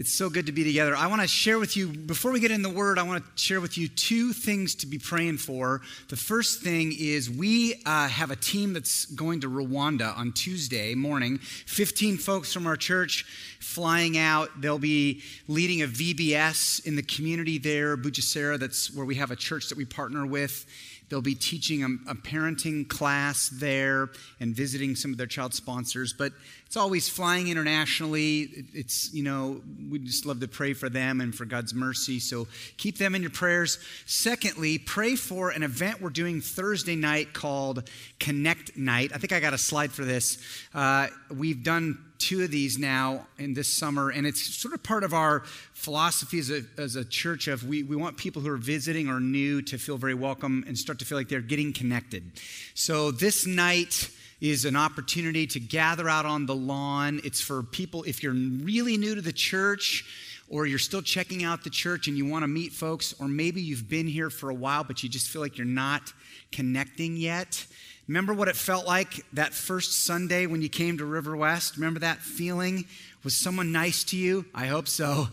It's 0.00 0.14
so 0.14 0.30
good 0.30 0.46
to 0.46 0.52
be 0.52 0.64
together. 0.64 0.96
I 0.96 1.08
want 1.08 1.20
to 1.20 1.28
share 1.28 1.58
with 1.58 1.76
you, 1.76 1.88
before 1.88 2.32
we 2.32 2.40
get 2.40 2.50
in 2.50 2.62
the 2.62 2.70
word, 2.70 2.98
I 2.98 3.02
want 3.02 3.22
to 3.22 3.30
share 3.38 3.60
with 3.60 3.76
you 3.76 3.86
two 3.86 4.32
things 4.32 4.74
to 4.76 4.86
be 4.86 4.96
praying 4.96 5.36
for. 5.36 5.82
The 6.08 6.16
first 6.16 6.62
thing 6.62 6.94
is 6.98 7.28
we 7.28 7.82
uh, 7.84 8.08
have 8.08 8.30
a 8.30 8.36
team 8.36 8.72
that's 8.72 9.04
going 9.04 9.40
to 9.42 9.50
Rwanda 9.50 10.16
on 10.16 10.32
Tuesday 10.32 10.94
morning. 10.94 11.36
15 11.36 12.16
folks 12.16 12.50
from 12.50 12.66
our 12.66 12.78
church 12.78 13.26
flying 13.60 14.16
out. 14.16 14.48
They'll 14.58 14.78
be 14.78 15.20
leading 15.48 15.82
a 15.82 15.86
VBS 15.86 16.86
in 16.86 16.96
the 16.96 17.02
community 17.02 17.58
there, 17.58 17.98
Bugesera, 17.98 18.58
that's 18.58 18.90
where 18.94 19.04
we 19.04 19.16
have 19.16 19.30
a 19.30 19.36
church 19.36 19.68
that 19.68 19.76
we 19.76 19.84
partner 19.84 20.24
with. 20.24 20.64
They'll 21.10 21.20
be 21.20 21.34
teaching 21.34 21.82
a, 21.82 22.12
a, 22.12 22.14
parenting 22.14 22.88
class 22.88 23.48
there 23.48 24.10
and 24.38 24.54
visiting 24.54 24.94
some 24.94 25.10
of 25.10 25.18
their 25.18 25.26
child 25.26 25.52
sponsors. 25.52 26.12
But 26.12 26.32
it's 26.66 26.76
always 26.76 27.08
flying 27.08 27.48
internationally. 27.48 28.64
It's, 28.72 29.12
you 29.12 29.24
know, 29.24 29.60
we 29.90 29.98
just 29.98 30.24
love 30.24 30.38
to 30.40 30.48
pray 30.48 30.72
for 30.72 30.88
them 30.88 31.20
and 31.20 31.34
for 31.34 31.44
God's 31.44 31.74
mercy. 31.74 32.20
So 32.20 32.46
keep 32.76 32.96
them 32.96 33.16
in 33.16 33.22
your 33.22 33.32
prayers. 33.32 33.80
Secondly, 34.06 34.78
pray 34.78 35.16
for 35.16 35.50
an 35.50 35.64
event 35.64 36.00
we're 36.00 36.10
doing 36.10 36.40
Thursday 36.40 36.94
night 36.94 37.32
called 37.32 37.90
Connect 38.20 38.76
Night. 38.76 39.10
I 39.12 39.18
think 39.18 39.32
I 39.32 39.40
got 39.40 39.52
a 39.52 39.58
slide 39.58 39.90
for 39.90 40.04
this. 40.04 40.38
Uh, 40.72 41.08
we've 41.28 41.64
done 41.64 41.98
two 42.20 42.44
of 42.44 42.50
these 42.50 42.78
now 42.78 43.26
in 43.38 43.54
this 43.54 43.66
summer, 43.66 44.10
and 44.10 44.26
it's 44.26 44.40
sort 44.40 44.74
of 44.74 44.82
part 44.82 45.02
of 45.02 45.12
our 45.12 45.40
philosophy 45.72 46.38
as 46.38 46.50
a, 46.50 46.62
as 46.78 46.94
a 46.94 47.04
church 47.04 47.48
of 47.48 47.66
we, 47.66 47.82
we 47.82 47.96
want 47.96 48.16
people 48.16 48.40
who 48.42 48.50
are 48.50 48.56
visiting 48.56 49.08
or 49.08 49.18
new 49.18 49.62
to 49.62 49.78
feel 49.78 49.96
very 49.96 50.14
welcome 50.14 50.64
and 50.68 50.78
start 50.78 50.98
to 51.00 51.04
feel 51.04 51.18
like 51.18 51.28
they're 51.28 51.40
getting 51.40 51.72
connected. 51.72 52.22
So 52.74 53.10
this 53.10 53.46
night, 53.46 54.10
is 54.40 54.64
an 54.64 54.74
opportunity 54.74 55.46
to 55.46 55.60
gather 55.60 56.08
out 56.08 56.24
on 56.24 56.46
the 56.46 56.54
lawn. 56.54 57.20
It's 57.24 57.40
for 57.40 57.62
people, 57.62 58.04
if 58.04 58.22
you're 58.22 58.32
really 58.32 58.96
new 58.96 59.14
to 59.14 59.20
the 59.20 59.32
church 59.32 60.04
or 60.48 60.66
you're 60.66 60.78
still 60.78 61.02
checking 61.02 61.44
out 61.44 61.62
the 61.62 61.70
church 61.70 62.08
and 62.08 62.16
you 62.16 62.26
want 62.26 62.42
to 62.42 62.48
meet 62.48 62.72
folks, 62.72 63.14
or 63.20 63.28
maybe 63.28 63.60
you've 63.60 63.88
been 63.88 64.06
here 64.06 64.30
for 64.30 64.50
a 64.50 64.54
while 64.54 64.82
but 64.82 65.02
you 65.02 65.08
just 65.08 65.28
feel 65.28 65.42
like 65.42 65.58
you're 65.58 65.66
not 65.66 66.12
connecting 66.52 67.16
yet. 67.16 67.66
Remember 68.10 68.34
what 68.34 68.48
it 68.48 68.56
felt 68.56 68.86
like 68.86 69.24
that 69.34 69.54
first 69.54 70.04
Sunday 70.04 70.46
when 70.46 70.60
you 70.60 70.68
came 70.68 70.98
to 70.98 71.04
River 71.04 71.36
West? 71.36 71.76
Remember 71.76 72.00
that 72.00 72.18
feeling? 72.18 72.84
Was 73.22 73.36
someone 73.36 73.70
nice 73.70 74.02
to 74.02 74.16
you? 74.16 74.46
I 74.52 74.66
hope 74.66 74.88
so. 74.88 75.28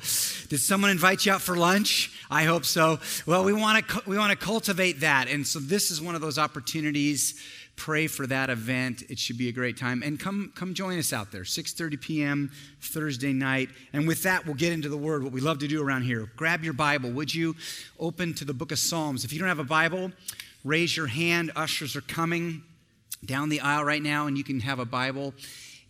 Did 0.50 0.59
someone 0.59 0.92
invite 0.92 1.25
you 1.25 1.31
out 1.31 1.42
for 1.42 1.56
lunch? 1.56 2.11
I 2.30 2.44
hope 2.44 2.66
so. 2.66 3.00
Well, 3.25 3.44
we 3.44 3.52
want 3.52 3.88
to 3.88 4.03
we 4.06 4.16
want 4.16 4.30
to 4.30 4.38
cultivate 4.38 5.00
that. 5.00 5.28
And 5.28 5.47
so 5.47 5.58
this 5.58 5.89
is 5.89 6.03
one 6.03 6.14
of 6.14 6.22
those 6.22 6.38
opportunities. 6.38 7.44
Pray 7.78 8.06
for 8.06 8.28
that 8.28 8.52
event. 8.52 9.02
It 9.09 9.17
should 9.17 9.39
be 9.39 9.50
a 9.50 9.52
great 9.52 9.78
time. 9.78 10.03
And 10.03 10.19
come 10.19 10.53
come 10.53 10.75
join 10.75 11.00
us 11.00 11.12
out 11.12 11.31
there. 11.31 11.45
6:30 11.45 12.00
p.m. 12.00 12.52
Thursday 12.80 13.34
night. 13.34 13.69
And 13.91 14.08
with 14.08 14.22
that, 14.22 14.45
we'll 14.45 14.53
get 14.53 14.72
into 14.72 14.88
the 14.88 14.97
word. 14.97 15.23
What 15.23 15.34
we 15.34 15.41
love 15.41 15.58
to 15.59 15.67
do 15.67 15.81
around 15.81 16.03
here. 16.03 16.31
Grab 16.36 16.64
your 16.64 16.73
Bible. 16.73 17.09
Would 17.09 17.34
you 17.34 17.56
open 18.00 18.36
to 18.36 18.45
the 18.45 18.53
book 18.53 18.72
of 18.72 18.78
Psalms? 18.78 19.25
If 19.25 19.34
you 19.34 19.39
don't 19.39 19.47
have 19.47 19.58
a 19.58 19.64
Bible, 19.64 20.12
raise 20.64 20.95
your 20.95 21.08
hand. 21.08 21.52
Ushers 21.56 21.95
are 21.95 22.02
coming 22.02 22.62
down 23.25 23.49
the 23.49 23.61
aisle 23.61 23.83
right 23.83 24.01
now, 24.01 24.27
and 24.27 24.37
you 24.37 24.43
can 24.43 24.59
have 24.61 24.79
a 24.79 24.85
Bible. 24.85 25.33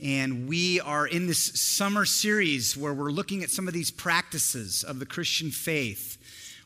And 0.02 0.48
we 0.48 0.80
are 0.80 1.08
in 1.08 1.28
this 1.28 1.40
summer 1.60 2.06
series 2.06 2.78
where 2.78 2.94
we're 2.94 3.12
looking 3.12 3.44
at 3.44 3.50
some 3.50 3.68
of 3.68 3.74
these 3.74 3.90
practices 3.90 4.84
of 4.84 5.00
the 5.00 5.06
Christian 5.06 5.50
faith, 5.50 6.18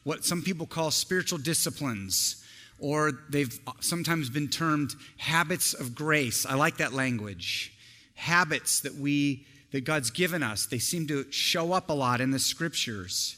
what 0.03 0.25
some 0.25 0.41
people 0.41 0.65
call 0.65 0.91
spiritual 0.91 1.37
disciplines, 1.37 2.43
or 2.79 3.11
they've 3.29 3.59
sometimes 3.79 4.29
been 4.29 4.49
termed 4.49 4.95
habits 5.17 5.73
of 5.73 5.95
grace. 5.95 6.45
I 6.45 6.55
like 6.55 6.77
that 6.77 6.93
language. 6.93 7.73
Habits 8.15 8.81
that 8.81 8.95
we 8.95 9.45
that 9.71 9.85
God's 9.85 10.11
given 10.11 10.43
us. 10.43 10.65
They 10.65 10.79
seem 10.79 11.07
to 11.07 11.31
show 11.31 11.73
up 11.73 11.89
a 11.89 11.93
lot 11.93 12.21
in 12.21 12.31
the 12.31 12.39
scriptures. 12.39 13.37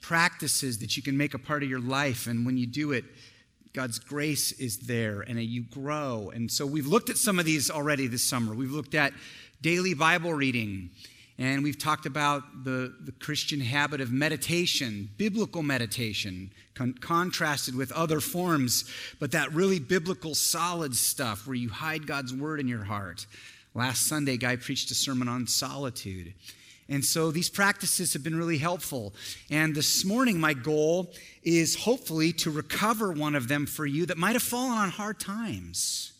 Practices 0.00 0.78
that 0.78 0.96
you 0.96 1.02
can 1.02 1.16
make 1.16 1.34
a 1.34 1.38
part 1.38 1.62
of 1.62 1.70
your 1.70 1.80
life, 1.80 2.26
and 2.26 2.46
when 2.46 2.56
you 2.56 2.66
do 2.66 2.92
it, 2.92 3.04
God's 3.72 3.98
grace 3.98 4.52
is 4.52 4.78
there 4.78 5.20
and 5.20 5.40
you 5.40 5.62
grow. 5.62 6.30
And 6.34 6.50
so 6.50 6.66
we've 6.66 6.86
looked 6.86 7.10
at 7.10 7.16
some 7.16 7.38
of 7.38 7.44
these 7.44 7.70
already 7.70 8.06
this 8.06 8.22
summer. 8.22 8.54
We've 8.54 8.72
looked 8.72 8.94
at 8.94 9.12
daily 9.62 9.94
Bible 9.94 10.34
reading, 10.34 10.90
and 11.38 11.62
we've 11.62 11.78
talked 11.78 12.04
about 12.04 12.64
the, 12.64 12.94
the 13.04 13.12
Christian 13.12 13.60
habit 13.60 14.00
of 14.00 14.10
meditation, 14.10 15.08
biblical 15.16 15.62
meditation, 15.62 16.50
con- 16.74 16.94
contrasted 16.94 17.76
with 17.76 17.92
other 17.92 18.20
forms, 18.20 18.90
but 19.20 19.32
that 19.32 19.52
really 19.52 19.78
biblical, 19.78 20.34
solid 20.34 20.96
stuff 20.96 21.46
where 21.46 21.56
you 21.56 21.68
hide 21.68 22.06
God's 22.06 22.34
word 22.34 22.58
in 22.58 22.68
your 22.68 22.84
heart. 22.84 23.26
Last 23.74 24.08
Sunday, 24.08 24.36
Guy 24.36 24.56
preached 24.56 24.90
a 24.90 24.94
sermon 24.94 25.28
on 25.28 25.46
solitude. 25.46 26.34
And 26.90 27.04
so 27.04 27.30
these 27.30 27.48
practices 27.48 28.12
have 28.14 28.24
been 28.24 28.36
really 28.36 28.58
helpful. 28.58 29.14
And 29.48 29.76
this 29.76 30.04
morning, 30.04 30.40
my 30.40 30.54
goal 30.54 31.12
is 31.44 31.76
hopefully 31.76 32.32
to 32.34 32.50
recover 32.50 33.12
one 33.12 33.36
of 33.36 33.46
them 33.46 33.64
for 33.64 33.86
you 33.86 34.06
that 34.06 34.18
might 34.18 34.32
have 34.32 34.42
fallen 34.42 34.76
on 34.76 34.90
hard 34.90 35.20
times. 35.20 36.12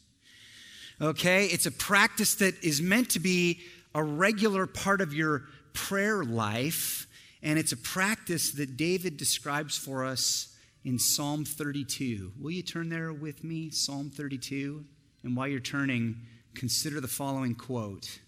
Okay? 1.00 1.46
It's 1.46 1.66
a 1.66 1.72
practice 1.72 2.36
that 2.36 2.62
is 2.62 2.80
meant 2.80 3.10
to 3.10 3.20
be 3.20 3.60
a 3.96 4.04
regular 4.04 4.64
part 4.66 5.00
of 5.00 5.12
your 5.12 5.42
prayer 5.72 6.22
life. 6.22 7.08
And 7.42 7.58
it's 7.58 7.72
a 7.72 7.76
practice 7.76 8.52
that 8.52 8.76
David 8.76 9.16
describes 9.16 9.76
for 9.76 10.04
us 10.04 10.56
in 10.84 11.00
Psalm 11.00 11.44
32. 11.44 12.32
Will 12.40 12.52
you 12.52 12.62
turn 12.62 12.90
there 12.90 13.12
with 13.12 13.42
me? 13.42 13.70
Psalm 13.70 14.08
32. 14.08 14.84
And 15.24 15.36
while 15.36 15.48
you're 15.48 15.58
turning, 15.58 16.16
consider 16.54 17.00
the 17.00 17.08
following 17.08 17.56
quote. 17.56 18.20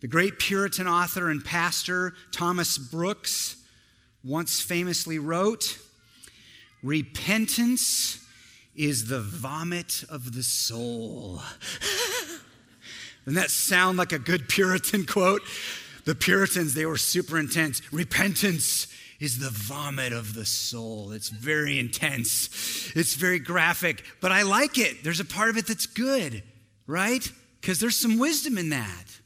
The 0.00 0.06
great 0.08 0.38
Puritan 0.38 0.86
author 0.86 1.28
and 1.28 1.44
pastor 1.44 2.14
Thomas 2.30 2.78
Brooks 2.78 3.56
once 4.22 4.60
famously 4.60 5.18
wrote 5.18 5.78
Repentance 6.82 8.24
is 8.76 9.08
the 9.08 9.20
vomit 9.20 10.04
of 10.08 10.34
the 10.34 10.44
soul. 10.44 11.42
Doesn't 13.24 13.34
that 13.34 13.50
sound 13.50 13.98
like 13.98 14.12
a 14.12 14.18
good 14.20 14.48
Puritan 14.48 15.04
quote? 15.04 15.42
The 16.04 16.14
Puritans, 16.14 16.74
they 16.74 16.86
were 16.86 16.96
super 16.96 17.36
intense. 17.36 17.82
Repentance 17.92 18.86
is 19.18 19.40
the 19.40 19.50
vomit 19.50 20.12
of 20.12 20.34
the 20.34 20.46
soul. 20.46 21.10
It's 21.10 21.28
very 21.28 21.80
intense, 21.80 22.92
it's 22.94 23.14
very 23.14 23.40
graphic, 23.40 24.04
but 24.20 24.30
I 24.30 24.42
like 24.42 24.78
it. 24.78 25.02
There's 25.02 25.20
a 25.20 25.24
part 25.24 25.50
of 25.50 25.56
it 25.56 25.66
that's 25.66 25.86
good, 25.86 26.44
right? 26.86 27.28
Because 27.60 27.80
there's 27.80 27.96
some 27.96 28.18
wisdom 28.18 28.56
in 28.56 28.70
that. 28.70 29.17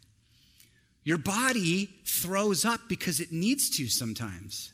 Your 1.04 1.18
body 1.18 1.90
throws 2.04 2.64
up 2.64 2.80
because 2.88 3.20
it 3.20 3.32
needs 3.32 3.70
to 3.70 3.88
sometimes. 3.88 4.72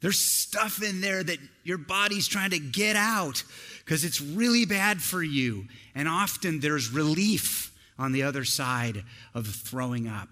There's 0.00 0.20
stuff 0.20 0.82
in 0.82 1.00
there 1.00 1.24
that 1.24 1.38
your 1.64 1.78
body's 1.78 2.28
trying 2.28 2.50
to 2.50 2.60
get 2.60 2.94
out 2.94 3.42
because 3.84 4.04
it's 4.04 4.20
really 4.20 4.64
bad 4.64 5.02
for 5.02 5.22
you. 5.22 5.66
And 5.94 6.08
often 6.08 6.60
there's 6.60 6.90
relief 6.90 7.72
on 7.98 8.12
the 8.12 8.22
other 8.22 8.44
side 8.44 9.02
of 9.34 9.46
throwing 9.48 10.06
up. 10.06 10.28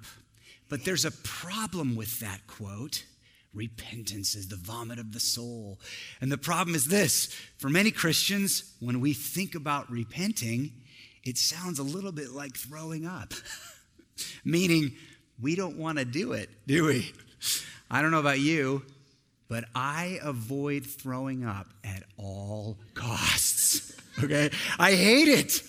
But 0.69 0.85
there's 0.85 1.05
a 1.05 1.11
problem 1.11 1.97
with 1.97 2.21
that 2.21 2.47
quote. 2.47 3.05
Repentance 3.55 4.35
is 4.37 4.49
the 4.49 4.57
vomit 4.57 4.99
of 4.99 5.13
the 5.13 5.21
soul. 5.21 5.81
And 6.21 6.31
the 6.31 6.39
problem 6.39 6.77
is 6.77 6.87
this 6.87 7.27
for 7.59 7.69
many 7.69 7.91
Christians, 7.91 8.75
when 8.81 9.01
we 9.01 9.15
think 9.15 9.55
about 9.55 9.91
repenting, 9.91 10.71
it 11.25 11.39
sounds 11.39 11.81
a 11.81 11.85
little 11.85 12.13
bit 12.13 12.31
like 12.31 12.57
throwing 12.57 13.07
up, 13.07 13.35
meaning 14.45 14.93
we 15.41 15.55
don't 15.55 15.77
want 15.77 15.99
to 15.99 16.05
do 16.05 16.33
it, 16.33 16.51
do 16.67 16.87
we? 16.87 17.13
I 17.91 18.03
don't 18.03 18.11
know 18.11 18.21
about 18.21 18.41
you, 18.41 18.83
but 19.49 19.65
I 19.75 20.19
avoid 20.23 20.87
throwing 20.87 21.45
up 21.45 21.69
at 21.85 22.03
all 22.17 22.79
costs. 22.95 23.95
Okay? 24.23 24.51
I 24.79 24.93
hate 24.93 25.29
it, 25.29 25.63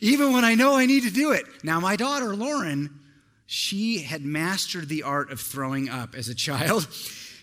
even 0.00 0.32
when 0.32 0.44
I 0.44 0.54
know 0.54 0.74
I 0.74 0.86
need 0.86 1.04
to 1.04 1.10
do 1.10 1.32
it. 1.32 1.44
Now, 1.62 1.80
my 1.80 1.96
daughter, 1.96 2.34
Lauren, 2.34 2.98
she 3.46 3.98
had 3.98 4.24
mastered 4.24 4.88
the 4.88 5.02
art 5.02 5.30
of 5.30 5.40
throwing 5.40 5.88
up 5.88 6.14
as 6.14 6.28
a 6.28 6.34
child. 6.34 6.88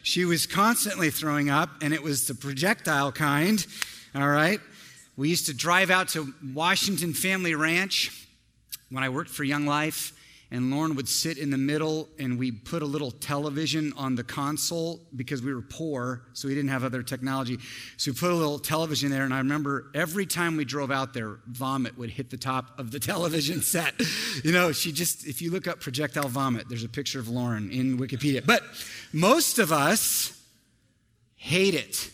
She 0.03 0.25
was 0.25 0.45
constantly 0.45 1.09
throwing 1.09 1.49
up, 1.49 1.69
and 1.81 1.93
it 1.93 2.01
was 2.01 2.27
the 2.27 2.33
projectile 2.33 3.11
kind. 3.11 3.65
All 4.15 4.27
right? 4.27 4.59
We 5.15 5.29
used 5.29 5.45
to 5.47 5.53
drive 5.53 5.89
out 5.89 6.09
to 6.09 6.33
Washington 6.53 7.13
Family 7.13 7.55
Ranch 7.55 8.27
when 8.89 9.03
I 9.03 9.09
worked 9.09 9.29
for 9.29 9.43
Young 9.43 9.65
Life 9.65 10.13
and 10.49 10.71
Lauren 10.71 10.95
would 10.95 11.09
sit 11.09 11.37
in 11.37 11.49
the 11.49 11.57
middle, 11.57 12.07
and 12.17 12.39
we 12.39 12.51
put 12.51 12.81
a 12.81 12.85
little 12.85 13.11
television 13.11 13.91
on 13.97 14.15
the 14.15 14.23
console 14.23 15.01
because 15.13 15.41
we 15.41 15.53
were 15.53 15.61
poor, 15.61 16.23
so 16.31 16.47
we 16.47 16.55
didn't 16.55 16.69
have 16.69 16.85
other 16.85 17.03
technology. 17.03 17.57
So 17.97 18.11
we 18.11 18.17
put 18.17 18.31
a 18.31 18.35
little 18.35 18.57
television 18.57 19.11
there, 19.11 19.25
and 19.25 19.33
I 19.33 19.39
remember 19.39 19.91
every 19.93 20.25
time 20.25 20.55
we 20.55 20.63
drove 20.63 20.89
out 20.89 21.13
there, 21.13 21.39
vomit 21.47 21.97
would 21.97 22.11
hit 22.11 22.29
the 22.29 22.37
top 22.37 22.79
of 22.79 22.91
the 22.91 22.99
television 23.01 23.61
set. 23.61 23.93
You 24.43 24.53
know, 24.53 24.71
she 24.71 24.93
just, 24.93 25.27
if 25.27 25.41
you 25.41 25.51
look 25.51 25.67
up 25.67 25.81
projectile 25.81 26.29
vomit, 26.29 26.69
there's 26.69 26.85
a 26.85 26.89
picture 26.89 27.19
of 27.19 27.27
Lauren 27.27 27.69
in 27.69 27.97
Wikipedia. 27.97 28.45
But 28.45 28.63
most 29.11 29.59
of 29.59 29.73
us 29.73 30.41
hate 31.35 31.73
it, 31.73 32.09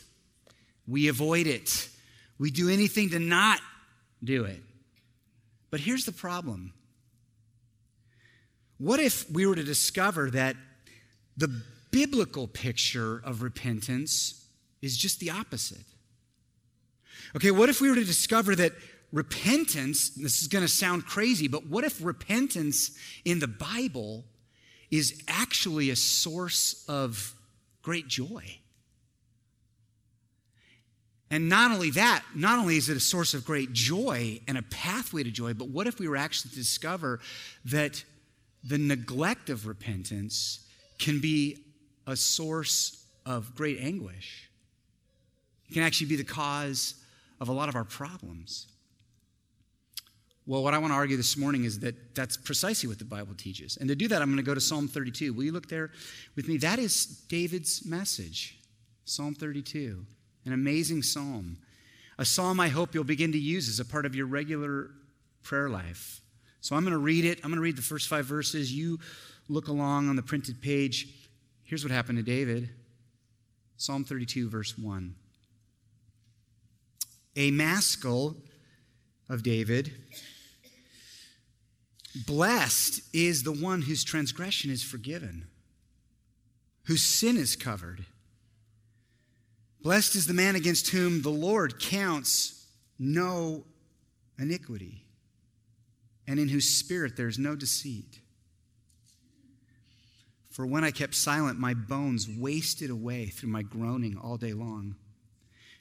we 0.88 1.08
avoid 1.08 1.46
it, 1.46 1.88
we 2.40 2.50
do 2.50 2.68
anything 2.68 3.12
to 3.12 3.20
not 3.20 3.60
do 4.24 4.46
it. 4.46 4.62
But 5.70 5.82
here's 5.82 6.06
the 6.06 6.12
problem 6.12 6.74
what 8.84 9.00
if 9.00 9.30
we 9.32 9.46
were 9.46 9.56
to 9.56 9.64
discover 9.64 10.30
that 10.32 10.56
The 11.38 11.62
biblical 11.92 12.48
picture 12.48 13.22
of 13.24 13.42
repentance 13.42 14.46
is 14.82 14.98
just 14.98 15.20
the 15.20 15.30
opposite. 15.30 15.86
Okay, 17.36 17.52
what 17.52 17.70
if 17.70 17.82
we 17.82 17.90
were 17.90 17.96
to 17.96 18.04
discover 18.04 18.56
that 18.56 18.74
repentance, 19.12 20.10
this 20.10 20.42
is 20.42 20.48
going 20.48 20.64
to 20.64 20.72
sound 20.72 21.06
crazy, 21.06 21.48
but 21.48 21.68
what 21.68 21.84
if 21.84 22.04
repentance 22.04 22.98
in 23.26 23.40
the 23.40 23.48
Bible 23.48 24.26
is 24.92 25.24
actually 25.28 25.90
a 25.90 25.96
source 25.96 26.84
of 26.88 27.34
great 27.82 28.08
joy? 28.08 28.60
And 31.32 31.50
not 31.50 31.72
only 31.72 31.90
that, 31.92 32.24
not 32.36 32.60
only 32.60 32.78
is 32.78 32.90
it 32.90 32.98
a 32.98 33.00
source 33.00 33.34
of 33.34 33.46
great 33.46 33.74
joy 33.74 34.40
and 34.48 34.58
a 34.58 34.62
pathway 34.64 35.24
to 35.24 35.32
joy, 35.32 35.54
but 35.54 35.70
what 35.70 35.88
if 35.88 36.00
we 36.00 36.08
were 36.08 36.18
actually 36.18 36.50
to 36.52 36.56
discover 36.58 37.20
that 37.66 38.04
the 38.64 38.78
neglect 38.78 39.50
of 39.50 39.68
repentance 39.68 40.66
can 41.00 41.20
be 41.20 41.58
a 42.08 42.16
source 42.16 43.06
of 43.26 43.56
great 43.56 43.80
anguish? 43.80 44.50
It 45.70 45.74
can 45.74 45.84
actually 45.84 46.08
be 46.08 46.16
the 46.16 46.24
cause 46.24 46.96
of 47.40 47.50
a 47.50 47.54
lot 47.54 47.70
of 47.70 47.76
our 47.76 47.84
problems. 47.84 48.68
Well, 50.46 50.62
what 50.62 50.74
I 50.74 50.78
want 50.78 50.92
to 50.92 50.96
argue 50.96 51.16
this 51.16 51.38
morning 51.38 51.64
is 51.64 51.80
that 51.80 52.16
that's 52.16 52.36
precisely 52.36 52.90
what 52.90 53.00
the 53.00 53.06
Bible 53.06 53.34
teaches. 53.34 53.78
And 53.78 53.88
to 53.88 53.96
do 53.96 54.10
that, 54.10 54.22
I'm 54.22 54.28
going 54.28 54.38
to 54.38 54.44
go 54.44 54.54
to 54.54 54.60
Psalm 54.60 54.90
32. 54.90 55.34
Will 55.34 55.44
you 55.44 55.54
look 55.54 55.70
there 55.70 55.92
with 56.36 56.50
me? 56.50 56.58
That 56.58 56.80
is 56.80 57.06
David's 57.06 57.86
message, 57.86 58.60
Psalm 59.06 59.36
32. 59.36 60.06
An 60.46 60.52
amazing 60.52 61.02
psalm. 61.02 61.58
A 62.18 62.26
psalm 62.26 62.60
I 62.60 62.68
hope 62.68 62.94
you'll 62.94 63.06
begin 63.06 63.32
to 63.32 63.40
use 63.40 63.70
as 63.70 63.80
a 63.80 63.86
part 63.86 64.06
of 64.06 64.16
your 64.16 64.26
regular 64.26 64.92
prayer 65.44 65.70
life. 65.70 66.20
So 66.64 66.78
I'm 66.78 66.84
going 66.84 66.94
to 66.94 66.98
read 66.98 67.26
it. 67.26 67.40
I'm 67.44 67.50
going 67.50 67.58
to 67.58 67.62
read 67.62 67.76
the 67.76 67.82
first 67.82 68.08
five 68.08 68.26
verses. 68.26 68.74
You 68.74 68.98
look 69.50 69.68
along 69.68 70.08
on 70.08 70.16
the 70.16 70.24
printed 70.24 70.62
page. 70.62 71.10
Here's 71.66 71.84
what 71.84 71.92
happened 71.92 72.18
to 72.18 72.24
David 72.24 72.70
Psalm 73.76 74.06
32, 74.06 74.50
verse 74.50 74.78
1. 74.78 75.14
A 77.36 77.52
maskil 77.52 78.38
of 79.28 79.44
David. 79.44 79.92
Blessed 82.26 83.02
is 83.14 83.44
the 83.44 83.52
one 83.52 83.82
whose 83.82 84.06
transgression 84.06 84.72
is 84.72 84.84
forgiven, 84.84 85.48
whose 86.86 87.04
sin 87.04 87.36
is 87.36 87.58
covered. 87.58 88.06
Blessed 89.82 90.16
is 90.16 90.28
the 90.28 90.34
man 90.34 90.56
against 90.56 90.92
whom 90.92 91.24
the 91.24 91.30
Lord 91.30 91.78
counts 91.82 92.68
no 92.98 93.66
iniquity, 94.40 95.03
and 96.28 96.40
in 96.40 96.50
whose 96.50 96.70
spirit 96.70 97.16
there 97.18 97.28
is 97.28 97.40
no 97.40 97.56
deceit. 97.56 98.20
For 100.50 100.66
when 100.66 100.84
I 100.84 100.92
kept 100.92 101.16
silent, 101.16 101.60
my 101.60 101.74
bones 101.74 102.30
wasted 102.30 102.90
away 102.90 103.26
through 103.26 103.50
my 103.50 103.64
groaning 103.64 104.18
all 104.18 104.38
day 104.38 104.54
long. 104.54 104.96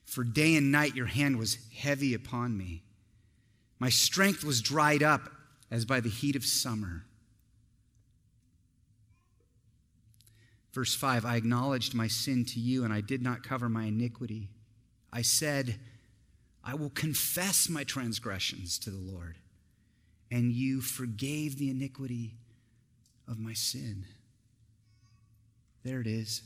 For 0.04 0.24
day 0.24 0.56
and 0.56 0.72
night 0.72 0.96
your 0.96 1.06
hand 1.06 1.38
was 1.38 1.58
heavy 1.76 2.14
upon 2.14 2.56
me. 2.56 2.82
My 3.78 3.90
strength 3.90 4.44
was 4.44 4.60
dried 4.60 5.02
up 5.02 5.30
as 5.70 5.84
by 5.84 6.00
the 6.00 6.08
heat 6.08 6.36
of 6.36 6.44
summer. 6.44 7.04
Verse 10.72 10.94
5 10.94 11.24
I 11.24 11.36
acknowledged 11.36 11.94
my 11.94 12.08
sin 12.08 12.44
to 12.46 12.60
you, 12.60 12.84
and 12.84 12.92
I 12.92 13.00
did 13.00 13.22
not 13.22 13.42
cover 13.42 13.68
my 13.68 13.84
iniquity. 13.84 14.48
I 15.12 15.22
said, 15.22 15.78
I 16.64 16.74
will 16.74 16.90
confess 16.90 17.68
my 17.68 17.84
transgressions 17.84 18.78
to 18.78 18.90
the 18.90 18.96
Lord, 18.96 19.36
and 20.32 20.50
you 20.50 20.80
forgave 20.80 21.58
the 21.58 21.68
iniquity 21.68 22.34
of 23.28 23.38
my 23.38 23.52
sin. 23.52 24.06
There 25.84 26.00
it 26.00 26.06
is. 26.06 26.42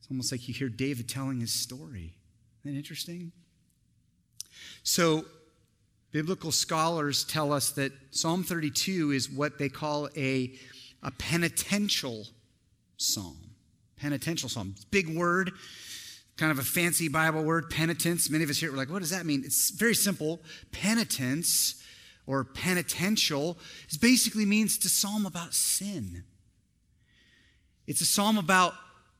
It's 0.00 0.10
almost 0.10 0.32
like 0.32 0.48
you 0.48 0.54
hear 0.54 0.68
David 0.68 1.08
telling 1.08 1.38
his 1.38 1.52
story. 1.52 2.14
Isn't 2.64 2.72
that 2.72 2.76
interesting? 2.76 3.30
So, 4.82 5.24
biblical 6.10 6.50
scholars 6.50 7.22
tell 7.24 7.52
us 7.52 7.70
that 7.72 7.92
Psalm 8.10 8.42
32 8.42 9.12
is 9.12 9.30
what 9.30 9.56
they 9.56 9.68
call 9.68 10.08
a, 10.16 10.52
a 11.04 11.12
penitential 11.12 12.26
psalm. 12.96 13.38
Penitential 13.96 14.48
psalm. 14.48 14.74
Big 14.90 15.16
word, 15.16 15.52
kind 16.36 16.50
of 16.50 16.58
a 16.58 16.64
fancy 16.64 17.06
Bible 17.06 17.44
word, 17.44 17.70
penitence. 17.70 18.28
Many 18.28 18.42
of 18.42 18.50
us 18.50 18.58
here 18.58 18.72
were 18.72 18.76
like, 18.76 18.90
what 18.90 18.98
does 18.98 19.10
that 19.10 19.26
mean? 19.26 19.42
It's 19.44 19.70
very 19.70 19.94
simple. 19.94 20.40
Penitence 20.72 21.80
or 22.26 22.44
penitential 22.44 23.58
is 23.88 23.98
basically 23.98 24.44
means 24.44 24.78
to 24.78 24.88
psalm 24.88 25.26
about 25.26 25.54
sin. 25.54 26.24
It's 27.86 28.00
a 28.00 28.06
psalm 28.06 28.38
about 28.38 28.74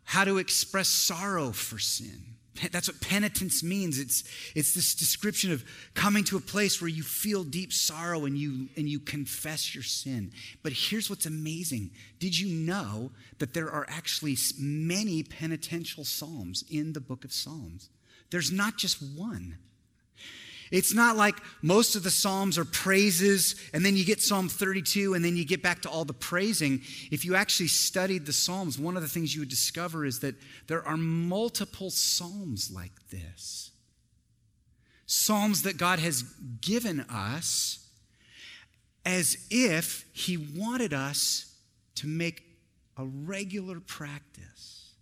how 0.04 0.24
to 0.24 0.38
express 0.38 0.88
sorrow 0.88 1.52
for 1.52 1.78
sin. 1.78 2.30
That's 2.72 2.88
what 2.88 3.00
penitence 3.00 3.62
means. 3.62 3.98
It's, 3.98 4.24
it's 4.54 4.74
this 4.74 4.94
description 4.94 5.52
of 5.52 5.64
coming 5.94 6.24
to 6.24 6.36
a 6.36 6.40
place 6.40 6.80
where 6.80 6.88
you 6.88 7.02
feel 7.02 7.44
deep 7.44 7.72
sorrow 7.72 8.24
and 8.24 8.36
you, 8.36 8.68
and 8.76 8.88
you 8.88 9.00
confess 9.00 9.74
your 9.74 9.84
sin. 9.84 10.32
But 10.62 10.72
here's 10.72 11.08
what's 11.08 11.26
amazing. 11.26 11.90
Did 12.18 12.38
you 12.38 12.48
know 12.48 13.12
that 13.38 13.54
there 13.54 13.70
are 13.70 13.86
actually 13.88 14.36
many 14.58 15.22
penitential 15.22 16.04
psalms 16.04 16.64
in 16.70 16.92
the 16.92 17.00
book 17.00 17.24
of 17.24 17.32
Psalms? 17.32 17.90
There's 18.30 18.52
not 18.52 18.76
just 18.76 19.02
one. 19.16 19.58
It's 20.70 20.94
not 20.94 21.16
like 21.16 21.34
most 21.62 21.96
of 21.96 22.04
the 22.04 22.10
Psalms 22.10 22.56
are 22.56 22.64
praises, 22.64 23.56
and 23.74 23.84
then 23.84 23.96
you 23.96 24.04
get 24.04 24.20
Psalm 24.20 24.48
32, 24.48 25.14
and 25.14 25.24
then 25.24 25.36
you 25.36 25.44
get 25.44 25.62
back 25.62 25.82
to 25.82 25.90
all 25.90 26.04
the 26.04 26.12
praising. 26.12 26.82
If 27.10 27.24
you 27.24 27.34
actually 27.34 27.68
studied 27.68 28.24
the 28.24 28.32
Psalms, 28.32 28.78
one 28.78 28.96
of 28.96 29.02
the 29.02 29.08
things 29.08 29.34
you 29.34 29.40
would 29.40 29.48
discover 29.48 30.04
is 30.04 30.20
that 30.20 30.36
there 30.68 30.86
are 30.86 30.96
multiple 30.96 31.90
Psalms 31.90 32.70
like 32.72 32.92
this. 33.10 33.72
Psalms 35.06 35.62
that 35.62 35.76
God 35.76 35.98
has 35.98 36.22
given 36.60 37.00
us 37.10 37.88
as 39.04 39.48
if 39.50 40.04
He 40.12 40.36
wanted 40.36 40.94
us 40.94 41.52
to 41.96 42.06
make 42.06 42.44
a 42.96 43.04
regular 43.04 43.80
practice 43.80 44.92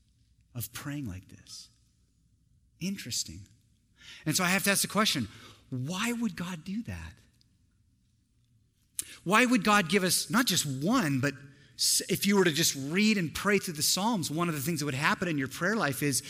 of 0.55 0.73
praying 0.73 1.07
like 1.07 1.29
this. 1.29 1.69
Interesting. 2.81 3.41
And 4.25 4.35
so 4.35 4.45
I 4.45 4.49
have 4.49 4.65
to 4.65 4.71
ask 4.71 4.83
the 4.83 4.89
question 4.89 5.29
why 5.71 6.13
would 6.13 6.37
God 6.37 6.65
do 6.65 6.83
that? 6.85 7.13
Why 9.25 9.45
would 9.45 9.65
God 9.65 9.89
give 9.89 10.05
us 10.05 10.31
not 10.31 10.47
just 10.47 10.65
one, 10.65 11.21
but 11.21 11.35
if 12.09 12.27
you 12.27 12.37
were 12.37 12.45
to 12.45 12.53
just 12.53 12.75
read 12.91 13.19
and 13.19 13.33
pray 13.33 13.59
through 13.59 13.75
the 13.75 13.83
Psalms, 13.83 14.31
one 14.31 14.49
of 14.49 14.55
the 14.55 14.61
things 14.61 14.81
that 14.81 14.87
would 14.87 14.95
happen 14.95 15.29
in 15.29 15.39
your 15.39 15.49
prayer 15.49 15.77
life 15.77 16.03
is 16.03 16.23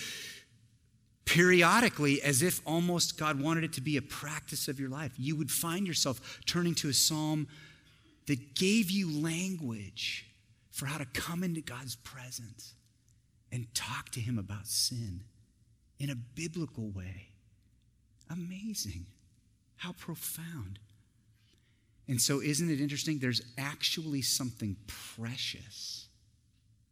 periodically, 1.25 2.23
as 2.23 2.42
if 2.42 2.61
almost 2.66 3.18
God 3.18 3.40
wanted 3.40 3.64
it 3.64 3.75
to 3.75 3.80
be 3.80 3.97
a 3.97 4.02
practice 4.02 4.66
of 4.66 4.80
your 4.80 4.88
life, 4.88 5.12
you 5.18 5.37
would 5.37 5.50
find 5.50 5.87
yourself 5.87 6.40
turning 6.47 6.75
to 6.76 6.88
a 6.88 6.95
psalm 6.95 7.47
that 8.26 8.54
gave 8.54 8.90
you 8.90 9.11
language 9.11 10.26
for 10.71 10.87
how 10.87 10.99
to 10.99 11.04
come 11.07 11.42
into 11.42 11.61
God's 11.61 11.97
presence 11.97 12.75
and 13.52 13.66
talk 13.75 14.11
to 14.11 14.21
Him 14.21 14.38
about 14.38 14.66
sin 14.66 15.23
in 15.99 16.11
a 16.11 16.14
biblical 16.14 16.90
way. 16.90 17.28
Amazing. 18.30 19.07
How 19.78 19.92
profound. 19.92 20.78
And 22.06 22.20
so, 22.20 22.40
isn't 22.40 22.70
it 22.70 22.80
interesting? 22.80 23.18
There's 23.18 23.42
actually 23.56 24.23
something 24.23 24.76
precious 24.87 26.06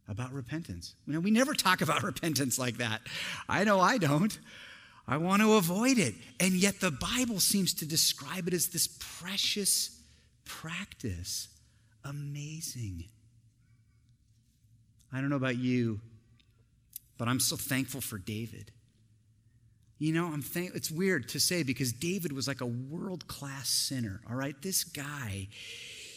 about 0.07 0.31
repentance. 0.31 0.93
You 1.05 1.13
know, 1.13 1.19
we 1.19 1.31
never 1.31 1.53
talk 1.53 1.81
about 1.81 2.03
repentance 2.11 2.57
like 2.57 2.77
that. 2.77 3.01
I 3.49 3.63
know 3.63 3.79
I 3.79 3.97
don't. 3.97 4.37
I 5.07 5.17
want 5.17 5.41
to 5.41 5.53
avoid 5.53 5.97
it. 5.97 6.15
And 6.39 6.53
yet, 6.53 6.79
the 6.79 6.91
Bible 6.91 7.39
seems 7.39 7.73
to 7.75 7.85
describe 7.85 8.47
it 8.47 8.53
as 8.53 8.67
this 8.67 8.87
precious 8.99 9.99
practice. 10.45 11.47
Amazing. 12.03 13.05
I 15.11 15.19
don't 15.19 15.29
know 15.29 15.35
about 15.35 15.57
you, 15.57 15.99
but 17.17 17.27
I'm 17.27 17.39
so 17.39 17.55
thankful 17.55 18.01
for 18.01 18.17
David. 18.17 18.71
You 19.99 20.13
know, 20.13 20.27
I'm 20.27 20.41
thank- 20.41 20.75
it's 20.75 20.91
weird 20.91 21.29
to 21.29 21.39
say 21.39 21.63
because 21.63 21.91
David 21.91 22.31
was 22.31 22.47
like 22.47 22.61
a 22.61 22.65
world 22.65 23.27
class 23.27 23.69
sinner, 23.69 24.21
all 24.29 24.35
right? 24.35 24.59
This 24.61 24.83
guy, 24.83 25.47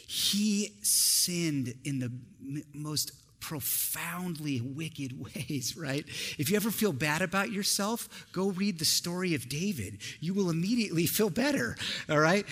he 0.06 0.76
sinned 0.82 1.74
in 1.84 1.98
the 1.98 2.12
m- 2.42 2.62
most 2.74 3.12
profoundly 3.40 4.60
wicked 4.60 5.18
ways, 5.34 5.76
right? 5.78 6.04
If 6.38 6.50
you 6.50 6.56
ever 6.56 6.70
feel 6.70 6.92
bad 6.92 7.22
about 7.22 7.50
yourself, 7.52 8.26
go 8.32 8.50
read 8.50 8.78
the 8.78 8.84
story 8.84 9.34
of 9.34 9.48
David. 9.48 9.98
You 10.20 10.34
will 10.34 10.50
immediately 10.50 11.06
feel 11.06 11.30
better, 11.30 11.76
all 12.08 12.18
right? 12.20 12.44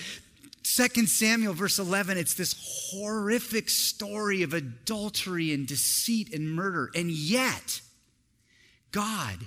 Second 0.63 1.09
Samuel, 1.09 1.53
verse 1.53 1.79
11, 1.79 2.17
it's 2.17 2.33
this 2.33 2.55
horrific 2.91 3.69
story 3.69 4.41
of 4.43 4.53
adultery 4.53 5.53
and 5.53 5.67
deceit 5.67 6.33
and 6.33 6.53
murder. 6.53 6.89
And 6.95 7.09
yet, 7.11 7.81
God, 8.91 9.37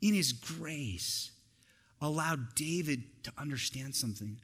in 0.00 0.14
his 0.14 0.32
grace, 0.32 1.30
allowed 2.00 2.54
David 2.54 3.02
to 3.24 3.32
understand 3.38 3.94
something. 3.94 4.38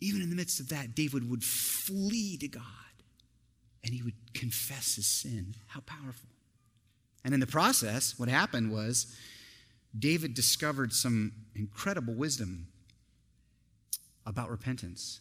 Even 0.00 0.22
in 0.22 0.30
the 0.30 0.36
midst 0.36 0.60
of 0.60 0.68
that, 0.70 0.94
David 0.94 1.28
would 1.30 1.44
flee 1.44 2.36
to 2.38 2.48
God 2.48 2.62
and 3.84 3.94
he 3.94 4.02
would 4.02 4.14
confess 4.32 4.96
his 4.96 5.06
sin. 5.06 5.54
How 5.68 5.80
powerful. 5.80 6.28
And 7.24 7.32
in 7.32 7.40
the 7.40 7.46
process, 7.46 8.18
what 8.18 8.28
happened 8.28 8.72
was 8.72 9.14
David 9.98 10.34
discovered 10.34 10.92
some 10.92 11.32
incredible 11.54 12.14
wisdom 12.14 12.66
about 14.26 14.50
repentance. 14.50 15.20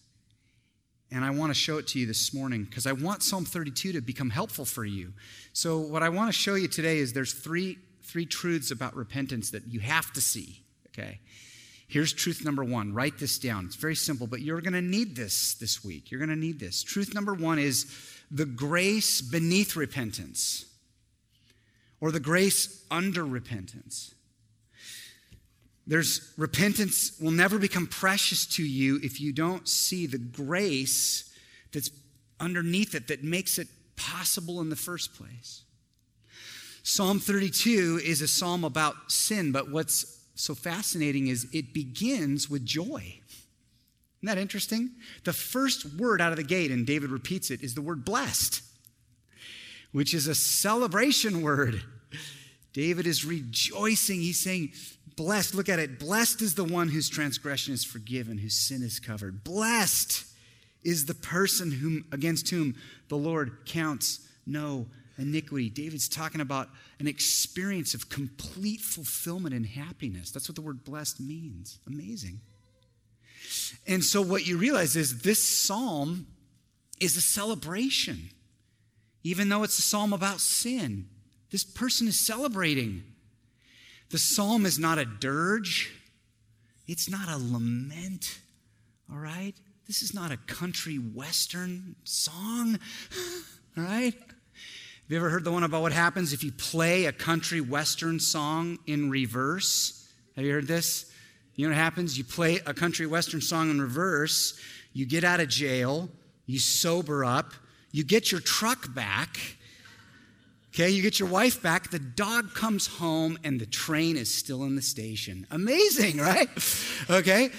And 1.12 1.24
I 1.24 1.30
want 1.30 1.52
to 1.52 1.54
show 1.54 1.78
it 1.78 1.88
to 1.90 2.00
you 2.00 2.08
this 2.08 2.34
morning 2.34 2.64
because 2.64 2.88
I 2.88 2.94
want 2.94 3.22
Psalm 3.22 3.46
32 3.46 3.92
to 3.94 4.02
become 4.02 4.32
helpful 4.32 4.66
for 4.66 4.84
you. 4.84 5.14
So, 5.54 5.78
what 5.78 6.02
I 6.02 6.10
want 6.10 6.34
to 6.34 6.38
show 6.38 6.56
you 6.56 6.68
today 6.68 6.98
is 6.98 7.14
there's 7.14 7.34
three, 7.34 7.78
three 8.04 8.26
truths 8.26 8.72
about 8.72 8.96
repentance 8.96 9.52
that 9.52 9.68
you 9.68 9.80
have 9.80 10.12
to 10.14 10.22
see, 10.22 10.64
okay? 10.90 11.20
Here's 11.88 12.14
truth 12.14 12.44
number 12.44 12.64
one. 12.64 12.94
Write 12.94 13.20
this 13.20 13.38
down. 13.38 13.66
It's 13.66 13.76
very 13.76 13.96
simple, 13.96 14.26
but 14.26 14.42
you're 14.42 14.62
going 14.62 14.74
to 14.74 14.82
need 14.82 15.16
this 15.16 15.54
this 15.56 15.84
week. 15.84 16.10
You're 16.10 16.20
going 16.20 16.30
to 16.30 16.36
need 16.36 16.60
this. 16.60 16.82
Truth 16.82 17.14
number 17.14 17.34
one 17.34 17.60
is 17.60 17.86
the 18.32 18.46
grace 18.46 19.22
beneath 19.22 19.76
repentance 19.76 20.66
or 22.02 22.12
the 22.12 22.20
grace 22.20 22.84
under 22.90 23.24
repentance. 23.24 24.14
There's 25.86 26.34
repentance 26.38 27.20
will 27.20 27.32
never 27.32 27.60
become 27.60 27.88
precious 27.88 28.46
to 28.56 28.64
you 28.64 29.00
if 29.04 29.20
you 29.20 29.34
don't 29.34 29.68
see 29.68 30.06
the 30.06 30.18
grace 30.18 31.32
that's 31.72 31.92
underneath 32.40 32.96
it 32.96 33.08
that 33.08 33.24
makes 33.24 33.58
it 33.58 33.68
possible 33.96 34.62
in 34.62 34.70
the 34.70 34.76
first 34.76 35.14
place. 35.14 35.63
Psalm 36.84 37.18
32 37.18 38.02
is 38.04 38.22
a 38.22 38.28
psalm 38.28 38.66
about 38.66 39.10
sin, 39.12 39.54
but 39.54 39.72
what's 39.72 40.22
so 40.36 40.54
fascinating 40.54 41.28
is 41.28 41.48
it 41.54 41.74
begins 41.74 42.50
with 42.50 42.66
joy. 42.66 43.20
Isn't 44.20 44.36
that 44.36 44.38
interesting? 44.38 44.92
The 45.24 45.32
first 45.32 45.86
word 45.96 46.20
out 46.20 46.32
of 46.32 46.38
the 46.38 46.44
gate, 46.44 46.72
and 46.72 46.86
David 46.86 47.10
repeats 47.10 47.52
it, 47.52 47.62
is 47.62 47.74
the 47.74 47.82
word 47.82 48.04
blessed, 48.04 48.62
which 49.94 50.14
is 50.14 50.28
a 50.28 50.36
celebration 50.36 51.42
word. 51.42 51.84
David 52.74 53.08
is 53.08 53.24
rejoicing. 53.24 54.20
He's 54.20 54.42
saying, 54.42 54.74
Blessed, 55.16 55.54
look 55.54 55.70
at 55.70 55.80
it. 55.80 56.00
Blessed 56.00 56.42
is 56.42 56.56
the 56.56 56.64
one 56.64 56.90
whose 56.90 57.08
transgression 57.08 57.74
is 57.74 57.86
forgiven, 57.86 58.40
whose 58.40 58.56
sin 58.56 58.82
is 58.82 59.00
covered. 59.00 59.44
Blessed 59.44 60.26
is 60.84 61.06
the 61.06 61.14
person 61.14 61.72
whom, 61.72 62.06
against 62.12 62.50
whom 62.50 62.76
the 63.10 63.16
Lord 63.16 63.60
counts 63.66 64.28
no 64.46 64.88
iniquity. 65.18 65.70
David's 65.70 66.10
talking 66.10 66.42
about 66.42 66.70
an 67.00 67.08
experience 67.08 67.94
of 67.94 68.10
complete 68.10 68.82
fulfillment 68.82 69.54
and 69.54 69.66
happiness. 69.66 70.32
That's 70.32 70.48
what 70.48 70.56
the 70.56 70.62
word 70.62 70.84
blessed 70.84 71.20
means. 71.20 71.80
Amazing. 71.88 72.40
And 73.88 74.04
so, 74.04 74.22
what 74.22 74.48
you 74.48 74.58
realize 74.58 74.96
is 74.96 75.22
this 75.22 75.44
psalm 75.44 76.28
is 77.00 77.18
a 77.18 77.22
celebration. 77.22 78.30
Even 79.24 79.50
though 79.50 79.64
it's 79.64 79.80
a 79.80 79.82
psalm 79.82 80.14
about 80.14 80.40
sin, 80.40 81.08
this 81.52 81.64
person 81.64 82.08
is 82.08 82.20
celebrating. 82.20 83.04
The 84.10 84.18
psalm 84.18 84.66
is 84.66 84.78
not 84.78 84.98
a 84.98 85.06
dirge, 85.06 85.92
it's 86.88 87.10
not 87.10 87.30
a 87.30 87.38
lament, 87.38 88.40
all 89.12 89.18
right? 89.18 89.54
This 89.88 90.02
is 90.02 90.14
not 90.14 90.32
a 90.32 90.38
country 90.38 90.98
western 90.98 91.96
song, 92.04 92.80
all 93.78 93.84
right? 93.84 94.16
Have 95.04 95.12
you 95.12 95.18
ever 95.18 95.30
heard 95.30 95.44
the 95.44 95.52
one 95.52 95.64
about 95.64 95.82
what 95.82 95.92
happens 95.92 96.32
if 96.32 96.46
you 96.46 96.52
play 96.54 97.06
a 97.06 97.12
country 97.12 97.60
western 97.60 98.22
song 98.22 98.80
in 98.88 99.10
reverse? 99.10 100.08
Have 100.38 100.46
you 100.46 100.54
heard 100.54 100.68
this? 100.68 101.12
You 101.56 101.68
know 101.68 101.72
what 101.72 101.78
happens? 101.78 102.18
You 102.18 102.24
play 102.24 102.62
a 102.66 102.74
country 102.74 103.06
western 103.06 103.42
song 103.42 103.70
in 103.70 103.82
reverse, 103.82 104.58
you 104.94 105.06
get 105.06 105.26
out 105.26 105.42
of 105.42 105.50
jail, 105.50 106.10
you 106.46 106.58
sober 106.58 107.26
up, 107.26 107.54
you 107.92 108.06
get 108.06 108.32
your 108.32 108.40
truck 108.40 108.94
back, 108.96 109.38
Okay, 110.74 110.90
you 110.90 111.04
get 111.04 111.20
your 111.20 111.30
wife 111.30 111.62
back, 111.62 111.92
the 111.92 112.00
dog 112.00 112.56
comes 112.56 112.88
home, 112.88 113.38
and 113.44 113.60
the 113.60 113.66
train 113.68 114.18
is 114.18 114.34
still 114.34 114.64
in 114.64 114.76
the 114.76 114.82
station. 114.82 115.46
Amazing, 115.52 116.18
right? 116.18 116.50
Okay? 117.10 117.52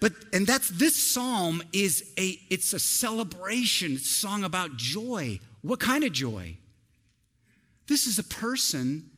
But 0.00 0.12
and 0.32 0.46
that's 0.46 0.68
this 0.68 0.94
psalm 0.94 1.60
is 1.72 2.12
a 2.16 2.38
it's 2.50 2.72
a 2.72 2.78
celebration, 2.78 3.94
it's 3.94 4.08
a 4.08 4.14
song 4.14 4.44
about 4.44 4.76
joy. 4.76 5.40
What 5.62 5.80
kind 5.80 6.04
of 6.04 6.12
joy? 6.12 6.56
This 7.86 8.06
is 8.06 8.18
a 8.18 8.24
person 8.24 9.10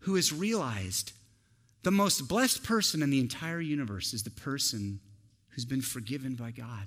who 0.00 0.14
has 0.14 0.32
realized 0.32 1.12
the 1.82 1.90
most 1.90 2.28
blessed 2.28 2.64
person 2.64 3.02
in 3.02 3.10
the 3.10 3.20
entire 3.20 3.60
universe 3.60 4.12
is 4.12 4.22
the 4.22 4.30
person 4.30 5.00
who's 5.50 5.64
been 5.64 5.80
forgiven 5.80 6.34
by 6.34 6.50
God. 6.50 6.86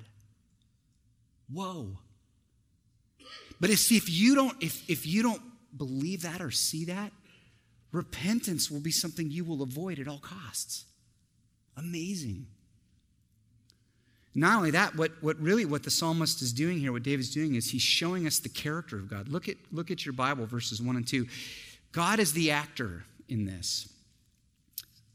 Whoa. 1.51 1.97
But 3.59 3.69
if, 3.69 3.79
see, 3.79 3.97
if 3.97 4.09
you 4.09 4.35
don't, 4.35 4.61
if, 4.61 4.89
if 4.89 5.05
you 5.05 5.21
don't 5.21 5.41
believe 5.77 6.23
that 6.23 6.41
or 6.41 6.51
see 6.51 6.85
that, 6.85 7.11
repentance 7.91 8.71
will 8.71 8.79
be 8.79 8.91
something 8.91 9.29
you 9.29 9.43
will 9.43 9.61
avoid 9.61 9.99
at 9.99 10.07
all 10.07 10.19
costs. 10.19 10.85
Amazing. 11.77 12.47
Not 14.33 14.57
only 14.57 14.71
that, 14.71 14.95
what, 14.95 15.11
what 15.21 15.37
really 15.39 15.65
what 15.65 15.83
the 15.83 15.91
psalmist 15.91 16.41
is 16.41 16.53
doing 16.53 16.79
here, 16.79 16.91
what 16.91 17.03
David's 17.03 17.33
doing 17.33 17.55
is 17.55 17.69
he's 17.69 17.81
showing 17.81 18.25
us 18.25 18.39
the 18.39 18.49
character 18.49 18.95
of 18.95 19.09
God. 19.09 19.27
Look 19.27 19.49
at, 19.49 19.57
look 19.71 19.91
at 19.91 20.05
your 20.05 20.13
Bible, 20.13 20.45
verses 20.45 20.81
1 20.81 20.95
and 20.95 21.07
2. 21.07 21.27
God 21.91 22.19
is 22.19 22.31
the 22.31 22.51
actor 22.51 23.03
in 23.27 23.45
this. 23.45 23.91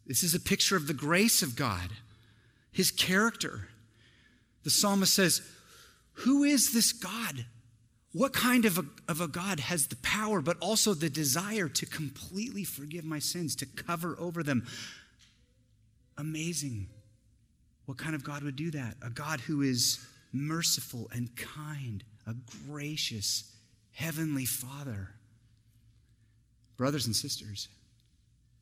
This 0.06 0.22
is 0.22 0.34
a 0.34 0.40
picture 0.40 0.76
of 0.76 0.86
the 0.86 0.94
grace 0.94 1.42
of 1.42 1.56
God, 1.56 1.90
his 2.70 2.90
character. 2.90 3.68
The 4.64 4.70
psalmist 4.70 5.14
says, 5.14 5.40
Who 6.12 6.44
is 6.44 6.72
this 6.72 6.92
God 6.92 7.46
what 8.12 8.32
kind 8.32 8.64
of 8.64 8.78
a, 8.78 8.84
of 9.08 9.20
a 9.20 9.28
God 9.28 9.60
has 9.60 9.88
the 9.88 9.96
power, 9.96 10.40
but 10.40 10.56
also 10.60 10.94
the 10.94 11.10
desire 11.10 11.68
to 11.68 11.84
completely 11.84 12.64
forgive 12.64 13.04
my 13.04 13.18
sins, 13.18 13.54
to 13.56 13.66
cover 13.66 14.16
over 14.18 14.42
them? 14.42 14.66
Amazing. 16.16 16.88
What 17.86 17.98
kind 17.98 18.14
of 18.14 18.24
God 18.24 18.42
would 18.42 18.56
do 18.56 18.70
that? 18.72 18.96
A 19.00 19.10
God 19.10 19.40
who 19.40 19.62
is 19.62 20.04
merciful 20.32 21.08
and 21.12 21.34
kind, 21.36 22.04
a 22.26 22.34
gracious 22.68 23.52
heavenly 23.92 24.44
Father. 24.44 25.10
Brothers 26.76 27.06
and 27.06 27.16
sisters, 27.16 27.68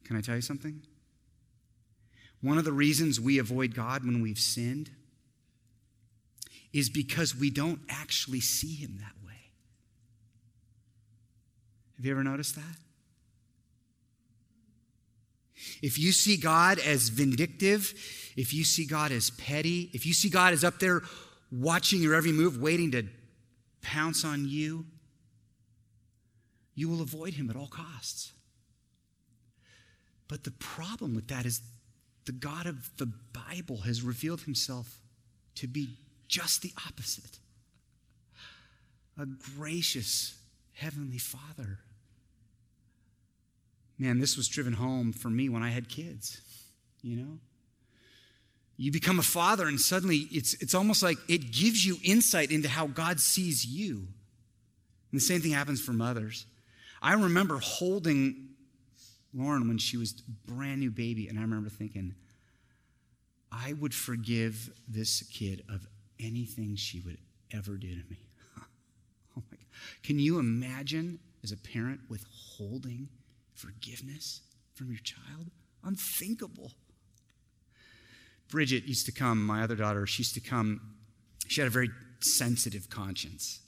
can 0.05 0.17
I 0.17 0.21
tell 0.21 0.37
you 0.37 0.43
something? 0.43 0.83
One 2.43 2.59
of 2.59 2.65
the 2.65 2.73
reasons 2.73 3.19
we 3.19 3.39
avoid 3.39 3.75
God 3.75 4.05
when 4.05 4.21
we've 4.21 4.39
sinned 4.39 4.91
is 6.73 6.91
because 6.91 7.35
we 7.35 7.49
don't 7.51 7.81
actually 7.89 8.41
see 8.41 8.75
Him 8.75 8.99
that 8.99 9.27
way. 9.27 9.51
Have 11.97 12.05
you 12.05 12.13
ever 12.13 12.23
noticed 12.23 12.57
that? 12.57 12.84
If 15.83 15.99
you 15.99 16.13
see 16.13 16.37
God 16.37 16.79
as 16.79 17.09
vindictive, 17.09 17.95
if 18.37 18.53
you 18.53 18.65
see 18.65 18.87
God 18.87 19.13
as 19.13 19.31
petty, 19.31 19.91
if 19.93 20.07
you 20.07 20.13
see 20.13 20.29
God 20.29 20.53
as 20.53 20.65
up 20.65 20.79
there 20.79 21.03
watching 21.51 22.03
your 22.03 22.15
every 22.15 22.33
move, 22.33 22.61
waiting 22.61 22.91
to 22.93 23.05
pounce 23.83 24.25
on 24.25 24.49
you, 24.49 24.87
you 26.75 26.89
will 26.89 27.03
avoid 27.03 27.35
him 27.35 27.51
at 27.51 27.57
all 27.57 27.69
costs. 27.69 28.33
But 30.29 30.45
the 30.45 30.51
problem 30.53 31.15
with 31.15 31.29
that 31.29 31.47
is 31.47 31.61
the 32.25 32.33
God 32.33 32.67
of 32.67 32.91
the 32.97 33.11
Bible 33.33 33.79
has 33.83 34.03
revealed 34.03 34.43
himself 34.43 34.99
to 35.57 35.67
be 35.67 35.99
just 36.29 36.63
the 36.63 36.73
opposite 36.87 37.39
a 39.19 39.27
gracious, 39.57 40.35
Heavenly 40.73 41.19
Father. 41.19 41.79
Man, 43.99 44.19
this 44.19 44.37
was 44.37 44.49
driven 44.49 44.73
home 44.73 45.13
for 45.13 45.31
me 45.31 45.49
when 45.49 45.63
I 45.63 45.71
had 45.71 45.89
kids, 45.89 46.41
you 47.03 47.17
know? 47.17 47.39
You 48.77 48.91
become 48.91 49.21
a 49.21 49.23
father, 49.23 49.69
and 49.69 49.81
suddenly 49.81 50.27
it's, 50.33 50.55
it's 50.55 50.75
almost 50.75 51.03
like 51.03 51.19
it 51.29 51.53
gives 51.53 51.87
you 51.87 51.97
insight 52.03 52.51
into 52.51 52.69
how 52.69 52.89
God 52.89 53.21
sees 53.21 53.65
you. 53.65 54.09
And 55.13 55.21
the 55.21 55.25
same 55.25 55.41
thing 55.41 55.53
happens 55.53 55.81
for 55.81 55.93
mothers. 55.93 56.47
I 57.01 57.15
remember 57.15 57.59
holding 57.59 58.49
Lauren 59.33 59.69
when 59.69 59.79
she 59.79 59.97
was 59.97 60.15
a 60.27 60.53
brand 60.53 60.81
new 60.81 60.91
baby, 60.91 61.29
and 61.29 61.39
I 61.39 61.43
remember 61.43 61.69
thinking, 61.69 62.15
I 63.53 63.75
would 63.75 63.95
forgive 63.95 64.71
this 64.89 65.23
kid 65.23 65.63
of 65.69 65.87
anything 66.19 66.75
she 66.75 67.01
would 67.01 67.19
ever 67.53 67.77
do 67.77 67.91
to 67.91 68.11
me. 68.11 68.19
oh 69.37 69.43
my 69.51 69.57
God. 69.57 69.67
Can 70.03 70.19
you 70.19 70.41
imagine 70.41 71.21
as 71.45 71.53
a 71.53 71.57
parent 71.57 72.01
withholding 72.09 73.09
forgiveness 73.55 74.41
from 74.75 74.91
your 74.91 75.01
child? 75.01 75.51
Unthinkable. 75.83 76.73
Bridget 78.51 78.85
used 78.85 79.07
to 79.07 79.13
come, 79.13 79.45
my 79.45 79.63
other 79.63 79.77
daughter, 79.77 80.07
she 80.07 80.21
used 80.23 80.35
to 80.35 80.41
come, 80.41 80.81
she 81.49 81.61
had 81.61 81.69
a 81.69 81.71
very 81.71 81.91
sensitive 82.21 82.89
conscience. 82.89 83.61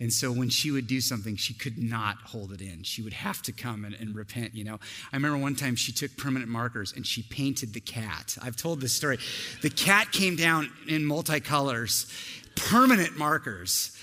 And 0.00 0.12
so 0.12 0.30
when 0.30 0.48
she 0.48 0.70
would 0.70 0.86
do 0.86 1.00
something, 1.00 1.36
she 1.36 1.54
could 1.54 1.76
not 1.76 2.18
hold 2.24 2.52
it 2.52 2.60
in. 2.60 2.84
She 2.84 3.02
would 3.02 3.12
have 3.12 3.42
to 3.42 3.52
come 3.52 3.84
and, 3.84 3.94
and, 3.94 4.14
repent, 4.14 4.54
you 4.54 4.62
know. 4.62 4.78
I 5.12 5.16
remember 5.16 5.38
one 5.38 5.56
time 5.56 5.74
she 5.74 5.90
took 5.90 6.16
permanent 6.16 6.48
markers 6.48 6.92
and 6.94 7.04
she 7.04 7.22
painted 7.22 7.74
the 7.74 7.80
cat. 7.80 8.38
I've 8.40 8.54
told 8.54 8.80
this 8.80 8.92
story. 8.92 9.18
The 9.60 9.70
cat 9.70 10.12
came 10.12 10.36
down 10.36 10.70
in 10.86 11.02
multicolors, 11.02 12.08
permanent 12.54 13.18
markers. 13.18 13.96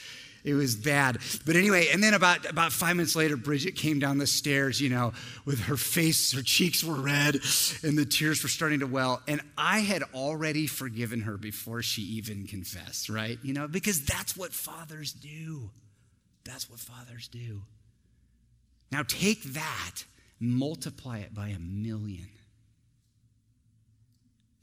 It 0.46 0.54
was 0.54 0.76
bad. 0.76 1.18
But 1.46 1.56
anyway, 1.56 1.90
and 1.92 2.02
then 2.02 2.14
about, 2.14 2.50
about 2.50 2.72
five 2.72 2.96
minutes 2.96 3.16
later, 3.16 3.36
Bridget 3.36 3.76
came 3.76 4.00
down 4.00 4.18
the 4.18 4.28
stairs, 4.28 4.80
you 4.80 4.90
know, 4.90 5.12
with 5.44 5.60
her 5.62 5.76
face, 5.76 6.32
her 6.34 6.42
cheeks 6.42 6.84
were 6.84 6.96
red, 6.96 7.40
and 7.84 7.98
the 7.98 8.06
tears 8.06 8.44
were 8.44 8.50
starting 8.50 8.80
to 8.80 8.88
well. 8.88 9.22
And 9.28 9.42
I 9.58 9.80
had 9.80 10.04
already 10.14 10.68
forgiven 10.68 11.22
her 11.22 11.38
before 11.38 11.82
she 11.82 12.04
even 12.04 12.46
confessed, 12.48 13.10
right? 13.10 13.38
You 13.44 13.54
know, 13.54 13.68
because 13.68 14.06
that's 14.06 14.38
what 14.38 14.54
fathers 14.54 15.12
do. 15.12 15.72
That's 16.46 16.70
what 16.70 16.80
fathers 16.80 17.28
do. 17.28 17.64
Now 18.92 19.04
take 19.04 19.44
that, 19.54 20.04
multiply 20.40 21.20
it 21.20 21.34
by 21.34 21.50
a 21.50 21.60
million. 21.60 22.30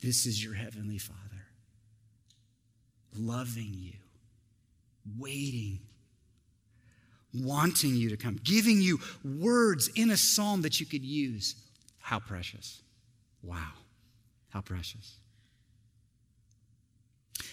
This 0.00 0.26
is 0.26 0.42
your 0.42 0.54
heavenly 0.54 0.98
Father 0.98 1.18
loving 3.16 3.74
you, 3.74 3.92
waiting, 5.18 5.80
wanting 7.34 7.94
you 7.94 8.10
to 8.10 8.16
come, 8.16 8.38
giving 8.42 8.80
you 8.80 8.98
words 9.24 9.88
in 9.94 10.10
a 10.10 10.16
psalm 10.16 10.62
that 10.62 10.80
you 10.80 10.86
could 10.86 11.04
use. 11.04 11.54
How 12.00 12.18
precious. 12.18 12.82
Wow. 13.42 13.72
How 14.50 14.60
precious. 14.60 15.16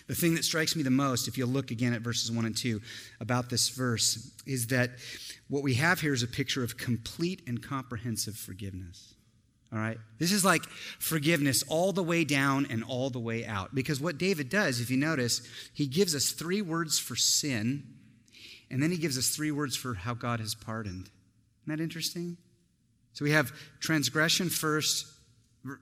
The 0.08 0.16
thing 0.16 0.36
that 0.36 0.44
strikes 0.44 0.76
me 0.76 0.84
the 0.84 0.90
most, 0.90 1.28
if 1.28 1.38
you 1.38 1.46
look 1.46 1.72
again 1.72 1.94
at 1.94 2.02
verses 2.02 2.32
1 2.32 2.46
and 2.46 2.58
2 2.58 2.82
about 3.20 3.50
this 3.50 3.70
verse, 3.70 4.32
is 4.46 4.68
that 4.68 4.92
what 5.48 5.64
we 5.64 5.76
have 5.76 6.02
here 6.02 6.14
is 6.14 6.24
a 6.24 6.28
picture 6.28 6.64
of 6.64 6.78
complete 6.78 7.44
and 7.48 7.62
comprehensive 7.62 8.36
forgiveness. 8.36 9.14
All 9.72 9.78
right? 9.78 9.98
This 10.18 10.32
is 10.32 10.44
like 10.44 10.64
forgiveness 10.98 11.64
all 11.68 11.94
the 11.94 12.04
way 12.04 12.24
down 12.24 12.66
and 12.70 12.84
all 12.84 13.10
the 13.10 13.20
way 13.20 13.46
out. 13.46 13.76
Because 13.76 14.02
what 14.02 14.18
David 14.18 14.50
does, 14.50 14.80
if 14.80 14.90
you 14.90 14.98
notice, 14.98 15.42
he 15.74 15.86
gives 15.86 16.16
us 16.16 16.32
three 16.32 16.62
words 16.62 16.98
for 16.98 17.16
sin, 17.16 17.84
and 18.72 18.82
then 18.82 18.92
he 18.92 18.98
gives 18.98 19.18
us 19.18 19.30
three 19.30 19.52
words 19.52 19.76
for 19.76 19.94
how 19.94 20.14
God 20.14 20.40
has 20.40 20.56
pardoned. 20.56 21.10
Isn't 21.64 21.78
that 21.78 21.84
interesting? 21.84 22.38
So 23.14 23.24
we 23.24 23.32
have 23.32 23.52
transgression 23.80 24.50
first, 24.50 25.06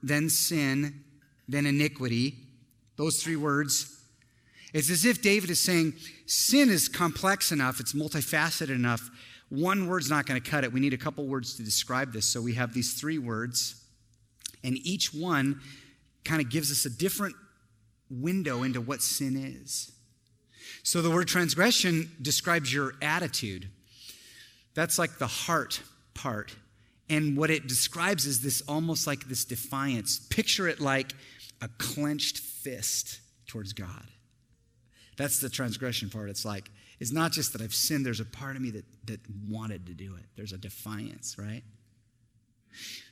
then 0.03 0.29
sin, 0.29 1.03
then 1.47 1.65
iniquity. 1.65 2.35
Those 2.97 3.21
three 3.21 3.35
words. 3.35 3.93
It's 4.73 4.89
as 4.89 5.05
if 5.05 5.21
David 5.21 5.49
is 5.49 5.61
saying 5.61 5.93
sin 6.25 6.69
is 6.69 6.89
complex 6.89 7.53
enough, 7.53 7.79
it's 7.79 7.93
multifaceted 7.93 8.69
enough 8.69 9.09
one 9.49 9.87
word's 9.87 10.09
not 10.09 10.25
going 10.25 10.41
to 10.41 10.49
cut 10.49 10.63
it. 10.63 10.73
We 10.73 10.79
need 10.79 10.93
a 10.93 10.97
couple 10.97 11.25
words 11.25 11.55
to 11.55 11.63
describe 11.63 12.11
this. 12.11 12.25
So 12.25 12.41
we 12.41 12.53
have 12.55 12.73
these 12.73 12.93
three 12.93 13.17
words, 13.17 13.76
and 14.67 14.77
each 14.85 15.13
one 15.13 15.61
kind 16.25 16.41
of 16.41 16.49
gives 16.49 16.71
us 16.71 16.85
a 16.85 16.89
different 16.89 17.35
window 18.09 18.63
into 18.63 18.81
what 18.81 19.01
sin 19.01 19.37
is. 19.37 19.93
So 20.83 21.01
the 21.01 21.09
word 21.09 21.29
transgression 21.29 22.11
describes 22.21 22.73
your 22.73 22.93
attitude. 23.01 23.69
That's 24.75 24.99
like 24.99 25.17
the 25.19 25.27
heart 25.27 25.81
part. 26.13 26.53
And 27.09 27.37
what 27.37 27.49
it 27.49 27.67
describes 27.67 28.25
is 28.25 28.41
this 28.41 28.61
almost 28.67 29.07
like 29.07 29.29
this 29.29 29.45
defiance. 29.45 30.19
Picture 30.29 30.67
it 30.67 30.81
like 30.81 31.13
a 31.61 31.69
clenched 31.77 32.39
fist 32.39 33.21
towards 33.47 33.71
God. 33.71 34.03
That's 35.17 35.39
the 35.39 35.49
transgression 35.49 36.09
part. 36.09 36.29
It's 36.29 36.43
like, 36.43 36.69
it's 36.99 37.13
not 37.13 37.31
just 37.31 37.53
that 37.53 37.61
I've 37.61 37.73
sinned, 37.73 38.05
there's 38.05 38.19
a 38.19 38.25
part 38.25 38.57
of 38.57 38.61
me 38.61 38.71
that, 38.71 38.85
that 39.05 39.21
wanted 39.47 39.85
to 39.85 39.93
do 39.93 40.15
it. 40.15 40.25
There's 40.35 40.51
a 40.51 40.57
defiance, 40.57 41.37
right? 41.39 41.63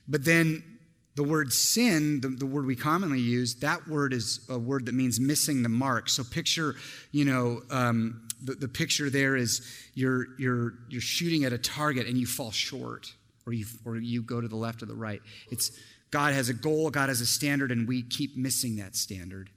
But 0.08 0.26
then 0.26 0.75
the 1.16 1.24
word 1.24 1.54
sin, 1.54 2.20
the, 2.20 2.28
the, 2.28 2.46
word 2.46 2.66
we 2.66 2.76
commonly 2.76 3.20
use, 3.20 3.56
that 3.56 3.88
word 3.88 4.14
is 4.14 4.46
a 4.50 4.60
word 4.60 4.86
that 4.86 4.94
means 4.94 5.20
missing 5.20 5.64
the 5.64 5.70
mark. 5.70 6.10
So 6.10 6.24
picture, 6.24 6.76
you 7.12 7.24
know, 7.24 7.62
um, 7.72 8.28
the, 8.44 8.54
the 8.56 8.68
picture 8.68 9.10
there 9.10 9.38
is 9.38 9.66
you're, 9.94 10.28
you're, 10.38 10.74
you're 10.90 11.02
shooting 11.02 11.46
at 11.46 11.54
a 11.54 11.58
target 11.58 12.08
and 12.08 12.18
you 12.18 12.26
fall 12.26 12.52
short, 12.52 13.14
or 13.46 13.54
you, 13.54 13.66
or 13.86 13.96
you 13.96 14.24
go 14.24 14.42
to 14.42 14.48
the 14.48 14.58
left 14.58 14.84
or 14.84 14.88
the 14.88 14.96
right. 14.96 15.22
It's 15.52 15.72
God 16.12 16.34
has 16.34 16.50
a 16.50 16.54
goal, 16.54 16.90
God 16.90 17.10
has 17.10 17.22
a 17.22 17.26
standard, 17.26 17.72
and 17.72 17.88
we 17.88 18.02
keep 18.04 18.36
missing 18.36 18.76
that 18.78 18.96
standard. 18.96 19.50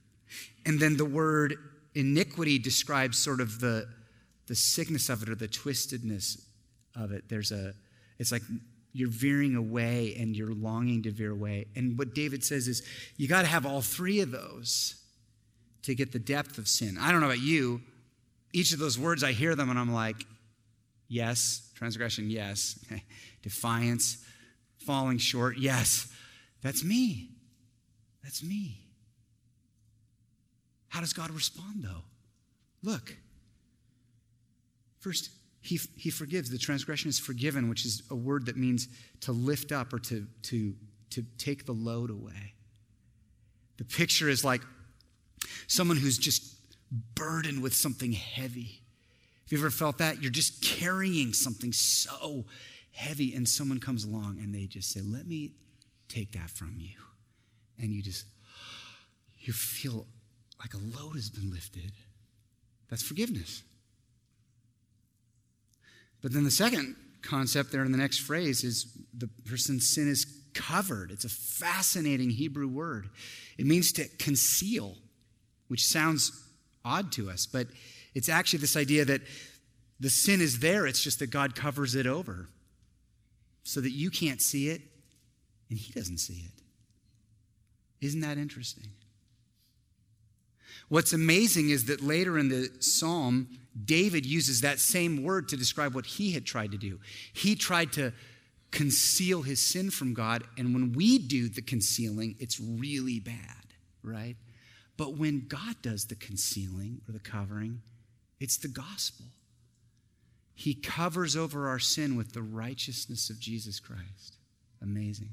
And 0.65 0.79
then 0.79 0.97
the 0.97 1.05
word 1.05 1.57
iniquity 1.95 2.59
describes 2.59 3.19
sort 3.19 3.41
of 3.41 3.61
the, 3.61 3.89
the 4.47 4.55
sickness 4.55 5.09
of 5.09 5.23
it 5.23 5.29
or 5.29 5.35
the 5.35 5.49
twistedness 5.49 6.41
of 6.95 7.13
it. 7.13 7.25
There's 7.29 7.51
a, 7.51 7.75
it's 8.19 8.31
like 8.31 8.43
you're 8.93 9.11
veering 9.11 9.55
away 9.55 10.17
and 10.19 10.37
you're 10.37 10.53
longing 10.53 11.03
to 11.03 11.11
veer 11.11 11.31
away. 11.31 11.67
And 11.77 11.99
what 11.99 12.15
David 12.15 12.45
says 12.45 12.69
is 12.69 12.83
you 13.17 13.29
got 13.29 13.43
to 13.43 13.49
have 13.49 13.67
all 13.67 13.81
three 13.81 14.21
of 14.21 14.31
those 14.31 15.03
to 15.83 15.95
get 15.95 16.13
the 16.13 16.19
depth 16.19 16.59
of 16.59 16.67
sin. 16.69 16.97
I 17.01 17.13
don't 17.13 17.21
know 17.21 17.27
about 17.27 17.41
you. 17.41 17.81
Each 18.53 18.73
of 18.73 18.79
those 18.79 18.99
words, 18.99 19.23
I 19.23 19.33
hear 19.33 19.55
them 19.55 19.71
and 19.71 19.79
I'm 19.79 19.93
like, 19.93 20.17
yes. 21.09 21.71
Transgression, 21.75 22.31
yes. 22.31 22.85
Defiance, 23.43 24.25
falling 24.79 25.19
short, 25.19 25.59
yes. 25.59 26.13
That's 26.63 26.83
me. 26.83 27.31
That's 28.23 28.43
me. 28.43 28.81
How 30.89 31.01
does 31.01 31.13
God 31.13 31.31
respond, 31.31 31.85
though? 31.85 32.03
Look, 32.83 33.15
First, 34.99 35.31
he, 35.61 35.81
he 35.97 36.11
forgives. 36.11 36.51
The 36.51 36.59
transgression 36.59 37.09
is 37.09 37.19
forgiven, 37.19 37.69
which 37.69 37.85
is 37.85 38.03
a 38.11 38.15
word 38.15 38.47
that 38.47 38.57
means 38.57 38.89
to 39.23 39.33
lift 39.33 39.73
up 39.73 39.93
or 39.93 39.99
to, 40.01 40.27
to, 40.45 40.75
to 41.11 41.25
take 41.37 41.67
the 41.67 41.73
load 41.73 42.11
away. 42.11 42.55
The 43.77 43.85
picture 43.85 44.29
is 44.29 44.45
like 44.45 44.63
someone 45.67 45.97
who's 45.97 46.19
just 46.19 46.57
burdened 47.15 47.63
with 47.63 47.75
something 47.75 48.13
heavy. 48.13 48.83
Have 49.45 49.53
you 49.53 49.59
ever 49.59 49.71
felt 49.71 49.99
that? 49.99 50.23
You're 50.23 50.33
just 50.33 50.63
carrying 50.63 51.33
something 51.33 51.73
so 51.73 52.45
heavy, 52.93 53.35
and 53.35 53.49
someone 53.49 53.79
comes 53.79 54.05
along 54.05 54.39
and 54.41 54.55
they 54.55 54.67
just 54.67 54.91
say, 54.91 55.01
Let 55.01 55.27
me 55.27 55.53
take 56.09 56.33
that 56.33 56.51
from 56.51 56.77
you. 56.79 56.97
And 57.79 57.93
you 57.93 58.03
just, 58.03 58.27
you 59.39 59.53
feel 59.53 60.07
like 60.59 60.75
a 60.75 60.79
load 60.79 61.15
has 61.15 61.31
been 61.31 61.51
lifted. 61.51 61.93
That's 62.91 63.03
forgiveness. 63.03 63.63
But 66.23 66.33
then 66.33 66.45
the 66.45 66.51
second 66.51 66.97
concept 67.23 67.73
there 67.73 67.85
in 67.85 67.93
the 67.93 67.99
next 67.99 68.19
phrase 68.19 68.65
is 68.65 68.97
the 69.17 69.29
person's 69.47 69.89
sin 69.89 70.09
is 70.09 70.27
covered. 70.55 71.11
It's 71.11 71.25
a 71.25 71.29
fascinating 71.29 72.31
Hebrew 72.31 72.69
word. 72.69 73.09
It 73.59 73.67
means 73.67 73.93
to 73.93 74.09
conceal, 74.19 74.97
which 75.69 75.85
sounds 75.85 76.33
odd 76.85 77.13
to 77.13 77.31
us, 77.31 77.47
but 77.47 77.69
it's 78.15 78.29
actually 78.29 78.61
this 78.61 78.77
idea 78.77 79.05
that 79.05 79.21
the 80.01 80.11
sin 80.11 80.41
is 80.41 80.61
there, 80.61 80.87
it's 80.87 81.03
just 81.03 81.19
that 81.19 81.31
God 81.31 81.55
covers 81.55 81.95
it 81.95 82.07
over 82.07 82.49
so 83.65 83.81
that 83.81 83.91
you 83.91 84.11
can't 84.11 84.41
see 84.41 84.69
it 84.69 84.81
and 85.71 85.79
He 85.79 85.93
doesn't 85.93 86.19
see 86.19 86.45
it. 86.45 86.63
Isn't 88.01 88.21
that 88.21 88.39
interesting? 88.39 88.85
What's 90.89 91.13
amazing 91.13 91.71
is 91.71 91.85
that 91.87 92.03
later 92.03 92.39
in 92.39 92.49
the 92.49 92.71
psalm, 92.81 93.49
David 93.85 94.25
uses 94.25 94.63
that 94.63 94.81
same 94.81 95.23
word 95.23 95.49
to 95.49 95.57
describe 95.57 95.95
what 95.95 96.07
he 96.07 96.33
had 96.33 96.45
tried 96.45 96.73
to 96.73 96.79
do. 96.79 96.99
He 97.33 97.55
tried 97.55 97.93
to 97.93 98.13
conceal 98.71 99.43
his 99.43 99.61
sin 99.61 99.91
from 99.91 100.15
God, 100.15 100.45
and 100.57 100.75
when 100.75 100.93
we 100.93 101.19
do 101.19 101.49
the 101.49 101.63
concealing, 101.63 102.37
it's 102.39 102.61
really 102.61 103.21
bad, 103.21 103.75
right? 104.03 104.37
But 104.97 105.17
when 105.17 105.47
God 105.47 105.77
does 105.81 106.07
the 106.07 106.17
concealing 106.17 107.01
or 107.09 107.13
the 107.13 107.21
covering, 107.21 107.81
it's 108.41 108.57
the 108.59 108.69
gospel. 108.69 109.27
He 110.55 110.75
covers 110.75 111.37
over 111.37 111.69
our 111.69 111.79
sin 111.79 112.17
with 112.17 112.33
the 112.33 112.43
righteousness 112.43 113.31
of 113.31 113.39
Jesus 113.39 113.79
Christ. 113.79 114.37
Amazing. 114.83 115.31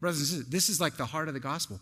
Brothers 0.00 0.20
and 0.20 0.28
sisters, 0.28 0.48
this 0.48 0.68
is 0.68 0.80
like 0.80 0.96
the 0.96 1.06
heart 1.06 1.28
of 1.28 1.34
the 1.34 1.40
gospel. 1.40 1.80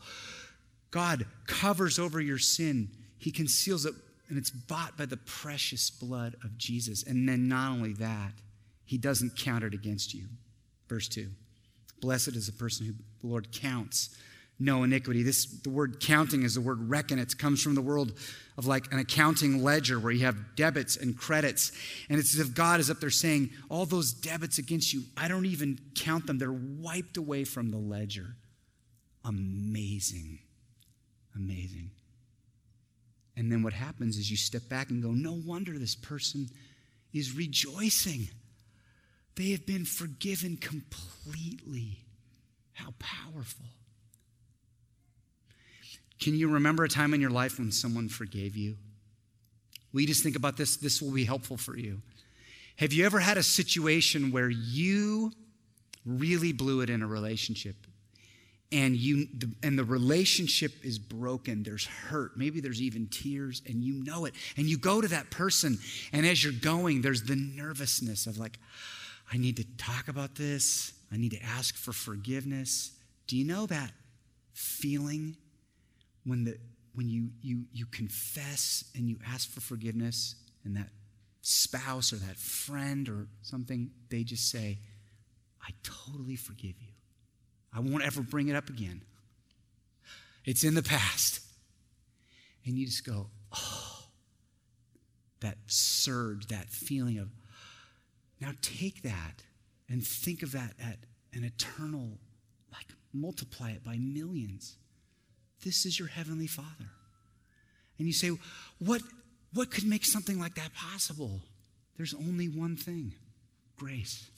God 0.93 1.27
covers 1.49 1.99
over 1.99 2.21
your 2.21 2.39
sin, 2.39 2.91
He 3.19 3.33
conceals 3.33 3.85
it 3.85 3.95
and 4.29 4.39
it's 4.39 4.51
bought 4.51 4.97
by 4.97 5.05
the 5.05 5.19
precious 5.19 5.91
blood 5.91 6.37
of 6.43 6.57
Jesus. 6.57 7.03
And 7.03 7.29
then 7.29 7.49
not 7.49 7.73
only 7.73 7.93
that, 7.95 8.33
he 8.87 8.97
doesn't 8.97 9.37
count 9.37 9.63
it 9.63 9.75
against 9.75 10.15
you. 10.15 10.25
Verse 10.89 11.07
2. 11.09 11.29
Blessed 12.01 12.29
is 12.29 12.47
the 12.47 12.53
person 12.53 12.87
who 12.87 12.93
the 12.93 13.29
Lord 13.29 13.53
counts 13.53 14.17
no 14.59 14.85
iniquity. 14.85 15.23
This 15.23 15.45
the 15.45 15.71
word 15.71 16.01
counting 16.01 16.45
is 16.45 16.55
the 16.55 16.61
word 16.61 16.89
reckon. 16.89 17.19
It 17.19 17.37
comes 17.37 17.63
from 17.63 17.75
the 17.75 17.83
world 17.83 18.13
of 18.57 18.67
like 18.67 18.93
an 18.93 19.01
accounting 19.01 19.63
ledger 19.63 19.99
where 19.99 20.13
you 20.13 20.25
have 20.25 20.57
debits 20.57 20.97
and 20.97 21.17
credits. 21.17 21.73
And 22.09 22.19
it's 22.19 22.33
as 22.33 22.41
if 22.41 22.55
God 22.55 22.79
is 22.79 22.89
up 22.89 23.01
there 23.01 23.11
saying, 23.11 23.51
All 23.69 23.87
those 23.87 24.13
debits 24.13 24.59
against 24.59 24.93
you, 24.93 25.03
I 25.17 25.29
don't 25.29 25.47
even 25.47 25.79
count 25.95 26.27
them. 26.27 26.39
They're 26.39 26.53
wiped 26.53 27.17
away 27.17 27.45
from 27.45 27.71
the 27.71 27.79
ledger. 27.79 28.37
Amazing. 29.25 30.39
Amazing. 31.35 31.91
And 33.37 33.51
then 33.51 33.63
what 33.63 33.73
happens 33.73 34.19
is 34.19 34.31
you 34.31 34.37
step 34.37 34.69
back 34.69 34.91
and 34.91 35.03
go, 35.03 35.11
no 35.11 35.33
wonder 35.33 35.79
this 35.79 35.95
person 35.95 36.49
is 37.13 37.35
rejoicing. 37.35 38.29
They 39.37 39.51
have 39.53 39.67
been 39.67 39.85
forgiven 39.85 40.59
completely. 40.59 41.99
How 42.75 42.93
powerful. 42.99 43.67
Can 46.21 46.35
you 46.35 46.51
remember 46.51 46.85
a 46.85 46.89
time 46.89 47.15
in 47.15 47.21
your 47.21 47.31
life 47.31 47.59
when 47.59 47.73
someone 47.73 48.09
forgave 48.09 48.57
you? 48.57 48.77
We 49.93 50.07
just 50.07 50.23
think 50.23 50.37
about 50.37 50.57
this, 50.57 50.77
this 50.77 51.03
will 51.03 51.11
be 51.11 51.25
helpful 51.25 51.57
for 51.57 51.77
you. 51.77 52.01
Have 52.77 52.93
you 52.93 53.05
ever 53.05 53.19
had 53.19 53.37
a 53.37 53.43
situation 53.43 54.31
where 54.31 54.49
you 54.49 55.33
really 56.05 56.53
blew 56.53 56.81
it 56.81 56.91
in 56.91 57.03
a 57.03 57.07
relationship 57.07 57.77
and 58.73 58.97
you 58.97 59.27
and 59.63 59.79
the 59.79 59.85
relationship 59.85 60.73
is 60.85 60.99
broken 60.99 61.63
there's 61.63 61.87
hurt 61.87 62.37
maybe 62.37 62.61
there's 62.61 62.81
even 62.81 63.07
tears 63.09 63.63
and 63.69 63.83
you 63.83 64.03
know 64.03 64.25
it. 64.25 64.35
And 64.57 64.67
you 64.67 64.79
go 64.79 65.01
to 65.01 65.09
that 65.09 65.31
person 65.31 65.79
and 66.13 66.27
as 66.27 66.43
you're 66.43 66.53
going 66.53 67.03
there's 67.03 67.23
the 67.23 67.37
nervousness 67.37 68.27
of 68.27 68.39
like 68.39 68.59
i 69.33 69.37
need 69.37 69.57
to 69.57 69.65
talk 69.77 70.09
about 70.09 70.35
this 70.35 70.93
i 71.13 71.17
need 71.17 71.33
to 71.33 71.43
ask 71.43 71.77
for 71.77 71.93
forgiveness. 71.93 72.93
Do 73.27 73.37
you 73.37 73.45
know 73.45 73.67
that 73.67 73.93
feeling 74.53 75.37
when 76.25 76.45
the 76.45 76.59
when 76.95 77.09
you 77.09 77.31
you 77.41 77.65
you 77.73 77.87
confess 77.87 78.85
and 78.95 79.09
you 79.09 79.19
ask 79.27 79.51
for 79.51 79.61
forgiveness 79.61 80.37
and 80.65 80.77
that 80.77 80.89
spouse 81.41 82.13
or 82.13 82.17
that 82.17 82.37
friend 82.37 83.09
or 83.09 83.27
something 83.43 83.91
they 84.11 84.23
just 84.23 84.51
say 84.51 84.79
i 85.63 85.71
totally 85.83 86.37
forgive 86.37 86.75
you 86.81 86.92
I 87.75 87.81
won't 87.81 88.05
ever 88.05 88.23
bring 88.23 88.49
it 88.49 88.57
up 88.57 88.69
again. 88.69 89.03
It's 90.45 90.65
in 90.65 90.75
the 90.75 90.83
past. 90.83 91.41
And 92.65 92.77
you 92.77 92.87
just 92.87 93.05
go, 93.05 93.29
oh, 93.53 94.05
that 95.41 95.59
surge, 95.67 96.49
that 96.49 96.69
feeling 96.69 97.19
of, 97.19 97.29
now 98.41 98.53
take 98.61 99.03
that 99.03 99.43
and 99.89 100.05
think 100.05 100.43
of 100.43 100.53
that 100.53 100.75
at 100.81 100.99
an 101.35 101.45
eternal, 101.45 102.19
like 102.73 102.87
multiply 103.13 103.71
it 103.71 103.85
by 103.85 103.97
millions. 103.97 104.77
This 105.65 105.87
is 105.87 105.99
your 105.99 106.09
Heavenly 106.09 106.47
Father. 106.47 106.91
And 107.99 108.07
you 108.07 108.13
say, 108.13 108.31
what, 108.79 109.03
what 109.53 109.71
could 109.71 109.85
make 109.85 110.05
something 110.05 110.39
like 110.39 110.55
that 110.57 110.75
possible? 110.75 111.41
There's 111.97 112.15
only 112.15 112.49
one 112.49 112.77
thing 112.77 113.15
grace. 113.77 114.31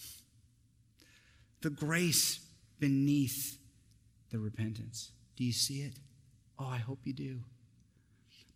The 1.60 1.70
grace 1.70 2.40
beneath 2.84 3.56
the 4.30 4.38
repentance. 4.38 5.10
Do 5.36 5.44
you 5.44 5.54
see 5.54 5.80
it? 5.80 5.94
Oh, 6.58 6.66
I 6.66 6.76
hope 6.76 6.98
you 7.04 7.14
do. 7.14 7.40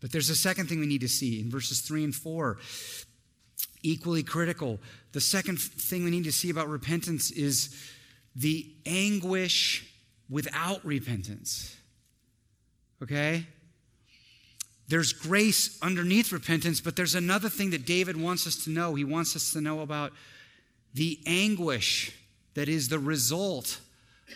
But 0.02 0.12
there's 0.12 0.28
a 0.28 0.36
second 0.36 0.68
thing 0.68 0.80
we 0.80 0.86
need 0.86 1.00
to 1.00 1.08
see 1.08 1.40
in 1.40 1.50
verses 1.50 1.80
3 1.80 2.04
and 2.04 2.14
4. 2.14 2.58
Equally 3.82 4.22
critical. 4.22 4.80
The 5.12 5.22
second 5.22 5.58
thing 5.58 6.04
we 6.04 6.10
need 6.10 6.24
to 6.24 6.32
see 6.32 6.50
about 6.50 6.68
repentance 6.68 7.30
is 7.30 7.74
the 8.36 8.70
anguish 8.84 9.90
without 10.28 10.84
repentance. 10.84 11.74
Okay? 13.02 13.46
There's 14.88 15.14
grace 15.14 15.78
underneath 15.80 16.32
repentance, 16.32 16.82
but 16.82 16.96
there's 16.96 17.14
another 17.14 17.48
thing 17.48 17.70
that 17.70 17.86
David 17.86 18.18
wants 18.18 18.46
us 18.46 18.62
to 18.64 18.70
know. 18.70 18.94
He 18.94 19.04
wants 19.04 19.34
us 19.34 19.54
to 19.54 19.62
know 19.62 19.80
about 19.80 20.12
the 20.92 21.18
anguish 21.24 22.14
that 22.52 22.68
is 22.68 22.88
the 22.88 22.98
result 22.98 23.80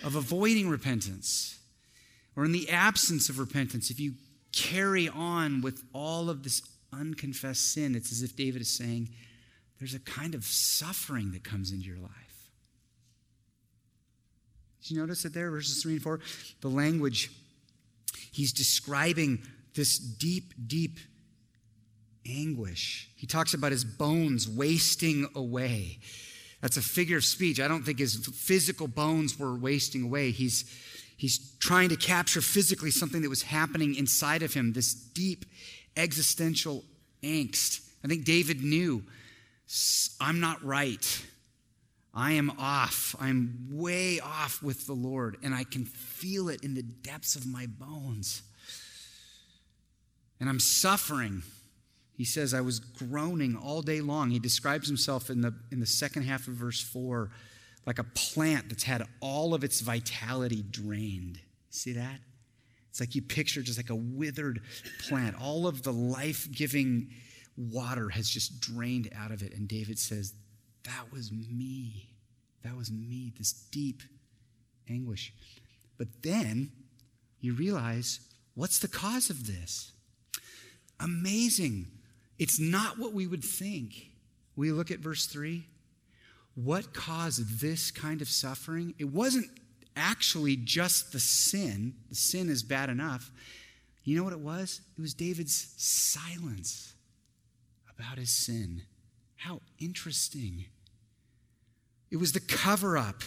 of 0.02 0.16
avoiding 0.16 0.68
repentance 0.68 1.58
or 2.36 2.44
in 2.44 2.52
the 2.52 2.70
absence 2.70 3.28
of 3.28 3.38
repentance, 3.38 3.90
if 3.90 4.00
you 4.00 4.14
carry 4.52 5.08
on 5.08 5.60
with 5.60 5.82
all 5.92 6.30
of 6.30 6.42
this 6.42 6.62
unconfessed 6.92 7.72
sin, 7.72 7.94
it's 7.94 8.12
as 8.12 8.22
if 8.22 8.36
David 8.36 8.62
is 8.62 8.70
saying, 8.70 9.08
there's 9.78 9.94
a 9.94 10.00
kind 10.00 10.34
of 10.34 10.44
suffering 10.44 11.32
that 11.32 11.42
comes 11.42 11.72
into 11.72 11.86
your 11.86 11.98
life. 11.98 12.10
Did 14.82 14.92
you 14.92 15.00
notice 15.00 15.24
it 15.24 15.32
there, 15.32 15.50
verses 15.50 15.82
3 15.82 15.94
and 15.94 16.02
4? 16.02 16.20
The 16.60 16.68
language, 16.68 17.30
he's 18.32 18.52
describing 18.52 19.42
this 19.74 19.98
deep, 19.98 20.52
deep 20.66 20.98
anguish. 22.28 23.08
He 23.16 23.26
talks 23.26 23.54
about 23.54 23.72
his 23.72 23.84
bones 23.84 24.48
wasting 24.48 25.28
away. 25.34 25.98
That's 26.62 26.76
a 26.76 26.82
figure 26.82 27.18
of 27.18 27.24
speech. 27.24 27.60
I 27.60 27.68
don't 27.68 27.82
think 27.82 27.98
his 27.98 28.14
physical 28.28 28.88
bones 28.88 29.38
were 29.38 29.54
wasting 29.54 30.04
away. 30.04 30.30
He's, 30.30 30.64
he's 31.16 31.54
trying 31.58 31.90
to 31.90 31.96
capture 31.96 32.40
physically 32.40 32.92
something 32.92 33.20
that 33.22 33.28
was 33.28 33.42
happening 33.42 33.96
inside 33.96 34.42
of 34.42 34.54
him, 34.54 34.72
this 34.72 34.94
deep 34.94 35.44
existential 35.96 36.84
angst. 37.22 37.80
I 38.04 38.08
think 38.08 38.24
David 38.24 38.62
knew 38.62 39.02
I'm 40.20 40.40
not 40.40 40.64
right. 40.64 41.24
I 42.14 42.32
am 42.32 42.52
off. 42.58 43.16
I'm 43.18 43.68
way 43.70 44.20
off 44.20 44.62
with 44.62 44.86
the 44.86 44.92
Lord, 44.92 45.38
and 45.42 45.54
I 45.54 45.64
can 45.64 45.84
feel 45.84 46.48
it 46.48 46.62
in 46.62 46.74
the 46.74 46.82
depths 46.82 47.36
of 47.36 47.46
my 47.46 47.66
bones. 47.66 48.42
And 50.38 50.48
I'm 50.48 50.60
suffering. 50.60 51.42
He 52.22 52.26
says, 52.26 52.54
I 52.54 52.60
was 52.60 52.78
groaning 52.78 53.56
all 53.56 53.82
day 53.82 54.00
long. 54.00 54.30
He 54.30 54.38
describes 54.38 54.86
himself 54.86 55.28
in 55.28 55.40
the, 55.40 55.52
in 55.72 55.80
the 55.80 55.86
second 55.86 56.22
half 56.22 56.46
of 56.46 56.54
verse 56.54 56.80
4 56.80 57.32
like 57.84 57.98
a 57.98 58.04
plant 58.04 58.68
that's 58.68 58.84
had 58.84 59.02
all 59.18 59.54
of 59.54 59.64
its 59.64 59.80
vitality 59.80 60.62
drained. 60.70 61.40
See 61.70 61.94
that? 61.94 62.20
It's 62.90 63.00
like 63.00 63.16
you 63.16 63.22
picture 63.22 63.60
just 63.60 63.76
like 63.76 63.90
a 63.90 63.96
withered 63.96 64.60
plant. 65.08 65.34
All 65.42 65.66
of 65.66 65.82
the 65.82 65.92
life 65.92 66.46
giving 66.52 67.08
water 67.56 68.08
has 68.10 68.30
just 68.30 68.60
drained 68.60 69.10
out 69.18 69.32
of 69.32 69.42
it. 69.42 69.52
And 69.52 69.66
David 69.66 69.98
says, 69.98 70.32
That 70.84 71.10
was 71.12 71.32
me. 71.32 72.08
That 72.62 72.76
was 72.76 72.92
me, 72.92 73.32
this 73.36 73.52
deep 73.52 74.00
anguish. 74.88 75.34
But 75.98 76.06
then 76.22 76.70
you 77.40 77.52
realize, 77.54 78.20
what's 78.54 78.78
the 78.78 78.86
cause 78.86 79.28
of 79.28 79.48
this? 79.48 79.90
Amazing. 81.00 81.88
It's 82.42 82.58
not 82.58 82.98
what 82.98 83.12
we 83.12 83.28
would 83.28 83.44
think. 83.44 84.10
We 84.56 84.72
look 84.72 84.90
at 84.90 84.98
verse 84.98 85.26
3. 85.26 85.64
What 86.56 86.92
caused 86.92 87.60
this 87.60 87.92
kind 87.92 88.20
of 88.20 88.28
suffering? 88.28 88.94
It 88.98 89.04
wasn't 89.04 89.46
actually 89.94 90.56
just 90.56 91.12
the 91.12 91.20
sin. 91.20 91.94
The 92.08 92.16
sin 92.16 92.48
is 92.48 92.64
bad 92.64 92.90
enough. 92.90 93.30
You 94.02 94.16
know 94.16 94.24
what 94.24 94.32
it 94.32 94.40
was? 94.40 94.80
It 94.98 95.00
was 95.00 95.14
David's 95.14 95.72
silence 95.76 96.94
about 97.96 98.18
his 98.18 98.32
sin. 98.32 98.82
How 99.36 99.60
interesting. 99.78 100.64
It 102.10 102.16
was 102.16 102.32
the 102.32 102.40
cover 102.40 102.98
up. 102.98 103.22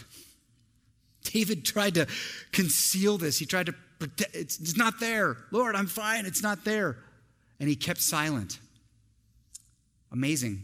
David 1.23 1.63
tried 1.63 1.93
to 1.93 2.05
conceal 2.51 3.17
this. 3.17 3.39
He 3.39 3.45
tried 3.45 3.67
to 3.67 3.75
pretend 3.97 4.31
it's 4.33 4.75
not 4.75 4.99
there. 4.99 5.37
Lord, 5.51 5.73
I'm 5.73 5.87
fine. 5.87 6.25
It's 6.25 6.43
not 6.43 6.65
there. 6.65 6.97
And 7.61 7.69
he 7.69 7.77
kept 7.77 8.01
silent. 8.01 8.59
Amazing. 10.11 10.63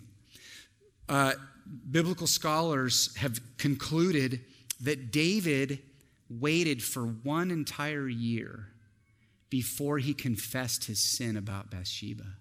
Uh, 1.10 1.34
biblical 1.89 2.27
scholars 2.27 3.15
have 3.17 3.39
concluded 3.58 4.41
that 4.80 5.12
David 5.12 5.80
waited 6.30 6.82
for 6.82 7.04
one 7.04 7.51
entire 7.51 8.08
year 8.08 8.67
before 9.49 9.97
he 9.99 10.13
confessed 10.13 10.86
his 10.86 10.99
sin 10.99 11.36
about 11.36 11.69
Bathsheba 11.69 12.38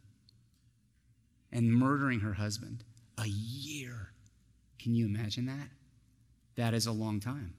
and 1.52 1.72
murdering 1.72 2.20
her 2.20 2.34
husband. 2.34 2.84
A 3.18 3.26
year. 3.26 4.12
Can 4.78 4.94
you 4.94 5.06
imagine 5.06 5.46
that? 5.46 5.68
That 6.56 6.72
is 6.72 6.86
a 6.86 6.92
long 6.92 7.20
time. 7.20 7.54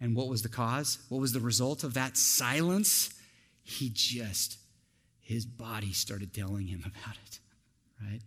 And 0.00 0.14
what 0.14 0.28
was 0.28 0.42
the 0.42 0.48
cause? 0.48 0.98
What 1.08 1.20
was 1.20 1.32
the 1.32 1.40
result 1.40 1.84
of 1.84 1.94
that 1.94 2.16
silence? 2.16 3.14
He 3.62 3.90
just, 3.92 4.58
his 5.20 5.46
body 5.46 5.92
started 5.92 6.34
telling 6.34 6.66
him 6.66 6.80
about 6.84 7.16
it 7.26 7.38
right? 8.02 8.20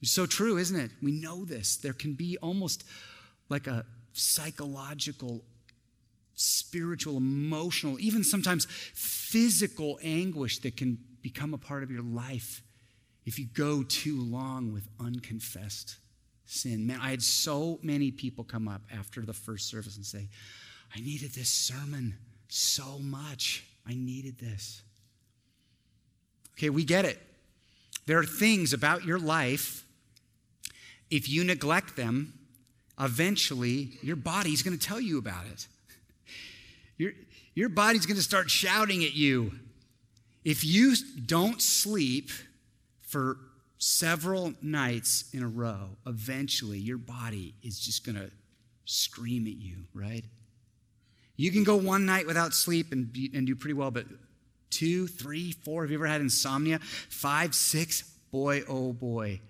It's 0.00 0.12
so 0.12 0.26
true, 0.26 0.58
isn't 0.58 0.78
it? 0.78 0.90
We 1.02 1.12
know 1.12 1.44
this. 1.44 1.76
There 1.76 1.92
can 1.92 2.14
be 2.14 2.36
almost 2.42 2.84
like 3.48 3.66
a 3.66 3.84
psychological, 4.12 5.42
spiritual, 6.34 7.16
emotional, 7.16 7.98
even 8.00 8.22
sometimes 8.22 8.66
physical 8.66 9.98
anguish 10.02 10.58
that 10.60 10.76
can 10.76 10.98
become 11.22 11.54
a 11.54 11.58
part 11.58 11.82
of 11.82 11.90
your 11.90 12.02
life 12.02 12.62
if 13.24 13.38
you 13.38 13.46
go 13.52 13.82
too 13.82 14.20
long 14.22 14.72
with 14.72 14.88
unconfessed 15.00 15.96
sin. 16.44 16.86
Man, 16.86 17.00
I 17.02 17.10
had 17.10 17.22
so 17.22 17.78
many 17.82 18.10
people 18.10 18.44
come 18.44 18.68
up 18.68 18.82
after 18.96 19.22
the 19.22 19.32
first 19.32 19.68
service 19.68 19.96
and 19.96 20.06
say, 20.06 20.28
I 20.94 21.00
needed 21.00 21.32
this 21.32 21.50
sermon 21.50 22.14
so 22.48 22.98
much. 23.00 23.64
I 23.86 23.94
needed 23.94 24.38
this. 24.38 24.82
Okay, 26.52 26.70
we 26.70 26.84
get 26.84 27.04
it. 27.04 27.20
There 28.06 28.18
are 28.18 28.24
things 28.24 28.72
about 28.72 29.04
your 29.04 29.18
life, 29.18 29.84
if 31.10 31.28
you 31.28 31.44
neglect 31.44 31.96
them, 31.96 32.34
eventually 32.98 33.90
your 34.02 34.16
body's 34.16 34.62
going 34.62 34.76
to 34.76 34.84
tell 34.84 35.00
you 35.00 35.18
about 35.18 35.44
it. 35.46 35.66
Your, 36.98 37.12
your 37.54 37.68
body's 37.68 38.06
going 38.06 38.16
to 38.16 38.22
start 38.22 38.50
shouting 38.50 39.04
at 39.04 39.14
you. 39.14 39.52
If 40.44 40.64
you 40.64 40.94
don't 41.26 41.60
sleep 41.60 42.30
for 43.02 43.38
several 43.78 44.54
nights 44.62 45.24
in 45.32 45.42
a 45.42 45.48
row, 45.48 45.90
eventually 46.06 46.78
your 46.78 46.98
body 46.98 47.54
is 47.62 47.78
just 47.78 48.06
going 48.06 48.16
to 48.16 48.30
scream 48.84 49.46
at 49.46 49.56
you, 49.56 49.84
right? 49.92 50.24
You 51.36 51.50
can 51.50 51.64
go 51.64 51.76
one 51.76 52.06
night 52.06 52.26
without 52.26 52.54
sleep 52.54 52.92
and, 52.92 53.12
be, 53.12 53.30
and 53.34 53.46
do 53.46 53.54
pretty 53.54 53.74
well, 53.74 53.90
but 53.90 54.06
two, 54.70 55.06
three, 55.06 55.52
four. 55.52 55.82
Have 55.82 55.90
you 55.90 55.96
ever 55.96 56.06
had 56.06 56.20
insomnia? 56.20 56.78
Five, 56.78 57.54
six. 57.54 58.02
Boy, 58.30 58.62
oh 58.68 58.92
boy. 58.92 59.40